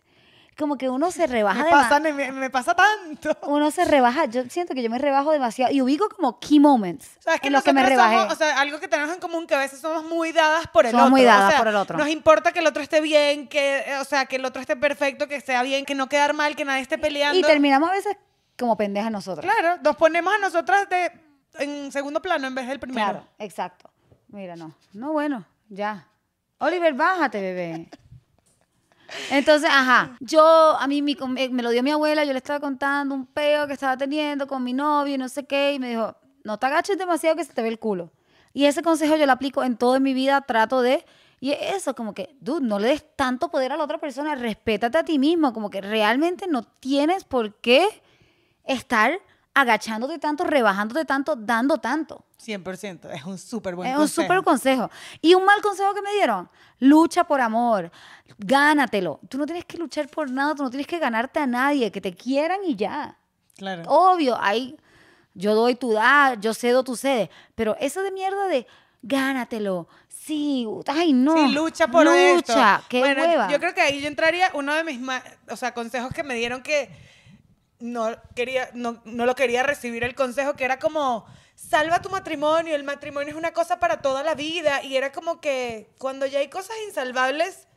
Como 0.58 0.76
que 0.78 0.90
uno 0.90 1.12
se 1.12 1.28
rebaja 1.28 1.64
Me 1.64 1.70
pasa, 1.70 2.00
me, 2.00 2.32
me 2.32 2.50
pasa 2.50 2.74
tanto. 2.74 3.38
Uno 3.44 3.70
se 3.70 3.86
rebaja, 3.86 4.26
yo 4.26 4.44
siento 4.50 4.74
que 4.74 4.82
yo 4.82 4.90
me 4.90 4.98
rebajo 4.98 5.32
demasiado 5.32 5.72
y 5.72 5.82
ubico 5.82 6.10
como 6.10 6.40
key 6.40 6.60
moments 6.60 7.18
O 7.20 7.22
sea, 7.22 7.36
es 7.36 7.42
que 7.42 7.48
en 7.48 7.54
los 7.54 7.64
que 7.64 7.74
me 7.74 7.82
nosotras 7.82 8.10
rebajé. 8.10 8.22
somos- 8.24 8.34
o 8.34 8.38
sea, 8.38 8.60
algo 8.60 8.80
que 8.80 8.88
tenemos 8.88 9.14
en 9.14 9.20
común 9.22 9.46
que 9.46 9.54
a 9.54 9.60
veces 9.60 9.80
somos 9.80 10.04
muy 10.04 10.32
dadas 10.32 10.66
por 10.68 10.86
el 10.86 10.92
Somos 10.92 11.06
otro. 11.06 11.12
muy 11.12 11.24
dadas 11.24 11.46
O 11.46 11.50
sea, 11.52 11.60
por 11.60 11.68
el 11.68 11.76
otro. 11.76 11.98
Nos 12.00 12.10
importa 12.10 12.52
que 12.52 12.60
el 12.60 12.66
otro 12.68 12.82
esté 12.82 13.02
bien, 13.02 13.48
que, 13.48 13.84
o 14.02 14.04
sea, 14.04 14.26
que 14.26 14.38
el 14.38 14.46
otro 14.46 14.60
esté 14.62 14.76
perfecto, 14.76 15.28
que 15.28 15.42
sea 15.42 15.62
bien, 15.62 15.86
que 15.86 15.94
no 15.94 16.10
quedar 16.10 16.34
mal, 16.34 16.56
que 16.56 16.66
nadie 16.66 16.82
esté 16.82 16.98
peleando. 16.98 17.38
y 17.38 17.44
terminamos 17.44 17.90
a 17.90 17.94
veces 17.94 18.18
como 18.58 18.76
pendejas 18.76 19.12
nosotros. 19.12 19.46
Claro, 19.46 19.80
nos 19.84 19.96
ponemos 19.96 20.34
a 20.34 20.40
nosotras 20.40 20.90
de 20.90 21.12
en 21.60 21.92
segundo 21.92 22.20
plano 22.22 22.48
en 22.48 22.56
vez 22.56 22.68
del 22.68 22.80
primero. 22.80 23.08
Claro, 23.12 23.28
exacto. 23.38 23.92
Mira, 24.30 24.56
no. 24.56 24.74
No, 24.94 25.12
bueno, 25.14 25.46
ya. 25.70 26.08
Oliver, 26.58 26.94
bájate, 26.96 27.40
bebé. 27.42 27.90
Entonces, 29.32 29.70
ajá, 29.72 30.16
yo, 30.20 30.44
a 30.80 30.88
mí 30.88 31.02
mi- 31.02 31.18
me, 31.52 31.64
lo 31.64 31.70
dio 31.70 31.84
mi 31.84 31.92
abuela, 31.92 32.24
yo 32.26 32.34
le 32.34 32.38
estaba 32.38 32.60
contando 32.60 33.16
un 33.16 33.26
peo 33.26 33.68
que 33.68 33.74
estaba 33.74 33.98
teniendo 33.98 34.48
con 34.48 34.64
mi 34.64 34.74
novio 34.74 35.16
y 35.16 35.18
no 35.18 35.30
sé 35.30 35.46
qué, 35.46 35.74
y 35.74 35.80
me 35.80 35.90
dijo, 35.90 36.16
no 36.44 36.58
te 36.60 36.66
agaches 36.66 36.98
demasiado 36.98 37.36
que 37.36 37.44
se 37.44 37.54
te 37.54 37.62
ve 37.62 37.70
el 37.70 37.80
culo. 37.80 38.12
Y 38.54 38.66
ese 38.66 38.82
consejo 38.82 39.16
yo 39.18 39.26
lo 39.26 39.32
aplico 39.32 39.64
en 39.64 39.78
todo 39.78 39.96
en 39.98 40.04
mi 40.04 40.14
vida, 40.14 40.42
trato 40.42 40.82
de, 40.82 41.06
y 41.40 41.52
es 41.52 41.76
eso, 41.76 41.94
como 41.96 42.14
que, 42.14 42.36
dude, 42.42 42.66
no 42.66 42.80
le 42.80 42.88
des 42.90 43.06
tanto 43.16 43.50
poder 43.50 43.72
a 43.72 43.78
la 43.78 43.84
otra 43.84 43.98
persona, 44.00 44.34
respétate 44.36 44.98
a 44.98 45.04
ti 45.04 45.20
mismo, 45.20 45.54
como 45.54 45.70
que 45.70 45.82
realmente 45.82 46.48
no 46.48 46.64
tienes 46.64 47.24
por 47.24 47.54
qué 47.56 47.88
estar 48.64 49.20
agachándote 49.58 50.20
tanto, 50.20 50.44
rebajándote 50.44 51.04
tanto, 51.04 51.36
dando 51.36 51.80
tanto. 51.80 52.24
100%, 52.40 53.12
es 53.12 53.26
un 53.26 53.40
súper 53.40 53.76
buen 53.76 53.90
Es 53.90 53.96
un 53.96 54.02
consejo. 54.02 54.22
súper 54.22 54.44
consejo. 54.44 54.92
Y 55.20 55.34
un 55.34 55.44
mal 55.46 55.62
consejo 55.62 55.96
que 55.96 56.02
me 56.04 56.14
dieron, 56.14 56.48
lucha 56.80 57.24
por 57.24 57.42
amor, 57.42 57.92
gánatelo. 58.38 59.20
Tú 59.28 59.40
no 59.40 59.48
tienes 59.48 59.66
que 59.66 59.80
luchar 59.80 60.10
por 60.10 60.30
nada, 60.30 60.54
tú 60.54 60.62
no 60.62 60.70
tienes 60.70 60.86
que 60.86 61.00
ganarte 61.00 61.40
a 61.40 61.48
nadie, 61.48 61.92
que 61.92 62.00
te 62.00 62.14
quieran 62.14 62.60
y 62.66 62.76
ya. 62.76 63.18
Claro. 63.58 63.82
Obvio, 63.88 64.38
ahí 64.40 64.78
yo 65.34 65.56
doy, 65.56 65.74
tú 65.74 65.94
das, 65.94 66.38
yo 66.40 66.54
cedo, 66.54 66.84
tú 66.84 66.96
cedes. 66.96 67.30
Pero 67.56 67.76
eso 67.80 68.04
de 68.04 68.12
mierda 68.12 68.48
de 68.48 68.68
gánatelo, 69.02 69.88
sí, 70.08 70.68
ay 70.86 71.14
no. 71.14 71.34
Sí, 71.34 71.52
lucha 71.52 71.88
por 71.88 72.06
lucha, 72.06 72.76
esto. 72.76 72.86
qué 72.90 73.00
bueno, 73.00 73.24
hueva. 73.24 73.50
Yo 73.50 73.60
creo 73.60 73.74
que 73.74 73.82
ahí 73.82 74.02
yo 74.02 74.08
entraría 74.08 74.52
uno 74.54 74.76
de 74.76 74.84
mis 74.84 75.00
o 75.50 75.56
sea, 75.56 75.74
consejos 75.74 76.14
que 76.14 76.22
me 76.22 76.36
dieron 76.36 76.62
que 76.62 76.92
no 77.80 78.16
quería 78.36 78.70
no, 78.74 79.02
no 79.06 79.26
lo 79.26 79.36
quería 79.36 79.64
recibir 79.64 80.04
el 80.04 80.16
consejo 80.16 80.54
que 80.56 80.66
era 80.66 80.80
como 80.80 81.26
salva 81.56 82.02
tu 82.02 82.10
matrimonio, 82.10 82.76
el 82.76 82.84
matrimonio 82.84 83.30
es 83.30 83.36
una 83.36 83.52
cosa 83.52 83.80
para 83.80 84.02
toda 84.02 84.24
la 84.24 84.36
vida 84.36 84.84
y 84.84 84.96
era 84.96 85.12
como 85.12 85.42
que 85.42 85.90
cuando 85.98 86.26
ya 86.26 86.40
hay 86.40 86.50
cosas 86.50 86.76
insalvables, 86.88 87.68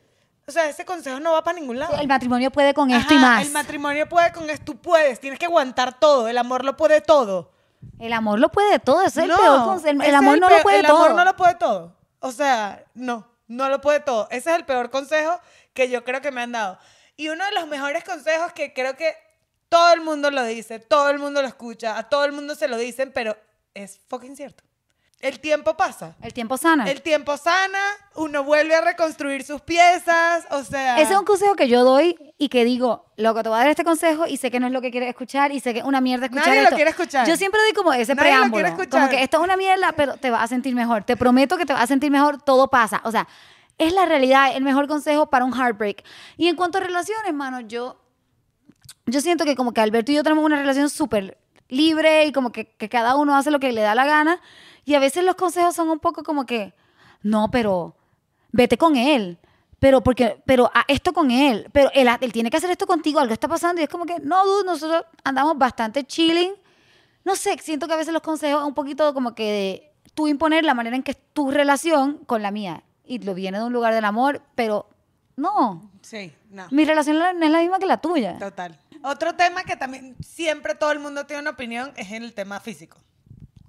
o 0.47 0.51
sea, 0.51 0.69
ese 0.69 0.85
consejo 0.85 1.19
no 1.19 1.33
va 1.33 1.43
para 1.43 1.59
ningún 1.59 1.79
lado. 1.79 1.97
El 1.99 2.07
matrimonio 2.07 2.51
puede 2.51 2.73
con 2.73 2.91
esto 2.91 3.13
y 3.13 3.17
más. 3.17 3.45
El 3.45 3.51
matrimonio 3.51 4.07
puede 4.07 4.31
con 4.31 4.49
esto, 4.49 4.65
tú 4.65 4.77
puedes, 4.81 5.19
tienes 5.19 5.39
que 5.39 5.45
aguantar 5.45 5.99
todo, 5.99 6.27
el 6.27 6.37
amor 6.37 6.63
lo 6.63 6.77
puede 6.77 7.01
todo. 7.01 7.51
El 7.99 8.13
amor 8.13 8.39
lo 8.39 8.49
puede 8.51 8.77
todo, 8.79 9.01
ese 9.01 9.21
es 9.21 9.27
No, 9.27 9.35
el 9.35 9.41
peor 9.41 9.63
consejo. 9.65 9.89
El, 9.89 10.01
el 10.01 10.15
amor 10.15 10.39
no 10.39 10.49
lo 10.49 10.61
puede 10.61 10.79
el 10.79 10.85
todo. 10.85 10.97
amor 10.97 11.15
no 11.15 11.25
lo 11.25 11.35
puede 11.35 11.55
todo. 11.55 11.95
O 12.19 12.31
sea, 12.31 12.83
no, 12.93 13.27
no 13.47 13.69
lo 13.69 13.81
puede 13.81 13.99
todo. 13.99 14.27
Ese 14.29 14.51
es 14.51 14.55
el 14.55 14.65
peor 14.65 14.91
consejo 14.91 15.39
que 15.73 15.89
yo 15.89 16.03
creo 16.03 16.21
que 16.21 16.31
me 16.31 16.41
han 16.41 16.51
dado. 16.51 16.77
Y 17.15 17.29
uno 17.29 17.43
de 17.45 17.51
los 17.53 17.67
mejores 17.67 18.03
consejos 18.03 18.53
que 18.53 18.73
creo 18.73 18.95
que 18.95 19.15
todo 19.71 19.93
el 19.93 20.01
mundo 20.01 20.29
lo 20.31 20.43
dice, 20.43 20.79
todo 20.79 21.09
el 21.09 21.17
mundo 21.17 21.41
lo 21.41 21.47
escucha, 21.47 21.97
a 21.97 22.09
todo 22.09 22.25
el 22.25 22.33
mundo 22.33 22.55
se 22.55 22.67
lo 22.67 22.75
dicen, 22.75 23.13
pero 23.13 23.37
es 23.73 24.01
fucking 24.09 24.35
cierto. 24.35 24.65
El 25.21 25.39
tiempo 25.39 25.77
pasa. 25.77 26.17
El 26.21 26.33
tiempo 26.33 26.57
sana. 26.57 26.91
El 26.91 27.01
tiempo 27.01 27.37
sana, 27.37 27.79
uno 28.15 28.43
vuelve 28.43 28.75
a 28.75 28.81
reconstruir 28.81 29.45
sus 29.45 29.61
piezas, 29.61 30.45
o 30.49 30.65
sea... 30.65 30.99
Ese 30.99 31.13
es 31.13 31.17
un 31.19 31.23
consejo 31.23 31.55
que 31.55 31.69
yo 31.69 31.85
doy 31.85 32.17
y 32.37 32.49
que 32.49 32.65
digo, 32.65 33.05
loco, 33.15 33.43
te 33.43 33.47
voy 33.47 33.55
a 33.55 33.59
dar 33.61 33.69
este 33.69 33.85
consejo 33.85 34.27
y 34.27 34.35
sé 34.35 34.51
que 34.51 34.59
no 34.59 34.67
es 34.67 34.73
lo 34.73 34.81
que 34.81 34.91
quieres 34.91 35.07
escuchar 35.07 35.53
y 35.53 35.61
sé 35.61 35.71
que 35.71 35.79
es 35.79 35.85
una 35.85 36.01
mierda 36.01 36.25
escuchar 36.25 36.47
Nadie 36.47 36.61
lo 36.61 36.65
esto. 36.65 36.75
quiere 36.75 36.91
escuchar. 36.91 37.25
Yo 37.25 37.37
siempre 37.37 37.61
doy 37.61 37.71
como 37.71 37.93
ese 37.93 38.13
Nadie 38.13 38.31
lo 38.31 38.35
preámbulo. 38.39 38.51
quiere 38.65 38.69
escuchar. 38.69 38.99
Como 38.99 39.09
que 39.09 39.23
esto 39.23 39.37
es 39.37 39.43
una 39.43 39.55
mierda, 39.55 39.93
pero 39.93 40.17
te 40.17 40.29
vas 40.31 40.43
a 40.43 40.47
sentir 40.47 40.75
mejor. 40.75 41.05
Te 41.05 41.15
prometo 41.15 41.55
que 41.57 41.65
te 41.65 41.71
vas 41.71 41.83
a 41.83 41.87
sentir 41.87 42.11
mejor, 42.11 42.41
todo 42.41 42.67
pasa. 42.67 42.99
O 43.05 43.11
sea, 43.11 43.25
es 43.77 43.93
la 43.93 44.05
realidad, 44.05 44.53
el 44.53 44.65
mejor 44.65 44.89
consejo 44.89 45.29
para 45.29 45.45
un 45.45 45.53
heartbreak. 45.53 46.03
Y 46.35 46.49
en 46.49 46.57
cuanto 46.57 46.79
a 46.79 46.81
relaciones, 46.81 47.33
mano, 47.33 47.61
yo 47.61 48.01
yo 49.05 49.21
siento 49.21 49.45
que 49.45 49.55
como 49.55 49.73
que 49.73 49.81
Alberto 49.81 50.11
y 50.11 50.15
yo 50.15 50.23
tenemos 50.23 50.43
una 50.45 50.57
relación 50.57 50.89
súper 50.89 51.37
libre 51.69 52.25
y 52.25 52.31
como 52.31 52.51
que, 52.51 52.65
que 52.75 52.89
cada 52.89 53.15
uno 53.15 53.35
hace 53.35 53.51
lo 53.51 53.59
que 53.59 53.71
le 53.71 53.81
da 53.81 53.95
la 53.95 54.05
gana. 54.05 54.41
Y 54.85 54.95
a 54.95 54.99
veces 54.99 55.23
los 55.23 55.35
consejos 55.35 55.75
son 55.75 55.89
un 55.89 55.99
poco 55.99 56.23
como 56.23 56.45
que, 56.45 56.73
no, 57.23 57.49
pero 57.51 57.95
vete 58.51 58.77
con 58.77 58.95
él. 58.95 59.37
Pero, 59.79 60.01
porque, 60.01 60.41
pero 60.45 60.69
esto 60.87 61.11
con 61.11 61.31
él, 61.31 61.67
pero 61.71 61.89
él, 61.95 62.07
él 62.21 62.31
tiene 62.31 62.51
que 62.51 62.57
hacer 62.57 62.69
esto 62.69 62.85
contigo, 62.85 63.19
algo 63.19 63.33
está 63.33 63.47
pasando. 63.47 63.81
Y 63.81 63.85
es 63.85 63.89
como 63.89 64.05
que, 64.05 64.19
no, 64.19 64.45
dude, 64.45 64.63
nosotros 64.65 65.05
andamos 65.23 65.57
bastante 65.57 66.03
chilling. 66.03 66.53
No 67.23 67.35
sé, 67.35 67.57
siento 67.59 67.87
que 67.87 67.93
a 67.93 67.97
veces 67.97 68.13
los 68.13 68.21
consejos 68.21 68.63
un 68.63 68.75
poquito 68.75 69.11
como 69.15 69.33
que 69.33 69.43
de 69.43 69.91
tú 70.13 70.27
imponer 70.27 70.65
la 70.65 70.75
manera 70.75 70.95
en 70.95 71.01
que 71.03 71.11
es 71.11 71.17
tu 71.33 71.49
relación 71.49 72.19
con 72.25 72.43
la 72.43 72.51
mía. 72.51 72.83
Y 73.05 73.19
lo 73.19 73.33
viene 73.33 73.57
de 73.57 73.63
un 73.65 73.73
lugar 73.73 73.93
del 73.93 74.05
amor, 74.05 74.41
pero 74.53 74.87
no, 75.35 75.89
Sí, 76.01 76.31
no. 76.51 76.67
mi 76.69 76.85
relación 76.85 77.17
no 77.17 77.27
es 77.27 77.51
la 77.51 77.59
misma 77.59 77.79
que 77.79 77.85
la 77.87 77.97
tuya. 77.97 78.37
Total. 78.37 78.77
Otro 79.03 79.33
tema 79.35 79.63
que 79.63 79.75
también 79.75 80.15
siempre 80.23 80.75
todo 80.75 80.91
el 80.91 80.99
mundo 80.99 81.25
tiene 81.25 81.41
una 81.41 81.51
opinión 81.51 81.91
es 81.95 82.11
en 82.11 82.23
el 82.23 82.33
tema 82.33 82.59
físico. 82.59 82.97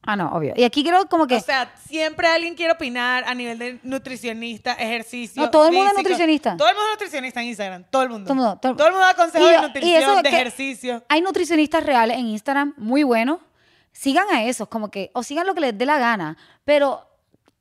Ah, 0.05 0.17
no, 0.17 0.33
obvio. 0.33 0.53
Y 0.57 0.65
aquí 0.65 0.83
creo 0.83 1.09
como 1.09 1.29
que... 1.29 1.37
O 1.37 1.41
sea, 1.41 1.73
siempre 1.89 2.27
alguien 2.27 2.57
quiere 2.57 2.73
opinar 2.73 3.23
a 3.25 3.35
nivel 3.37 3.57
de 3.59 3.79
nutricionista, 3.85 4.73
ejercicio. 4.73 5.41
No, 5.41 5.51
todo 5.51 5.69
el 5.69 5.73
mundo 5.75 5.91
es 5.93 5.97
nutricionista. 5.97 6.57
Todo 6.57 6.69
el 6.69 6.75
mundo 6.75 6.89
es 6.89 6.95
nutricionista 6.95 7.41
en 7.41 7.47
Instagram. 7.47 7.85
Todo 7.89 8.03
el 8.03 8.09
mundo. 8.09 8.25
Todo 8.27 8.33
el 8.35 8.39
mundo, 8.41 8.59
todo- 8.61 8.77
Todo 8.77 8.87
el 8.89 8.93
mundo 8.95 9.07
da 9.07 9.15
consejos 9.15 9.49
de 9.49 9.61
nutrición, 9.63 10.03
eso 10.03 10.23
de 10.23 10.29
ejercicio. 10.29 11.05
Hay 11.09 11.21
nutricionistas 11.21 11.85
reales 11.85 12.19
en 12.19 12.27
Instagram 12.27 12.75
muy 12.79 13.05
buenos. 13.05 13.39
Sigan 13.93 14.27
a 14.33 14.43
esos, 14.45 14.67
como 14.67 14.91
que, 14.91 15.11
o 15.15 15.23
sigan 15.23 15.47
lo 15.47 15.55
que 15.55 15.61
les 15.61 15.79
dé 15.79 15.87
la 15.87 15.99
gana, 15.99 16.37
pero 16.65 17.07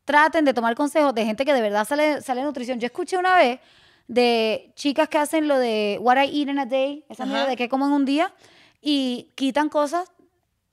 traten 0.05 0.43
de 0.43 0.53
tomar 0.55 0.73
consejos 0.73 1.13
de 1.13 1.23
gente 1.25 1.45
que 1.45 1.53
de 1.53 1.61
verdad 1.61 1.87
sale, 1.87 2.21
sale 2.23 2.39
de 2.41 2.47
nutrición. 2.47 2.79
Yo 2.79 2.87
escuché 2.87 3.17
una 3.17 3.35
vez 3.35 3.59
de 4.11 4.73
chicas 4.75 5.07
que 5.07 5.17
hacen 5.17 5.47
lo 5.47 5.57
de 5.57 5.97
what 6.01 6.17
I 6.21 6.25
eat 6.41 6.49
in 6.49 6.59
a 6.59 6.65
day, 6.65 7.05
esa 7.07 7.25
mierda 7.25 7.47
de 7.47 7.55
qué 7.55 7.69
como 7.69 7.85
en 7.85 7.93
un 7.93 8.03
día, 8.03 8.33
y 8.81 9.29
quitan 9.35 9.69
cosas, 9.69 10.11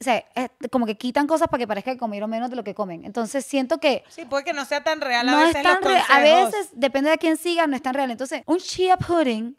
o 0.00 0.04
sea, 0.04 0.24
es 0.34 0.50
como 0.72 0.86
que 0.86 0.96
quitan 0.96 1.28
cosas 1.28 1.46
para 1.46 1.60
que 1.60 1.68
parezca 1.68 1.92
que 1.92 1.98
comieron 1.98 2.28
menos 2.30 2.50
de 2.50 2.56
lo 2.56 2.64
que 2.64 2.74
comen. 2.74 3.04
Entonces 3.04 3.46
siento 3.46 3.78
que 3.78 4.02
Sí, 4.08 4.24
puede 4.24 4.42
que 4.42 4.52
no 4.52 4.64
sea 4.64 4.82
tan 4.82 5.00
real 5.00 5.28
a 5.28 5.30
no 5.32 5.38
veces 5.38 5.54
es 5.56 5.62
tan 5.62 5.76
los 5.76 5.84
real. 5.84 6.02
A 6.08 6.14
consejos. 6.16 6.50
veces, 6.52 6.68
depende 6.72 7.10
de 7.10 7.18
quién 7.18 7.36
siga, 7.36 7.66
no 7.68 7.76
es 7.76 7.82
tan 7.82 7.94
real. 7.94 8.10
Entonces, 8.10 8.42
un 8.46 8.58
chia 8.58 8.96
pudding 8.96 9.56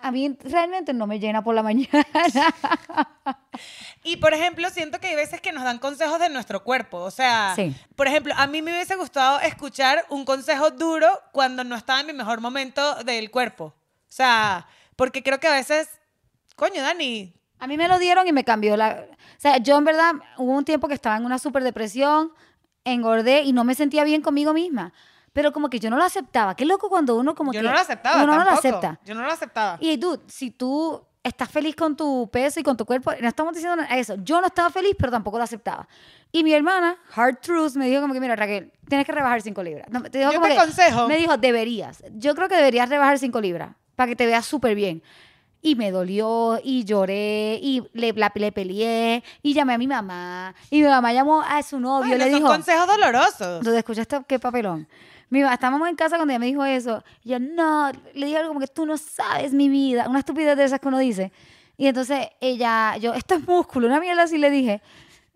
a 0.00 0.10
mí 0.12 0.36
realmente 0.44 0.92
no 0.92 1.06
me 1.06 1.18
llena 1.18 1.42
por 1.42 1.54
la 1.54 1.62
mañana. 1.62 2.06
Y 4.04 4.16
por 4.18 4.34
ejemplo, 4.34 4.68
siento 4.70 5.00
que 5.00 5.08
hay 5.08 5.16
veces 5.16 5.40
que 5.40 5.52
nos 5.52 5.64
dan 5.64 5.78
consejos 5.78 6.20
de 6.20 6.28
nuestro 6.28 6.62
cuerpo. 6.62 6.98
O 6.98 7.10
sea, 7.10 7.52
Sí. 7.56 7.74
por 7.96 8.06
ejemplo, 8.06 8.32
a 8.36 8.46
mí 8.46 8.62
me 8.62 8.72
hubiese 8.72 8.94
gustado 8.96 9.40
escuchar 9.40 10.04
un 10.10 10.24
consejo 10.24 10.70
duro 10.70 11.08
cuando 11.32 11.64
no 11.64 11.74
estaba 11.74 12.00
en 12.00 12.06
mi 12.06 12.12
mejor 12.12 12.40
momento 12.40 12.94
del 13.04 13.30
cuerpo. 13.30 13.64
O 13.64 14.12
sea, 14.12 14.66
porque 14.94 15.22
creo 15.22 15.40
que 15.40 15.48
a 15.48 15.52
veces, 15.52 15.88
coño, 16.54 16.82
Dani, 16.82 17.32
A 17.58 17.66
mí 17.66 17.78
me 17.78 17.88
lo 17.88 17.98
dieron 17.98 18.28
y 18.28 18.32
me 18.32 18.44
cambió 18.44 18.76
la... 18.76 19.06
O 19.10 19.40
sea, 19.40 19.56
yo 19.56 19.78
en 19.78 19.84
verdad 19.84 20.12
hubo 20.36 20.52
un 20.52 20.64
tiempo 20.66 20.88
que 20.88 20.94
estaba 20.94 21.16
en 21.16 21.24
una 21.24 21.38
super 21.38 21.62
depresión, 21.62 22.30
engordé 22.84 23.42
y 23.44 23.52
no 23.54 23.64
me 23.64 23.74
sentía 23.74 24.04
bien 24.04 24.20
conmigo 24.20 24.52
misma. 24.52 24.92
Pero 25.36 25.52
como 25.52 25.68
que 25.68 25.78
yo 25.78 25.90
no 25.90 25.98
lo 25.98 26.02
aceptaba. 26.04 26.54
Qué 26.56 26.64
loco 26.64 26.88
cuando 26.88 27.14
uno 27.14 27.34
como 27.34 27.52
yo 27.52 27.60
que... 27.60 27.66
no 27.66 27.72
lo 27.74 27.78
aceptaba 27.78 28.24
Uno 28.24 28.38
no 28.38 28.42
lo 28.44 28.50
acepta. 28.52 28.98
Yo 29.04 29.14
no 29.14 29.20
lo 29.22 29.30
aceptaba. 29.30 29.76
Y 29.82 29.98
dude, 29.98 30.20
si 30.28 30.50
tú 30.50 30.98
estás 31.22 31.50
feliz 31.50 31.76
con 31.76 31.94
tu 31.94 32.26
peso 32.32 32.58
y 32.58 32.62
con 32.62 32.74
tu 32.74 32.86
cuerpo, 32.86 33.12
no 33.20 33.28
estamos 33.28 33.52
diciendo 33.52 33.84
eso. 33.90 34.14
Yo 34.24 34.40
no 34.40 34.46
estaba 34.46 34.70
feliz, 34.70 34.94
pero 34.98 35.12
tampoco 35.12 35.36
lo 35.36 35.44
aceptaba. 35.44 35.86
Y 36.32 36.42
mi 36.42 36.54
hermana, 36.54 36.96
Hard 37.14 37.40
Truth, 37.42 37.74
me 37.74 37.86
dijo 37.86 38.00
como 38.00 38.14
que, 38.14 38.20
mira, 38.20 38.34
Raquel, 38.34 38.72
tienes 38.88 39.04
que 39.04 39.12
rebajar 39.12 39.42
5 39.42 39.62
libras. 39.62 39.86
No, 39.90 40.00
te 40.04 40.16
dijo 40.20 40.30
Yo 40.32 40.38
como 40.38 40.48
te 40.48 40.54
que- 40.54 40.60
aconsejo. 40.60 41.06
Me 41.06 41.18
dijo, 41.18 41.36
deberías. 41.36 42.02
Yo 42.12 42.34
creo 42.34 42.48
que 42.48 42.56
deberías 42.56 42.88
rebajar 42.88 43.18
5 43.18 43.38
libras 43.42 43.74
para 43.94 44.08
que 44.08 44.16
te 44.16 44.24
veas 44.24 44.46
súper 44.46 44.74
bien. 44.74 45.02
Y 45.60 45.74
me 45.74 45.90
dolió, 45.90 46.60
y 46.64 46.84
lloré, 46.84 47.58
y 47.60 47.82
le, 47.92 48.14
la- 48.14 48.32
le 48.34 48.52
peleé, 48.52 49.22
y 49.42 49.52
llamé 49.52 49.74
a 49.74 49.78
mi 49.78 49.86
mamá. 49.86 50.54
Y 50.70 50.80
mi 50.80 50.88
mamá 50.88 51.12
llamó 51.12 51.42
a 51.42 51.62
su 51.62 51.78
novio, 51.78 52.08
Bueno, 52.08 52.24
le 52.24 52.30
dijo... 52.30 52.46
consejos 52.46 52.86
dolorosos. 52.86 53.58
Entonces, 53.58 53.76
¿escuchaste 53.76 54.20
qué 54.26 54.38
papelón? 54.38 54.88
Mi 55.28 55.40
mamá, 55.40 55.54
estábamos 55.54 55.88
en 55.88 55.96
casa 55.96 56.16
cuando 56.16 56.32
ella 56.32 56.38
me 56.38 56.46
dijo 56.46 56.64
eso. 56.64 57.02
Y 57.24 57.30
yo, 57.30 57.38
no, 57.40 57.90
le 58.14 58.26
dije 58.26 58.38
algo 58.38 58.48
como 58.48 58.60
que 58.60 58.68
tú 58.68 58.86
no 58.86 58.96
sabes 58.96 59.52
mi 59.52 59.68
vida. 59.68 60.08
Una 60.08 60.20
estupidez 60.20 60.56
de 60.56 60.64
esas 60.64 60.78
que 60.80 60.88
uno 60.88 60.98
dice. 60.98 61.32
Y 61.76 61.86
entonces 61.88 62.28
ella, 62.40 62.96
yo, 62.98 63.12
esto 63.14 63.34
es 63.34 63.46
músculo, 63.46 63.86
una 63.88 64.00
mierda 64.00 64.22
así 64.22 64.38
le 64.38 64.50
dije. 64.50 64.80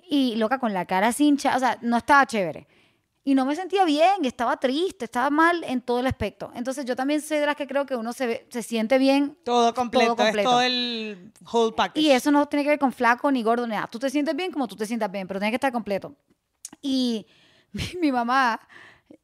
Y 0.08 0.36
loca, 0.36 0.58
con 0.58 0.72
la 0.72 0.86
cara 0.86 1.12
cincha, 1.12 1.56
o 1.56 1.58
sea, 1.58 1.76
no 1.82 1.96
estaba 1.96 2.24
chévere. 2.26 2.66
Y 3.22 3.34
no 3.34 3.44
me 3.44 3.54
sentía 3.54 3.84
bien, 3.84 4.24
estaba 4.24 4.56
triste, 4.56 5.04
estaba 5.04 5.28
mal 5.28 5.62
en 5.64 5.82
todo 5.82 6.00
el 6.00 6.06
aspecto. 6.06 6.50
Entonces, 6.54 6.84
yo 6.86 6.96
también 6.96 7.20
soy 7.20 7.38
de 7.38 7.46
las 7.46 7.54
que 7.54 7.66
creo 7.66 7.84
que 7.84 7.94
uno 7.94 8.12
se, 8.14 8.26
ve- 8.26 8.46
se 8.48 8.62
siente 8.62 8.96
bien 8.96 9.36
Todo 9.44 9.74
completo, 9.74 10.16
completo. 10.16 10.38
es 10.38 10.44
todo 10.44 10.62
el 10.62 11.32
whole 11.52 11.72
package. 11.76 12.00
y 12.00 12.10
eso 12.12 12.30
no 12.30 12.46
tiene 12.46 12.62
que 12.64 12.70
ver 12.70 12.78
con 12.78 12.92
flaco 12.92 13.30
ni 13.30 13.42
gordo 13.42 13.66
ni 13.66 13.74
nada. 13.74 13.86
Tú 13.88 13.98
te 13.98 14.08
sientes 14.08 14.34
bien 14.34 14.50
como 14.52 14.66
tú 14.66 14.74
te 14.74 14.86
sientas 14.86 15.10
bien, 15.12 15.28
pero 15.28 15.38
tiene 15.38 15.50
que 15.50 15.56
estar 15.56 15.70
completo. 15.70 16.14
Y 16.80 17.26
mi, 17.72 17.82
mi 18.00 18.10
mamá 18.10 18.58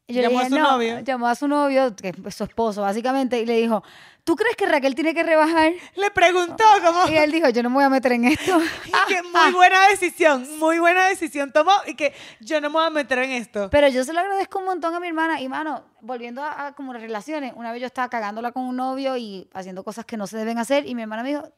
yo 0.08 0.22
le 0.22 0.22
Llamó 0.22 0.38
a 0.38 0.44
dije, 0.44 0.50
su 0.56 0.62
"No", 0.62 0.70
novio. 0.72 1.00
Llamó 1.00 1.26
a 1.28 1.34
su 1.34 1.48
novio, 1.48 1.96
que 1.96 2.14
es 2.26 2.34
su 2.34 2.44
esposo, 2.44 2.82
básicamente, 2.82 3.40
y 3.40 3.46
le 3.46 3.56
dijo, 3.60 3.82
¿tú 4.26 4.34
crees 4.34 4.56
que 4.56 4.66
Raquel 4.66 4.96
tiene 4.96 5.14
que 5.14 5.22
rebajar? 5.22 5.72
Le 5.94 6.10
preguntó 6.10 6.64
como... 6.84 7.08
Y 7.08 7.16
él 7.16 7.30
dijo, 7.30 7.48
yo 7.48 7.62
no 7.62 7.70
me 7.70 7.76
voy 7.76 7.84
a 7.84 7.88
meter 7.88 8.12
en 8.12 8.24
esto. 8.24 8.58
Y 8.86 8.92
que 9.08 9.22
muy 9.22 9.52
buena 9.52 9.88
decisión, 9.88 10.46
muy 10.58 10.80
buena 10.80 11.06
decisión 11.06 11.52
tomó 11.52 11.70
y 11.86 11.94
que 11.94 12.12
yo 12.40 12.60
no 12.60 12.68
me 12.68 12.74
voy 12.74 12.86
a 12.86 12.90
meter 12.90 13.20
en 13.20 13.30
esto. 13.30 13.70
Pero 13.70 13.86
yo 13.88 14.04
se 14.04 14.12
lo 14.12 14.18
agradezco 14.18 14.58
un 14.58 14.64
montón 14.64 14.94
a 14.94 15.00
mi 15.00 15.06
hermana. 15.06 15.40
Y, 15.40 15.48
mano, 15.48 15.84
volviendo 16.00 16.42
a, 16.42 16.66
a 16.66 16.74
como 16.74 16.92
las 16.92 17.02
relaciones, 17.02 17.52
una 17.54 17.70
vez 17.70 17.80
yo 17.80 17.86
estaba 17.86 18.08
cagándola 18.08 18.50
con 18.50 18.64
un 18.64 18.74
novio 18.74 19.16
y 19.16 19.48
haciendo 19.54 19.84
cosas 19.84 20.04
que 20.04 20.16
no 20.16 20.26
se 20.26 20.36
deben 20.36 20.58
hacer. 20.58 20.86
Y 20.86 20.96
mi 20.96 21.02
hermana 21.02 21.22
me 21.22 21.28
dijo, 21.28 21.48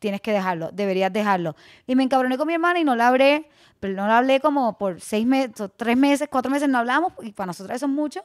tienes 0.00 0.20
que 0.20 0.32
dejarlo, 0.32 0.70
deberías 0.72 1.12
dejarlo. 1.12 1.54
Y 1.86 1.94
me 1.94 2.02
encabroné 2.02 2.36
con 2.36 2.48
mi 2.48 2.54
hermana 2.54 2.80
y 2.80 2.84
no 2.84 2.96
la 2.96 3.06
hablé. 3.06 3.48
Pero 3.78 3.94
no 3.94 4.08
la 4.08 4.18
hablé 4.18 4.40
como 4.40 4.76
por 4.76 5.00
seis 5.00 5.24
meses, 5.26 5.52
tres 5.76 5.96
meses, 5.96 6.28
cuatro 6.28 6.50
meses 6.50 6.68
no 6.68 6.78
hablamos. 6.78 7.12
Y 7.22 7.30
para 7.30 7.46
nosotros 7.46 7.76
eso 7.76 7.86
es 7.86 7.92
mucho. 7.92 8.20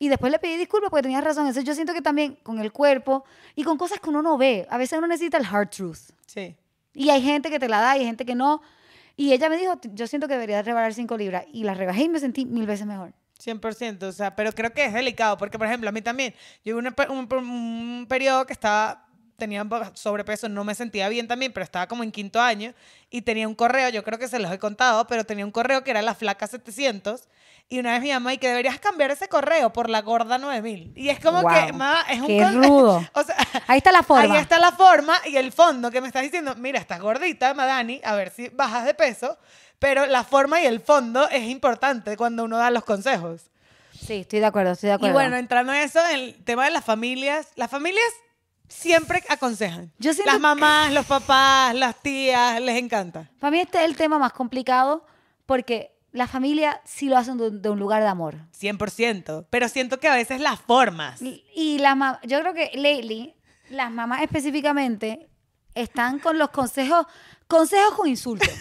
Y 0.00 0.08
después 0.08 0.32
le 0.32 0.38
pedí 0.40 0.56
disculpas 0.56 0.90
porque 0.90 1.02
tenía 1.02 1.20
razón. 1.20 1.44
Entonces 1.46 1.62
yo 1.64 1.74
siento 1.74 1.92
que 1.92 2.00
también 2.02 2.36
con 2.42 2.58
el 2.58 2.72
cuerpo 2.72 3.22
y 3.54 3.62
con 3.62 3.76
cosas 3.78 4.00
que 4.00 4.08
uno 4.08 4.22
no 4.22 4.36
ve. 4.38 4.66
A 4.70 4.78
veces 4.78 4.98
uno 4.98 5.06
necesita 5.06 5.36
el 5.36 5.44
hard 5.44 5.68
truth. 5.68 5.98
Sí. 6.26 6.56
Y 6.94 7.10
hay 7.10 7.22
gente 7.22 7.50
que 7.50 7.58
te 7.58 7.68
la 7.68 7.80
da 7.80 7.96
y 7.96 8.00
hay 8.00 8.06
gente 8.06 8.24
que 8.24 8.34
no. 8.34 8.62
Y 9.14 9.32
ella 9.34 9.50
me 9.50 9.58
dijo, 9.58 9.78
yo 9.92 10.06
siento 10.06 10.26
que 10.26 10.32
deberías 10.34 10.64
rebajar 10.64 10.94
cinco 10.94 11.16
libras. 11.18 11.44
Y 11.52 11.64
la 11.64 11.74
rebajé 11.74 12.04
y 12.04 12.08
me 12.08 12.18
sentí 12.18 12.46
mil 12.46 12.66
veces 12.66 12.86
mejor. 12.86 13.12
100%, 13.38 14.02
o 14.02 14.12
sea, 14.12 14.34
pero 14.36 14.52
creo 14.52 14.72
que 14.72 14.84
es 14.84 14.92
delicado, 14.92 15.36
porque 15.38 15.56
por 15.58 15.66
ejemplo, 15.66 15.88
a 15.88 15.92
mí 15.92 16.02
también, 16.02 16.34
yo 16.64 16.78
pe- 16.94 17.08
un, 17.08 17.26
un 17.32 18.06
periodo 18.06 18.44
que 18.44 18.52
estaba, 18.52 19.06
tenía 19.36 19.66
sobrepeso, 19.94 20.46
no 20.50 20.62
me 20.62 20.74
sentía 20.74 21.08
bien 21.08 21.26
también, 21.26 21.50
pero 21.50 21.64
estaba 21.64 21.86
como 21.86 22.02
en 22.02 22.12
quinto 22.12 22.38
año, 22.38 22.74
y 23.08 23.22
tenía 23.22 23.48
un 23.48 23.54
correo, 23.54 23.88
yo 23.88 24.04
creo 24.04 24.18
que 24.18 24.28
se 24.28 24.38
los 24.38 24.52
he 24.52 24.58
contado, 24.58 25.06
pero 25.06 25.24
tenía 25.24 25.46
un 25.46 25.52
correo 25.52 25.82
que 25.84 25.90
era 25.90 26.02
la 26.02 26.14
flaca 26.14 26.46
700, 26.46 27.28
y 27.70 27.78
una 27.78 27.92
vez 27.92 28.02
mi 28.02 28.10
mamá, 28.12 28.34
y 28.34 28.38
que 28.38 28.48
deberías 28.48 28.78
cambiar 28.80 29.10
ese 29.12 29.28
correo 29.28 29.72
por 29.72 29.88
la 29.88 30.02
gorda 30.02 30.36
9000. 30.38 30.92
Y 30.96 31.08
es 31.08 31.20
como 31.20 31.40
que, 31.40 31.66
Wow, 31.70 31.72
ma, 31.74 32.02
es 32.10 32.20
un... 32.20 32.26
qué 32.26 32.44
rudo. 32.50 32.96
o 33.14 33.22
sea, 33.22 33.36
Ahí 33.68 33.78
está 33.78 33.92
la 33.92 34.02
forma. 34.02 34.34
Ahí 34.34 34.40
está 34.42 34.58
la 34.58 34.72
forma 34.72 35.14
y 35.24 35.36
el 35.36 35.52
fondo 35.52 35.90
que 35.90 36.00
me 36.02 36.08
estás 36.08 36.22
diciendo, 36.22 36.54
mira, 36.56 36.78
estás 36.80 37.00
gordita, 37.00 37.54
Madani, 37.54 38.00
a 38.04 38.14
ver 38.16 38.30
si 38.30 38.48
bajas 38.48 38.84
de 38.84 38.92
peso, 38.94 39.38
pero 39.78 40.04
la 40.06 40.24
forma 40.24 40.60
y 40.60 40.66
el 40.66 40.80
fondo 40.80 41.26
es 41.30 41.44
importante 41.44 42.16
cuando 42.16 42.44
uno 42.44 42.58
da 42.58 42.70
los 42.70 42.84
consejos. 42.84 43.42
Sí, 43.98 44.14
estoy 44.22 44.40
de 44.40 44.46
acuerdo, 44.46 44.72
estoy 44.72 44.88
de 44.88 44.94
Y 44.94 44.96
acuerdo. 44.96 45.14
bueno, 45.14 45.36
entrando 45.36 45.72
en 45.72 45.80
eso, 45.80 46.00
en 46.08 46.16
el 46.18 46.44
tema 46.44 46.64
de 46.64 46.70
las 46.72 46.84
familias, 46.84 47.48
las 47.54 47.70
familias 47.70 48.04
siempre 48.68 49.22
aconsejan. 49.28 49.92
Yo 49.98 50.10
las 50.12 50.34
que- 50.34 50.38
mamás, 50.40 50.92
los 50.92 51.06
papás, 51.06 51.74
las 51.74 51.94
tías, 51.96 52.60
les 52.60 52.76
encanta. 52.78 53.30
Para 53.38 53.50
mí 53.50 53.60
este 53.60 53.78
es 53.78 53.84
el 53.84 53.96
tema 53.96 54.18
más 54.18 54.32
complicado 54.32 55.04
porque 55.46 55.92
la 56.12 56.26
familia 56.26 56.80
sí 56.84 57.08
lo 57.08 57.16
hacen 57.16 57.36
de, 57.38 57.50
de 57.50 57.68
un 57.70 57.78
lugar 57.78 58.02
de 58.02 58.08
amor. 58.08 58.36
100%. 58.58 59.46
Pero 59.50 59.68
siento 59.68 60.00
que 60.00 60.08
a 60.08 60.14
veces 60.14 60.40
las 60.40 60.60
formas. 60.60 61.20
Y, 61.22 61.44
y 61.54 61.78
las 61.78 61.96
yo 62.24 62.40
creo 62.40 62.52
que 62.54 62.70
lately, 62.74 63.34
las 63.68 63.90
mamás 63.90 64.22
específicamente 64.22 65.28
están 65.74 66.18
con 66.18 66.38
los 66.38 66.50
consejos, 66.50 67.06
consejos 67.46 67.94
con 67.94 68.08
insultos. 68.08 68.48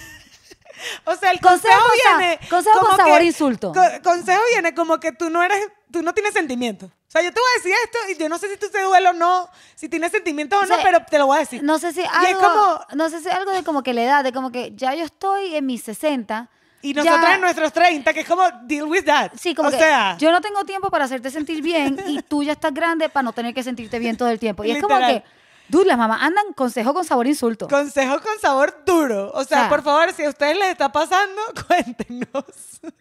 O 1.04 1.14
sea, 1.16 1.32
el 1.32 1.42
Consejo 1.42 1.74
consejo, 1.78 2.10
sa- 2.10 2.18
viene. 2.18 2.40
consejo 2.50 2.80
con 2.80 2.96
sabor 2.96 3.20
que- 3.20 3.26
insulto. 3.26 3.74
co- 3.74 4.02
consejo 4.02 4.40
viene 4.54 4.74
como 4.74 4.98
que 4.98 5.12
tú 5.12 5.30
no 5.30 5.44
eres. 5.44 5.68
Tú 5.92 6.02
no 6.04 6.14
tienes 6.14 6.32
sentimientos. 6.34 6.90
O 6.90 7.12
sea, 7.12 7.22
yo 7.22 7.34
te 7.34 7.40
voy 7.42 7.50
a 7.54 7.58
decir 7.58 7.74
esto 7.84 7.98
y 8.12 8.18
yo 8.18 8.30
no 8.30 8.38
sé 8.38 8.50
si 8.50 8.58
tú 8.58 8.70
te 8.70 8.82
duele 8.82 9.10
o 9.10 9.14
no, 9.14 9.50
si 9.76 9.90
tienes 9.90 10.12
sentimientos 10.12 10.58
o, 10.58 10.64
O 10.64 10.68
sea, 10.68 10.78
no, 10.78 10.84
pero 10.84 11.00
te 11.04 11.18
lo 11.18 11.26
voy 11.26 11.36
a 11.38 11.40
decir. 11.42 11.62
No 11.64 11.80
sé 11.80 11.92
si 11.92 12.02
algo, 12.10 12.40
como- 12.40 12.80
no 12.94 13.10
sé 13.10 13.20
si 13.22 13.28
algo 13.28 13.52
de 13.52 13.64
como 13.66 13.84
que 13.84 13.94
la 13.94 14.04
edad, 14.04 14.24
de 14.24 14.32
como 14.32 14.52
que 14.54 14.72
ya 14.76 14.94
yo 14.96 15.04
estoy 15.04 15.56
en 15.56 15.66
mis 15.66 15.84
60. 15.84 16.50
Y 16.82 16.94
nosotros 16.94 17.22
ya- 17.22 17.36
en 17.36 17.42
nuestros 17.42 17.74
30, 17.74 18.14
que 18.14 18.22
es 18.22 18.28
como 18.28 18.44
deal 18.64 18.86
with 18.86 19.04
that. 19.06 19.32
Sí, 19.40 19.54
como 19.54 19.68
o 19.70 19.72
que 19.72 19.78
sea, 19.78 20.18
yo 20.18 20.32
no 20.32 20.42
tengo 20.42 20.64
tiempo 20.64 20.90
para 20.90 21.06
hacerte 21.06 21.30
sentir 21.32 21.62
bien 21.62 21.98
y 22.08 22.22
tú 22.22 22.44
ya 22.44 22.54
estás 22.54 22.74
grande 22.74 23.10
para 23.10 23.24
no 23.24 23.34
tener 23.34 23.54
que 23.54 23.64
sentirte 23.64 24.00
bien 24.00 24.16
todo 24.18 24.30
el 24.30 24.40
tiempo. 24.40 24.64
Y 24.64 24.72
es 24.72 24.82
como 24.82 24.98
que, 25.00 25.24
dude, 25.68 25.86
las 25.86 25.98
mamás 25.98 26.22
andan 26.22 26.54
consejo 26.54 26.94
con 26.94 27.04
sabor 27.06 27.28
insulto. 27.28 27.68
consejo 27.68 28.20
con 28.22 28.40
sabor 28.42 28.84
duro. 28.86 29.32
O 29.34 29.44
sea, 29.44 29.68
por 29.70 29.84
favor, 29.84 30.12
si 30.14 30.24
a 30.24 30.30
ustedes 30.30 30.58
les 30.58 30.70
está 30.70 30.92
pasando, 30.92 31.42
cuéntenos. 31.68 32.46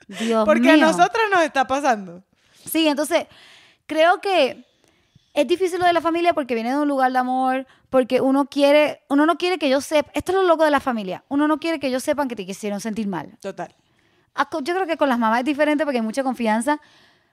Dios 0.09 0.45
Porque 0.45 0.71
a 0.73 0.77
nosotras 0.77 1.25
nos 1.31 1.43
está 1.43 1.67
pasando. 1.67 2.23
Sí, 2.71 2.89
entonces 2.89 3.27
creo 3.87 4.21
que 4.21 4.65
es 5.41 5.47
difícil 5.47 5.79
lo 5.79 5.87
de 5.87 5.93
la 5.93 6.01
familia 6.01 6.33
porque 6.35 6.55
viene 6.55 6.71
de 6.71 6.79
un 6.79 6.89
lugar 6.89 7.13
de 7.13 7.19
amor, 7.19 7.67
porque 7.91 8.21
uno 8.21 8.47
quiere, 8.47 9.03
uno 9.09 9.25
no 9.27 9.37
quiere 9.39 9.59
que 9.59 9.67
ellos 9.67 9.85
sepan, 9.85 10.11
esto 10.15 10.33
es 10.33 10.37
lo 10.39 10.43
loco 10.45 10.65
de 10.65 10.71
la 10.71 10.81
familia, 10.81 11.25
uno 11.29 11.47
no 11.47 11.59
quiere 11.61 11.79
que 11.79 11.87
ellos 11.87 12.03
sepan 12.03 12.29
que 12.29 12.37
te 12.37 12.45
quisieron 12.45 12.81
sentir 12.81 13.07
mal. 13.07 13.37
Total. 13.41 13.75
Ah, 14.35 14.49
Yo 14.63 14.75
creo 14.75 14.87
que 14.87 14.97
con 14.97 15.09
las 15.09 15.19
mamás 15.19 15.41
es 15.41 15.45
diferente 15.45 15.85
porque 15.85 15.99
hay 15.99 16.03
mucha 16.05 16.23
confianza, 16.23 16.81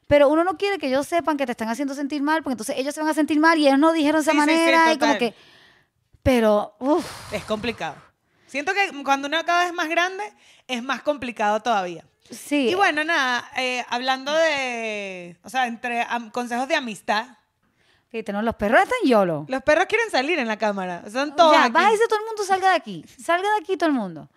pero 0.07 0.29
uno 0.29 0.43
no 0.43 0.55
quiere 0.57 0.77
que 0.77 0.87
ellos 0.87 1.07
sepan 1.07 1.35
que 1.37 1.45
te 1.45 1.51
están 1.53 1.67
haciendo 1.69 1.93
sentir 1.95 2.21
mal, 2.21 2.43
porque 2.43 2.53
entonces 2.53 2.75
ellos 2.77 2.93
se 2.93 3.01
van 3.01 3.09
a 3.09 3.13
sentir 3.13 3.39
mal 3.39 3.57
y 3.57 3.67
ellos 3.67 3.79
no 3.79 3.91
dijeron 3.91 4.23
de 4.23 4.31
esa 4.31 4.31
Sí, 4.31 4.37
sí, 4.39 4.43
sí, 4.45 4.51
manera 4.51 4.93
y 4.93 4.97
como 4.99 5.17
que, 5.17 5.33
pero, 6.23 6.75
uff, 6.79 7.33
Es 7.33 7.43
complicado. 7.43 7.95
Siento 8.47 8.71
que 8.73 9.03
cuando 9.03 9.27
uno 9.27 9.37
cada 9.45 9.65
vez 9.65 9.73
más 9.73 9.89
grande, 9.89 10.23
es 10.67 10.81
más 10.83 11.01
complicado 11.01 11.59
todavía. 11.61 12.05
sí. 12.29 12.69
Y 12.69 12.75
bueno, 12.75 13.03
nada, 13.03 13.49
eh, 13.57 13.83
hablando 13.89 14.31
de, 14.33 15.37
o 15.43 15.49
sea, 15.49 15.67
entre 15.67 16.05
consejos 16.31 16.67
de 16.67 16.75
amistad, 16.75 17.27
Fíjate, 18.15 18.31
no, 18.31 18.41
los 18.41 18.55
perros 18.55 18.79
están 18.81 18.97
yolo. 19.09 19.45
los 19.49 19.61
perros 19.63 19.87
quieren 19.87 20.09
salir 20.09 20.39
en 20.39 20.47
la 20.47 20.55
cámara. 20.57 21.03
Son 21.11 21.35
todos 21.35 21.51
Ya, 21.51 21.63
aquí. 21.65 21.73
bájese 21.73 22.07
todo 22.07 22.19
el 22.19 22.25
mundo, 22.25 22.43
salga 22.45 22.69
de 22.69 22.75
aquí. 22.75 23.03
Salga 23.21 23.49
de 23.49 23.57
aquí 23.61 23.75
todo 23.75 23.89
el 23.89 23.95
mundo. 23.95 24.29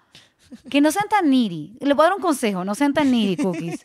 Que 0.68 0.80
no 0.80 0.90
sean 0.90 1.08
tan 1.08 1.30
needy. 1.30 1.76
Le 1.80 1.94
puedo 1.94 2.08
dar 2.08 2.16
un 2.16 2.22
consejo, 2.22 2.64
no 2.64 2.74
sean 2.74 2.92
tan 2.92 3.08
needy, 3.12 3.36
cookies. 3.36 3.80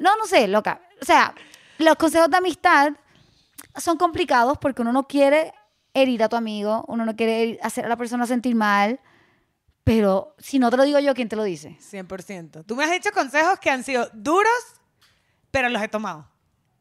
No, 0.00 0.16
no 0.16 0.24
sé, 0.26 0.48
loca. 0.48 0.80
O 1.02 1.04
sea, 1.04 1.34
los 1.76 1.96
consejos 1.96 2.30
de 2.30 2.38
amistad 2.38 2.92
son 3.76 3.98
complicados 3.98 4.56
porque 4.56 4.80
uno 4.80 4.92
no 4.94 5.06
quiere 5.06 5.52
herir 5.92 6.22
a 6.22 6.30
tu 6.30 6.36
amigo, 6.36 6.82
uno 6.88 7.04
no 7.04 7.14
quiere 7.14 7.58
hacer 7.62 7.84
a 7.84 7.88
la 7.88 7.96
persona 7.98 8.26
sentir 8.26 8.54
mal, 8.54 8.98
pero 9.84 10.34
si 10.38 10.58
no 10.58 10.70
te 10.70 10.78
lo 10.78 10.84
digo 10.84 10.98
yo, 11.00 11.12
¿quién 11.12 11.28
te 11.28 11.36
lo 11.36 11.42
dice? 11.42 11.76
100%. 11.82 12.64
Tú 12.64 12.76
me 12.76 12.84
has 12.84 12.90
dicho 12.92 13.10
consejos 13.12 13.58
que 13.58 13.68
han 13.68 13.84
sido 13.84 14.08
duros, 14.14 14.50
pero 15.50 15.68
los 15.68 15.82
he 15.82 15.88
tomado. 15.88 16.31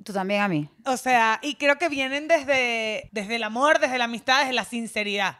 Tú 0.03 0.13
también 0.13 0.41
a 0.41 0.47
mí. 0.47 0.69
O 0.85 0.97
sea, 0.97 1.39
y 1.41 1.55
creo 1.55 1.77
que 1.77 1.89
vienen 1.89 2.27
desde, 2.27 3.09
desde 3.11 3.35
el 3.35 3.43
amor, 3.43 3.79
desde 3.79 3.97
la 3.97 4.05
amistad, 4.05 4.39
desde 4.41 4.53
la 4.53 4.65
sinceridad. 4.65 5.37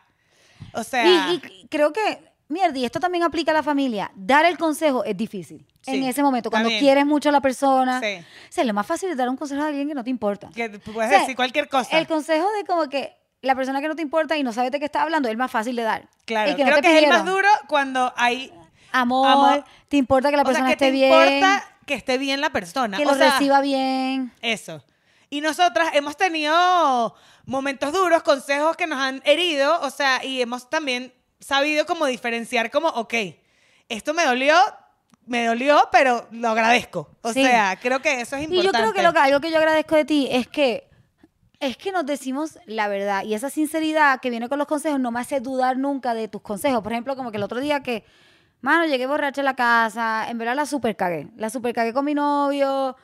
O 0.73 0.83
sea, 0.83 1.31
Y, 1.33 1.41
y 1.63 1.67
creo 1.67 1.91
que, 1.93 2.19
mierda, 2.47 2.77
y 2.77 2.85
esto 2.85 2.99
también 2.99 3.23
aplica 3.23 3.51
a 3.51 3.53
la 3.55 3.63
familia. 3.63 4.11
Dar 4.15 4.45
el 4.45 4.57
consejo 4.57 5.03
es 5.03 5.17
difícil. 5.17 5.65
Sí, 5.81 5.95
en 5.97 6.03
ese 6.03 6.21
momento, 6.21 6.51
cuando 6.51 6.69
bien. 6.69 6.79
quieres 6.79 7.05
mucho 7.07 7.29
a 7.29 7.31
la 7.31 7.41
persona. 7.41 7.99
Sí. 7.99 8.17
O 8.19 8.51
sea, 8.51 8.63
lo 8.65 8.73
más 8.73 8.85
fácil 8.85 9.09
es 9.09 9.17
dar 9.17 9.27
un 9.29 9.35
consejo 9.37 9.63
a 9.63 9.67
alguien 9.67 9.87
que 9.87 9.95
no 9.95 10.03
te 10.03 10.11
importa. 10.11 10.49
que 10.53 10.69
puedes 10.69 11.07
O 11.09 11.11
sea, 11.11 11.19
decir 11.21 11.35
cualquier 11.35 11.67
cosa. 11.67 11.97
El 11.97 12.05
consejo 12.07 12.47
de 12.57 12.63
como 12.65 12.87
que 12.87 13.17
la 13.41 13.55
persona 13.55 13.81
que 13.81 13.87
no 13.87 13.95
te 13.95 14.03
importa 14.03 14.37
y 14.37 14.43
no 14.43 14.53
sabe 14.53 14.69
de 14.69 14.77
qué 14.77 14.85
está 14.85 15.01
hablando 15.01 15.27
es 15.27 15.31
el 15.31 15.37
más 15.37 15.49
fácil 15.49 15.75
de 15.75 15.81
dar. 15.81 16.07
claro, 16.25 16.51
Y 16.51 16.55
que 16.55 16.63
no 16.63 16.69
creo 16.69 16.75
te 16.75 16.87
que 16.87 16.97
es 16.97 17.03
el 17.03 17.09
más 17.09 17.21
pidieron. 17.23 17.35
duro 17.43 17.49
cuando 17.67 18.13
hay... 18.15 18.53
Amor, 18.93 19.27
Amor. 19.27 19.63
te 19.87 19.97
importa 19.97 20.29
que 20.29 20.35
la 20.35 20.43
o 20.43 20.45
sea, 20.45 20.49
persona 20.53 20.67
que 20.67 20.73
esté 20.73 20.85
te 20.87 20.91
bien, 20.91 21.11
importa 21.11 21.63
que 21.85 21.93
esté 21.93 22.17
bien 22.17 22.41
la 22.41 22.51
persona. 22.51 22.97
que 22.97 23.05
o 23.05 23.11
lo 23.11 23.15
sea, 23.17 23.31
reciba 23.33 23.61
bien. 23.61 24.31
Eso. 24.41 24.83
Y 25.29 25.41
nosotras 25.41 25.89
hemos 25.93 26.17
tenido 26.17 27.15
momentos 27.45 27.93
duros, 27.93 28.21
consejos 28.23 28.75
que 28.75 28.87
nos 28.87 28.99
han 28.99 29.21
herido, 29.25 29.79
o 29.81 29.89
sea, 29.89 30.23
y 30.23 30.41
hemos 30.41 30.69
también 30.69 31.13
sabido 31.39 31.85
como 31.85 32.05
diferenciar 32.05 32.69
como, 32.69 32.89
ok, 32.89 33.13
esto 33.89 34.13
me 34.13 34.25
dolió, 34.25 34.55
me 35.25 35.45
dolió, 35.45 35.87
pero 35.91 36.27
lo 36.31 36.49
agradezco. 36.49 37.09
O 37.21 37.31
Sí. 37.33 37.43
sea, 37.43 37.77
creo 37.81 38.01
que 38.01 38.21
eso 38.21 38.35
es 38.35 38.41
Y 38.43 38.45
importante. 38.45 38.65
yo 38.65 38.71
creo 38.71 38.93
que 38.93 39.03
lo 39.03 39.13
que, 39.13 39.19
algo 39.19 39.39
que 39.39 39.51
yo 39.51 39.57
agradezco 39.57 39.95
de 39.95 40.05
ti 40.05 40.27
es 40.31 40.47
que 40.47 40.87
es 41.59 41.77
que 41.77 41.91
nos 41.91 42.07
decimos 42.07 42.57
la 42.65 42.87
verdad 42.87 43.23
y 43.23 43.35
esa 43.35 43.51
sinceridad 43.51 44.19
que 44.19 44.31
viene 44.31 44.49
con 44.49 44.57
los 44.57 44.67
consejos 44.67 44.99
no 44.99 45.11
me 45.11 45.19
hace 45.19 45.39
dudar 45.41 45.77
nunca 45.77 46.15
de 46.15 46.27
tus 46.27 46.41
consejos. 46.41 46.81
Por 46.81 46.91
ejemplo, 46.91 47.15
como 47.15 47.29
que 47.29 47.37
el 47.37 47.43
otro 47.43 47.59
día 47.59 47.83
que, 47.83 48.03
mano, 48.61 48.85
llegué 48.85 49.05
borracha 49.07 49.41
a 49.41 49.43
la 49.43 49.55
casa, 49.55 50.29
en 50.29 50.37
verdad 50.37 50.55
la 50.55 50.65
super 50.65 50.95
cagué. 50.95 51.27
La 51.35 51.49
super 51.49 51.73
cagué 51.73 51.93
con 51.93 52.05
mi 52.05 52.13
novio. 52.13 52.95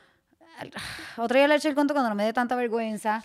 Otro 1.16 1.36
día 1.38 1.48
le 1.48 1.56
eché 1.56 1.68
el 1.68 1.74
cuento 1.74 1.94
cuando 1.94 2.08
no 2.10 2.14
me 2.16 2.24
dé 2.24 2.32
tanta 2.32 2.54
vergüenza. 2.56 3.22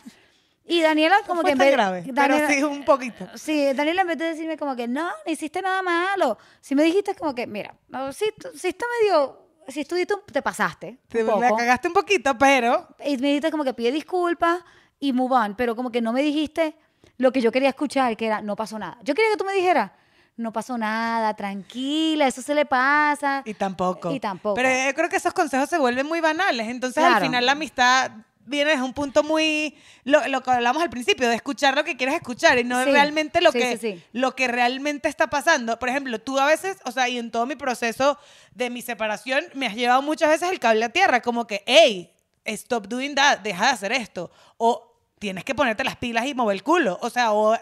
Y 0.65 0.79
Daniela 0.81 1.17
No 1.21 1.27
como 1.27 1.41
fue 1.41 1.49
que 1.49 1.51
en 1.53 1.57
tan 1.57 1.67
vez 1.67 1.73
grave, 1.75 2.03
Daniela- 2.07 2.47
pero 2.47 2.59
sí 2.59 2.63
un 2.63 2.85
poquito. 2.85 3.27
Sí, 3.35 3.73
Daniela 3.73 4.01
en 4.01 4.07
vez 4.07 4.17
de 4.17 4.25
decirme 4.25 4.57
como 4.57 4.75
que 4.75 4.87
no, 4.87 5.03
no 5.03 5.31
hiciste 5.31 5.61
nada 5.61 5.81
malo. 5.81 6.37
Si 6.61 6.73
me 6.75 6.83
dijiste 6.83 7.15
como 7.15 7.35
que, 7.35 7.47
mira, 7.47 7.75
no, 7.89 8.07
tú- 8.09 8.49
sí 8.55 8.67
está 8.69 8.85
medio, 9.01 9.39
si 9.67 9.81
estuviste, 9.81 10.13
te 10.31 10.41
pasaste. 10.41 10.99
Te, 11.09 11.23
la 11.23 11.49
cagaste 11.55 11.87
un 11.89 11.93
poquito, 11.93 12.37
pero 12.37 12.87
Y 13.03 13.17
me 13.17 13.27
dijiste 13.27 13.51
como 13.51 13.63
que 13.65 13.73
pide 13.73 13.91
disculpas 13.91 14.59
y 14.99 15.11
move 15.11 15.35
on, 15.35 15.55
pero 15.55 15.75
como 15.75 15.91
que 15.91 16.01
no 16.01 16.13
me 16.13 16.21
dijiste 16.21 16.75
lo 17.17 17.31
que 17.33 17.41
yo 17.41 17.51
quería 17.51 17.69
escuchar, 17.69 18.15
que 18.15 18.27
era 18.27 18.41
no 18.41 18.55
pasó 18.55 18.79
nada. 18.79 18.97
Yo 19.03 19.13
quería 19.13 19.31
que 19.31 19.37
tú 19.37 19.43
me 19.43 19.53
dijeras, 19.53 19.91
no 20.37 20.51
pasó 20.51 20.77
nada, 20.77 21.33
tranquila, 21.35 22.27
eso 22.27 22.41
se 22.41 22.55
le 22.55 22.65
pasa. 22.65 23.41
y 23.45 23.53
tampoco. 23.53 24.11
Y 24.11 24.19
tampoco. 24.19 24.55
Pero 24.55 24.69
yo 24.69 24.93
creo 24.95 25.09
que 25.09 25.17
esos 25.17 25.33
consejos 25.33 25.69
se 25.69 25.77
vuelven 25.77 26.07
muy 26.07 26.21
banales. 26.21 26.67
Entonces, 26.67 27.03
al 27.03 27.11
Claro. 27.11 27.25
final, 27.25 27.45
la 27.45 27.51
amistad 27.53 28.11
viene 28.45 28.71
desde 28.71 28.83
un 28.83 28.93
punto 28.93 29.23
muy. 29.23 29.75
Lo, 30.03 30.27
lo 30.27 30.41
que 30.43 30.51
hablamos 30.51 30.81
al 30.83 30.89
principio, 30.89 31.29
de 31.29 31.35
escuchar 31.35 31.75
lo 31.75 31.83
que 31.83 31.95
quieres 31.95 32.15
escuchar 32.15 32.57
y 32.59 32.63
no 32.63 32.83
Sí. 32.83 32.91
realmente 32.91 33.39
lo, 33.41 33.51
Sí, 33.51 33.59
que, 33.59 33.77
sí. 33.77 34.03
lo 34.11 34.35
que 34.35 34.47
realmente 34.47 35.07
está 35.07 35.27
pasando. 35.27 35.77
Por 35.79 35.87
ejemplo, 35.89 36.19
tú 36.19 36.39
a 36.39 36.45
veces, 36.45 36.77
o 36.83 36.91
sea, 36.91 37.07
y 37.07 37.17
en 37.19 37.31
todo 37.31 37.45
mi 37.45 37.55
proceso 37.55 38.17
de 38.53 38.69
mi 38.69 38.81
separación, 38.81 39.45
me 39.53 39.67
has 39.67 39.75
llevado 39.75 40.01
muchas 40.01 40.29
veces 40.29 40.49
el 40.51 40.59
cable 40.59 40.83
a 40.85 40.89
tierra, 40.89 41.21
como 41.21 41.47
que, 41.47 41.63
hey, 41.67 42.11
stop 42.43 42.87
doing 42.87 43.15
that, 43.15 43.39
deja 43.39 43.67
de 43.67 43.71
hacer 43.71 43.91
esto. 43.93 44.29
O 44.57 44.91
tienes 45.19 45.45
que 45.45 45.55
ponerte 45.55 45.83
las 45.85 45.95
pilas 45.95 46.25
y 46.25 46.33
mover 46.33 46.55
el 46.55 46.63
culo. 46.63 46.97
O 47.01 47.09
sea, 47.09 47.31
o, 47.31 47.53
o 47.53 47.59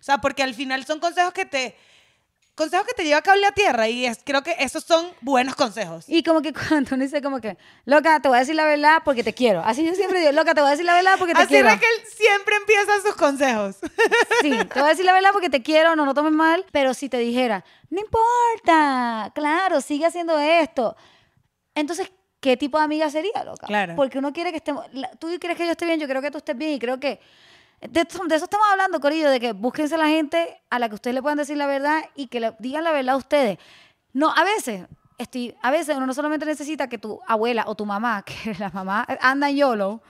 sea, 0.00 0.18
porque 0.18 0.42
al 0.42 0.54
final 0.54 0.84
son 0.84 0.98
consejos 1.00 1.32
que 1.32 1.44
te. 1.46 1.76
Consejos 2.54 2.86
que 2.86 2.94
te 2.94 3.04
lleva 3.04 3.20
cable 3.20 3.44
a 3.46 3.50
tierra 3.50 3.88
y 3.88 4.06
es, 4.06 4.20
creo 4.24 4.44
que 4.44 4.54
esos 4.60 4.84
son 4.84 5.08
buenos 5.20 5.56
consejos. 5.56 6.04
Y 6.06 6.22
como 6.22 6.40
que 6.40 6.52
cuando 6.68 6.94
uno 6.94 7.02
dice 7.02 7.20
como 7.20 7.40
que, 7.40 7.58
loca, 7.84 8.20
te 8.20 8.28
voy 8.28 8.36
a 8.36 8.40
decir 8.40 8.54
la 8.54 8.64
verdad 8.64 9.02
porque 9.04 9.24
te 9.24 9.32
quiero. 9.32 9.60
Así 9.64 9.84
yo 9.84 9.92
siempre 9.94 10.20
digo, 10.20 10.30
loca, 10.30 10.54
te 10.54 10.60
voy 10.60 10.68
a 10.68 10.70
decir 10.70 10.86
la 10.86 10.94
verdad 10.94 11.16
porque 11.18 11.34
te 11.34 11.40
Así 11.40 11.48
quiero. 11.48 11.68
Raquel 11.68 11.88
siempre 12.14 12.54
empieza 12.56 13.00
sus 13.02 13.16
consejos. 13.16 13.76
Sí, 14.40 14.50
te 14.50 14.78
voy 14.78 14.88
a 14.88 14.90
decir 14.90 15.04
la 15.04 15.14
verdad 15.14 15.30
porque 15.32 15.48
te 15.48 15.62
quiero, 15.62 15.96
no 15.96 16.04
lo 16.04 16.12
tomes 16.12 16.32
mal, 16.32 16.64
pero 16.70 16.92
si 16.92 17.08
te 17.08 17.16
dijera, 17.18 17.64
no 17.88 18.00
importa, 18.00 19.32
claro, 19.34 19.80
sigue 19.80 20.04
haciendo 20.04 20.38
esto. 20.38 20.96
Entonces, 21.74 22.12
¿qué 22.40 22.56
tipo 22.56 22.78
de 22.78 22.84
amiga 22.84 23.08
sería, 23.10 23.42
loca? 23.42 23.66
Claro. 23.66 23.94
Porque 23.96 24.18
uno 24.18 24.32
quiere 24.32 24.50
que 24.50 24.58
estemos, 24.58 24.84
tú 25.18 25.28
quieres 25.40 25.56
que 25.56 25.64
yo 25.64 25.72
esté 25.72 25.86
bien, 25.86 25.98
yo 25.98 26.06
creo 26.06 26.20
que 26.20 26.30
tú 26.30 26.38
estés 26.38 26.56
bien 26.56 26.72
y 26.72 26.78
creo 26.78 27.00
que 27.00 27.20
de, 27.88 28.00
eso 28.00 28.44
estamos 28.44 28.66
hablando, 28.70 29.00
Corillo, 29.00 29.30
de 29.30 29.40
que 29.40 29.52
búsquense 29.52 29.94
a 29.94 29.98
la 29.98 30.08
gente 30.08 30.60
a 30.70 30.78
la 30.78 30.88
que 30.88 30.94
ustedes 30.94 31.14
le 31.14 31.22
puedan 31.22 31.38
decir 31.38 31.56
la 31.56 31.66
verdad 31.66 32.02
y 32.14 32.26
que 32.28 32.40
le 32.40 32.54
digan 32.58 32.84
la 32.84 32.92
verdad 32.92 33.14
a 33.14 33.18
ustedes. 33.18 33.58
No, 34.12 34.32
a 34.34 34.44
veces, 34.44 34.86
estoy, 35.18 35.54
a 35.62 35.70
veces 35.70 35.96
uno 35.96 36.06
no 36.06 36.14
solamente 36.14 36.46
necesita 36.46 36.88
que 36.88 36.98
tu 36.98 37.20
abuela 37.26 37.64
o 37.66 37.74
tu 37.74 37.86
mamá, 37.86 38.22
que 38.26 38.54
la 38.58 38.70
mamá 38.70 39.06
anda 39.20 39.50
en 39.50 39.56
YOLO, 39.56 40.00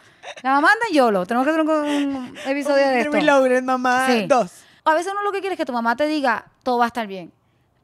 la 0.43 0.51
mamá 0.51 0.68
anda 0.72 0.87
en 0.89 0.95
YOLO, 0.97 1.27
tenemos 1.27 1.45
que 1.47 1.51
hacer 1.51 1.62
un, 1.62 1.68
un 1.70 2.39
episodio 2.47 2.87
de 2.89 3.01
esto. 3.01 3.62
Mamá 3.62 4.07
Sí. 4.07 4.27
2. 4.27 4.53
A 4.87 4.95
veces 4.95 5.12
uno 5.12 5.22
lo 5.22 5.33
que 5.33 5.41
quiere 5.41 5.55
es 5.55 5.59
que 5.59 5.64
tu 5.64 5.72
mamá 5.72 5.97
te 5.97 6.07
diga, 6.07 6.45
todo 6.62 6.79
va 6.79 6.85
a 6.85 6.89
estar 6.89 7.07
bien. 7.07 7.33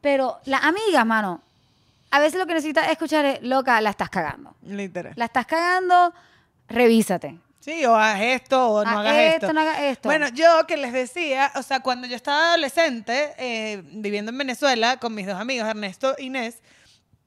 Pero 0.01 0.39
las 0.45 0.63
amigas, 0.63 1.05
mano, 1.05 1.41
a 2.11 2.19
veces 2.19 2.39
lo 2.39 2.45
que 2.45 2.53
necesitas 2.53 2.89
escuchar 2.89 3.25
es, 3.25 3.41
loca, 3.41 3.79
la 3.81 3.89
estás 3.89 4.09
cagando. 4.09 4.55
Literal. 4.63 5.13
La 5.15 5.25
estás 5.25 5.45
cagando, 5.45 6.13
revísate. 6.67 7.39
Sí, 7.61 7.85
o 7.85 7.95
haz 7.95 8.19
esto 8.19 8.69
o 8.69 8.83
no 8.83 8.89
Haz 8.89 8.97
hagas 8.97 9.17
esto, 9.17 9.45
esto. 9.45 9.53
no 9.53 9.61
hagas 9.61 9.81
esto. 9.81 10.09
Bueno, 10.09 10.27
yo 10.29 10.65
que 10.67 10.77
les 10.77 10.91
decía, 10.91 11.51
o 11.55 11.61
sea, 11.61 11.79
cuando 11.79 12.07
yo 12.07 12.15
estaba 12.15 12.49
adolescente, 12.49 13.33
eh, 13.37 13.83
viviendo 13.85 14.31
en 14.31 14.37
Venezuela 14.39 14.97
con 14.97 15.13
mis 15.13 15.27
dos 15.27 15.35
amigos, 15.39 15.69
Ernesto 15.69 16.17
e 16.17 16.23
Inés, 16.23 16.59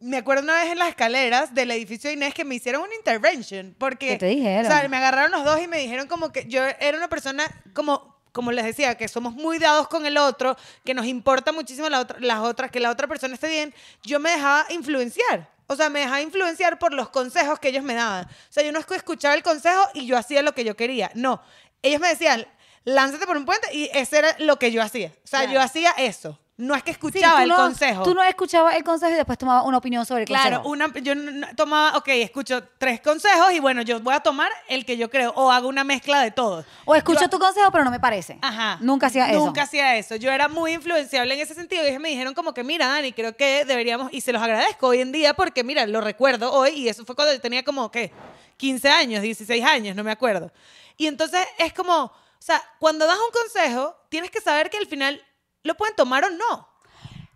me 0.00 0.16
acuerdo 0.16 0.42
una 0.42 0.54
vez 0.54 0.72
en 0.72 0.78
las 0.78 0.88
escaleras 0.88 1.54
del 1.54 1.70
edificio 1.70 2.10
de 2.10 2.14
Inés 2.14 2.34
que 2.34 2.44
me 2.44 2.56
hicieron 2.56 2.82
una 2.82 2.94
intervention. 2.96 3.76
Porque, 3.78 4.08
¿Qué 4.08 4.18
te 4.18 4.26
dijeron? 4.26 4.66
O 4.66 4.68
sea, 4.68 4.88
me 4.88 4.96
agarraron 4.96 5.30
los 5.30 5.44
dos 5.44 5.62
y 5.62 5.68
me 5.68 5.78
dijeron 5.78 6.08
como 6.08 6.32
que 6.32 6.46
yo 6.46 6.62
era 6.80 6.98
una 6.98 7.08
persona 7.08 7.44
como 7.72 8.12
como 8.32 8.50
les 8.50 8.64
decía, 8.64 8.96
que 8.96 9.06
somos 9.06 9.32
muy 9.32 9.60
dados 9.60 9.86
con 9.86 10.06
el 10.06 10.16
otro, 10.16 10.56
que 10.84 10.92
nos 10.92 11.06
importa 11.06 11.52
muchísimo 11.52 11.88
la 11.88 12.00
otra, 12.00 12.18
las 12.18 12.40
otras, 12.40 12.68
que 12.72 12.80
la 12.80 12.90
otra 12.90 13.06
persona 13.06 13.34
esté 13.34 13.46
bien, 13.46 13.72
yo 14.02 14.18
me 14.18 14.30
dejaba 14.30 14.66
influenciar. 14.70 15.53
O 15.66 15.76
sea, 15.76 15.88
me 15.88 16.00
dejaba 16.00 16.20
influenciar 16.20 16.78
por 16.78 16.92
los 16.92 17.08
consejos 17.10 17.58
que 17.58 17.68
ellos 17.68 17.82
me 17.84 17.94
daban. 17.94 18.24
O 18.26 18.52
sea, 18.52 18.62
yo 18.62 18.72
no 18.72 18.78
escuchaba 18.80 19.34
el 19.34 19.42
consejo 19.42 19.82
y 19.94 20.06
yo 20.06 20.16
hacía 20.18 20.42
lo 20.42 20.52
que 20.54 20.64
yo 20.64 20.76
quería. 20.76 21.10
No. 21.14 21.42
Ellos 21.82 22.00
me 22.00 22.08
decían, 22.08 22.46
lánzate 22.84 23.26
por 23.26 23.36
un 23.36 23.44
puente 23.46 23.74
y 23.74 23.88
ese 23.94 24.18
era 24.18 24.36
lo 24.40 24.58
que 24.58 24.72
yo 24.72 24.82
hacía. 24.82 25.08
O 25.24 25.26
sea, 25.26 25.40
Claro. 25.40 25.54
yo 25.54 25.60
hacía 25.60 25.90
eso. 25.92 26.38
No 26.56 26.76
es 26.76 26.84
que 26.84 26.92
escuchaba 26.92 27.42
el 27.42 27.48
no- 27.48 27.56
consejo. 27.56 28.04
Tú 28.04 28.14
no 28.14 28.22
escuchabas 28.22 28.76
el 28.76 28.84
consejo 28.84 29.10
y 29.12 29.16
después 29.16 29.36
tomabas 29.36 29.64
una 29.66 29.78
opinión 29.78 30.06
sobre 30.06 30.22
el 30.22 30.28
Claro, 30.28 30.62
consejo. 30.62 30.68
una, 30.68 30.86
yo 31.00 31.14
tomaba, 31.56 31.96
ok, 31.98 32.06
escucho 32.10 32.62
tres 32.78 33.00
consejos 33.00 33.50
y 33.52 33.58
bueno, 33.58 33.82
yo 33.82 33.98
voy 33.98 34.14
a 34.14 34.20
tomar 34.20 34.52
el 34.68 34.86
que 34.86 34.96
yo 34.96 35.10
creo 35.10 35.32
o 35.34 35.50
hago 35.50 35.66
una 35.66 35.82
mezcla 35.82 36.20
de 36.22 36.30
todos. 36.30 36.64
O 36.84 36.94
escucho 36.94 37.22
Yo- 37.22 37.28
tu 37.28 37.40
consejo, 37.40 37.72
pero 37.72 37.82
no 37.82 37.90
me 37.90 37.98
parece. 37.98 38.38
Ajá. 38.40 38.78
Nunca 38.80 39.08
hacía 39.08 39.28
eso. 39.32 39.44
Nunca 39.44 39.62
hacía 39.62 39.96
eso. 39.96 40.14
Yo 40.14 40.30
era 40.30 40.46
muy 40.46 40.74
influenciable 40.74 41.34
en 41.34 41.40
ese 41.40 41.54
sentido. 41.54 41.82
Y 41.82 41.88
ellos 41.88 42.00
me 42.00 42.10
dijeron 42.10 42.34
como 42.34 42.54
que, 42.54 42.62
mira, 42.62 42.86
Dani, 42.86 43.12
creo 43.12 43.36
que 43.36 43.64
deberíamos, 43.64 44.12
y 44.12 44.20
se 44.20 44.32
los 44.32 44.40
agradezco 44.40 44.86
hoy 44.86 45.00
en 45.00 45.10
día 45.10 45.34
porque, 45.34 45.64
mira, 45.64 45.84
lo 45.88 46.00
recuerdo 46.00 46.52
hoy 46.52 46.70
y 46.70 46.88
eso 46.88 47.04
fue 47.04 47.16
cuando 47.16 47.34
yo 47.34 47.40
tenía 47.40 47.64
como, 47.64 47.90
¿qué? 47.90 48.12
15 48.58 48.88
años, 48.90 49.22
16 49.22 49.64
años, 49.64 49.96
no 49.96 50.04
me 50.04 50.12
acuerdo. 50.12 50.52
Y 50.96 51.08
entonces 51.08 51.44
es 51.58 51.72
como, 51.72 52.04
o 52.04 52.12
sea, 52.38 52.62
cuando 52.78 53.08
das 53.08 53.18
un 53.18 53.32
consejo, 53.32 53.96
tienes 54.08 54.30
que 54.30 54.40
saber 54.40 54.70
que 54.70 54.76
al 54.78 54.86
final 54.86 55.20
lo 55.64 55.74
pueden 55.74 55.96
tomar 55.96 56.24
o 56.24 56.30
no. 56.30 56.68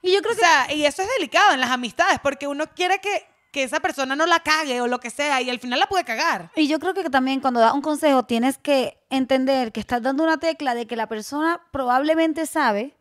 Y 0.03 0.13
yo 0.13 0.21
creo 0.21 0.33
O 0.33 0.37
que 0.37 0.41
sea, 0.43 0.73
y 0.73 0.85
eso 0.85 1.03
es 1.03 1.09
delicado 1.17 1.53
en 1.53 1.61
las 1.61 1.71
amistades 1.71 2.21
porque 2.23 2.47
uno 2.47 2.65
quiere 2.75 3.01
que 3.01 3.27
que 3.51 3.63
esa 3.63 3.81
persona 3.81 4.15
no 4.15 4.27
la 4.27 4.41
cague 4.41 4.83
o 4.83 4.87
lo 4.87 5.01
que 5.01 5.09
sea 5.09 5.41
y 5.41 5.49
al 5.49 5.59
final 5.59 5.81
la 5.81 5.87
puede 5.87 6.05
cagar. 6.05 6.51
Y 6.55 6.69
yo 6.69 6.79
creo 6.79 6.93
que 6.93 7.09
también 7.09 7.41
cuando 7.41 7.61
das 7.61 7.73
un 7.73 7.81
consejo 7.81 8.23
tienes 8.25 8.59
que 8.59 8.99
entender 9.09 9.73
que 9.73 9.81
estás 9.81 10.03
dando 10.03 10.23
una 10.23 10.37
tecla 10.37 10.75
de 10.75 10.87
que 10.87 10.97
la 10.97 11.07
persona 11.07 11.59
probablemente 11.73 12.45
sabe 12.45 12.95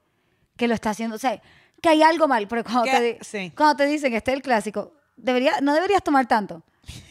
que 0.56 0.70
lo 0.70 0.74
está 0.74 0.92
haciendo. 0.92 1.18
O 1.18 1.20
sea, 1.20 1.42
que 1.82 1.90
hay 1.90 2.02
algo 2.02 2.30
mal. 2.30 2.48
Porque 2.48 2.64
cuando, 2.64 2.84
Que- 2.86 3.16
te, 3.20 3.24
sí. 3.26 3.52
cuando 3.58 3.76
te 3.76 3.88
dicen 3.88 4.10
que 4.10 4.18
este 4.18 4.32
es 4.32 4.38
el 4.38 4.42
clásico, 4.42 4.94
debería, 5.18 5.60
no 5.62 5.74
deberías 5.74 6.02
tomar 6.02 6.28
tanto. 6.30 6.64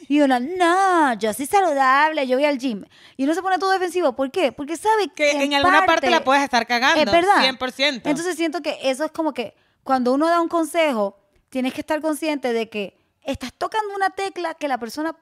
Y 0.09 0.20
uno, 0.20 0.39
no, 0.39 1.14
yo 1.14 1.33
soy 1.33 1.47
saludable, 1.47 2.27
yo 2.27 2.37
voy 2.37 2.45
al 2.45 2.59
gym. 2.59 2.85
Y 3.16 3.24
uno 3.24 3.35
se 3.35 3.43
pone 3.43 3.59
todo 3.59 3.70
defensivo. 3.72 4.14
¿Por 4.14 4.31
qué? 4.31 4.53
Porque 4.53 4.77
sabe 4.77 5.09
Que 5.09 5.33
que, 5.33 5.45
en 5.45 5.55
alguna 5.55 5.85
parte 5.85 6.09
la 6.11 6.22
puedes 6.22 6.45
estar 6.45 6.66
cagando. 6.66 7.01
Es 7.01 7.11
verdad. 7.11 7.43
100%. 7.43 8.03
Entonces 8.05 8.37
siento 8.37 8.62
que 8.62 8.79
eso 8.83 9.05
es 9.05 9.11
como 9.11 9.33
que 9.35 9.55
cuando 9.83 10.12
uno 10.12 10.29
da 10.29 10.41
un 10.41 10.49
consejo, 10.49 11.18
tienes 11.49 11.72
que 11.74 11.81
estar 11.81 12.01
consciente 12.01 12.53
de 12.53 12.68
que 12.68 12.97
estás 13.22 13.53
tocando 13.53 13.95
una 13.97 14.11
tecla 14.11 14.55
que 14.55 14.68
la 14.68 14.79
persona, 14.79 15.16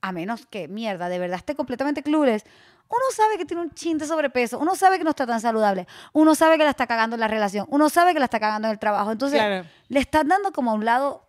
a 0.00 0.12
menos 0.12 0.46
que 0.46 0.66
mierda, 0.68 1.08
de 1.08 1.18
verdad 1.20 1.36
esté 1.38 1.54
completamente 1.54 2.02
clueless, 2.02 2.44
uno 2.88 3.02
sabe 3.14 3.36
que 3.36 3.44
tiene 3.44 3.62
un 3.62 3.70
chin 3.72 3.98
de 3.98 4.06
sobrepeso, 4.06 4.58
uno 4.58 4.74
sabe 4.74 4.98
que 4.98 5.04
no 5.04 5.10
está 5.10 5.26
tan 5.26 5.40
saludable, 5.40 5.86
uno 6.12 6.34
sabe 6.34 6.56
que 6.56 6.64
la 6.64 6.70
está 6.70 6.86
cagando 6.86 7.16
en 7.16 7.20
la 7.20 7.28
relación, 7.28 7.66
uno 7.68 7.88
sabe 7.90 8.14
que 8.14 8.18
la 8.18 8.24
está 8.24 8.40
cagando 8.40 8.66
en 8.68 8.72
el 8.72 8.78
trabajo. 8.78 9.12
Entonces 9.12 9.38
Claro. 9.38 9.66
le 9.88 10.00
estás 10.00 10.26
dando 10.26 10.52
como 10.52 10.70
a 10.70 10.74
un 10.74 10.84
lado, 10.84 11.27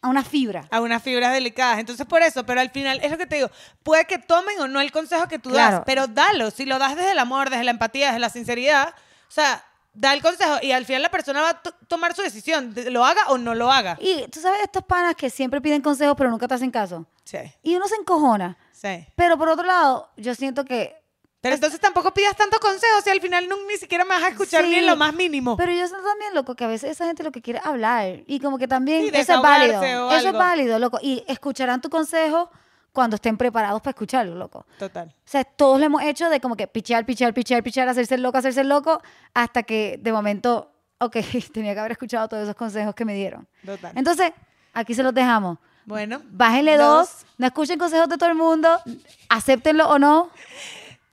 a 0.00 0.08
una 0.08 0.22
fibra. 0.24 0.66
a 0.70 0.80
unas 0.80 1.02
fibras 1.02 1.32
delicadas. 1.32 1.78
Entonces, 1.78 2.06
por 2.06 2.22
eso, 2.22 2.44
pero 2.46 2.60
al 2.60 2.70
final, 2.70 3.00
es 3.02 3.10
lo 3.10 3.18
que 3.18 3.26
te 3.26 3.36
digo, 3.36 3.50
puede 3.82 4.04
que 4.04 4.18
tomen 4.18 4.60
o 4.60 4.68
no 4.68 4.80
el 4.80 4.92
consejo 4.92 5.26
que 5.28 5.38
tú 5.38 5.50
das, 5.50 5.82
pero 5.86 6.06
dalo. 6.06 6.50
Si 6.50 6.64
lo 6.66 6.78
das 6.78 6.94
desde 6.96 7.12
el 7.12 7.18
amor, 7.18 7.50
desde 7.50 7.64
la 7.64 7.72
empatía, 7.72 8.06
desde 8.08 8.20
la 8.20 8.30
sinceridad, 8.30 8.88
o 8.90 9.30
sea, 9.30 9.64
da 9.94 10.12
el 10.14 10.22
consejo 10.22 10.58
y 10.62 10.70
al 10.70 10.84
final 10.86 11.02
la 11.02 11.10
persona 11.10 11.40
va 11.42 11.48
a 11.50 11.62
to- 11.62 11.74
tomar 11.88 12.14
su 12.14 12.22
decisión, 12.22 12.72
de- 12.74 12.90
lo 12.92 13.04
haga 13.04 13.22
o 13.28 13.38
no 13.38 13.54
lo 13.56 13.72
haga. 13.72 13.96
Y 14.00 14.26
tú 14.28 14.38
sabes 14.40 14.60
estos 14.62 14.84
panas 14.84 15.16
que 15.16 15.28
siempre 15.30 15.60
piden 15.60 15.82
consejos 15.82 16.14
pero 16.16 16.30
nunca 16.30 16.46
te 16.46 16.54
hacen 16.54 16.70
caso. 16.70 17.04
Sí, 17.24 17.38
Y 17.64 17.74
uno 17.74 17.88
se 17.88 17.96
encojona. 17.96 18.56
sí. 18.72 19.04
Pero 19.16 19.36
por 19.36 19.48
otro 19.48 19.66
lado, 19.66 20.10
yo 20.16 20.34
siento 20.36 20.64
que 20.64 20.97
Pero 21.40 21.54
entonces 21.54 21.78
tampoco 21.78 22.12
pidas 22.12 22.36
tanto 22.36 22.58
consejo 22.58 23.00
si 23.02 23.10
al 23.10 23.20
final 23.20 23.48
no, 23.48 23.56
ni 23.68 23.76
siquiera 23.76 24.04
me 24.04 24.10
vas 24.10 24.24
a 24.24 24.28
escuchar 24.28 24.64
ni 24.64 24.70
Sí, 24.70 24.76
en 24.76 24.86
lo 24.86 24.96
más 24.96 25.14
mínimo. 25.14 25.56
Pero 25.56 25.70
yo 25.70 25.86
siento 25.86 26.04
también, 26.04 26.34
loco, 26.34 26.56
que 26.56 26.64
a 26.64 26.68
veces 26.68 26.90
esa 26.90 27.06
gente 27.06 27.22
lo 27.22 27.30
que 27.30 27.40
quiere 27.40 27.60
es 27.60 27.66
hablar. 27.66 28.22
Y 28.26 28.40
como 28.40 28.58
que 28.58 28.66
también 28.66 29.02
Sí, 29.02 29.10
eso 29.14 29.34
es 29.34 29.40
válido. 29.40 29.82
Eso 30.10 30.28
es 30.28 30.34
válido, 30.34 30.78
loco. 30.80 30.98
Y 31.00 31.22
escucharán 31.28 31.80
tu 31.80 31.88
consejo 31.90 32.50
cuando 32.92 33.14
estén 33.14 33.36
preparados 33.36 33.80
para 33.80 33.90
escucharlo, 33.90 34.34
loco. 34.34 34.66
Total. 34.78 35.08
O 35.08 35.12
sea, 35.24 35.44
todos 35.44 35.78
lo 35.78 35.86
hemos 35.86 36.02
hecho 36.02 36.28
de 36.28 36.40
como 36.40 36.56
que 36.56 36.66
pichear, 36.66 37.06
pichear, 37.06 37.32
pichear, 37.32 37.62
pichear, 37.62 37.88
hacerse 37.88 38.18
loco, 38.18 38.38
hacerse 38.38 38.64
loco, 38.64 39.00
hasta 39.32 39.62
que 39.62 40.00
de 40.02 40.10
momento, 40.12 40.72
ok, 40.98 41.18
tenía 41.52 41.74
que 41.74 41.78
haber 41.80 41.92
escuchado 41.92 42.28
todos 42.28 42.42
esos 42.42 42.56
consejos 42.56 42.96
que 42.96 43.04
me 43.04 43.14
dieron. 43.14 43.46
Total. 43.64 43.92
Entonces, 43.94 44.32
aquí 44.74 44.94
se 44.94 45.04
los 45.04 45.14
dejamos. 45.14 45.58
Bueno. 45.84 46.20
Bájenle 46.30 46.76
dos, 46.76 47.24
no 47.38 47.46
escuchen 47.46 47.78
consejos 47.78 48.08
de 48.08 48.18
todo 48.18 48.28
el 48.28 48.34
mundo, 48.34 48.80
acéptenlo 49.28 49.88
o 49.88 49.98
no. 50.00 50.30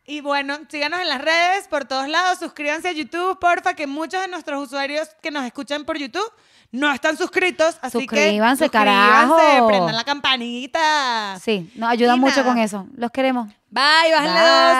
Y 0.07 0.21
bueno, 0.21 0.57
síganos 0.69 0.99
en 1.01 1.09
las 1.09 1.19
redes 1.21 1.67
por 1.67 1.85
todos 1.85 2.07
lados, 2.07 2.37
suscríbanse 2.39 2.89
a 2.89 2.91
YouTube, 2.91 3.39
porfa, 3.39 3.73
que 3.73 3.87
muchos 3.87 4.21
de 4.21 4.27
nuestros 4.27 4.63
usuarios 4.63 5.09
que 5.21 5.31
nos 5.31 5.43
escuchan 5.45 5.83
por 5.83 5.97
YouTube 5.97 6.31
no 6.71 6.91
están 6.91 7.17
suscritos, 7.17 7.77
así 7.81 7.99
que 8.05 8.15
Suscríbanse, 8.15 8.65
suscríbanse, 8.65 8.69
carajo. 8.69 9.67
prendan 9.67 9.95
la 9.95 10.03
campanita. 10.03 11.39
Sí, 11.41 11.71
nos 11.75 11.89
ayudan 11.89 12.17
Y 12.17 12.19
mucho 12.19 12.37
nada. 12.41 12.49
con 12.49 12.57
eso. 12.59 12.85
Los 12.95 13.09
queremos. 13.11 13.47
Bye, 13.69 14.11
bájenle 14.13 14.39
dos. 14.41 14.75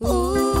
Bye. 0.00 0.08
Ooh, 0.10 0.59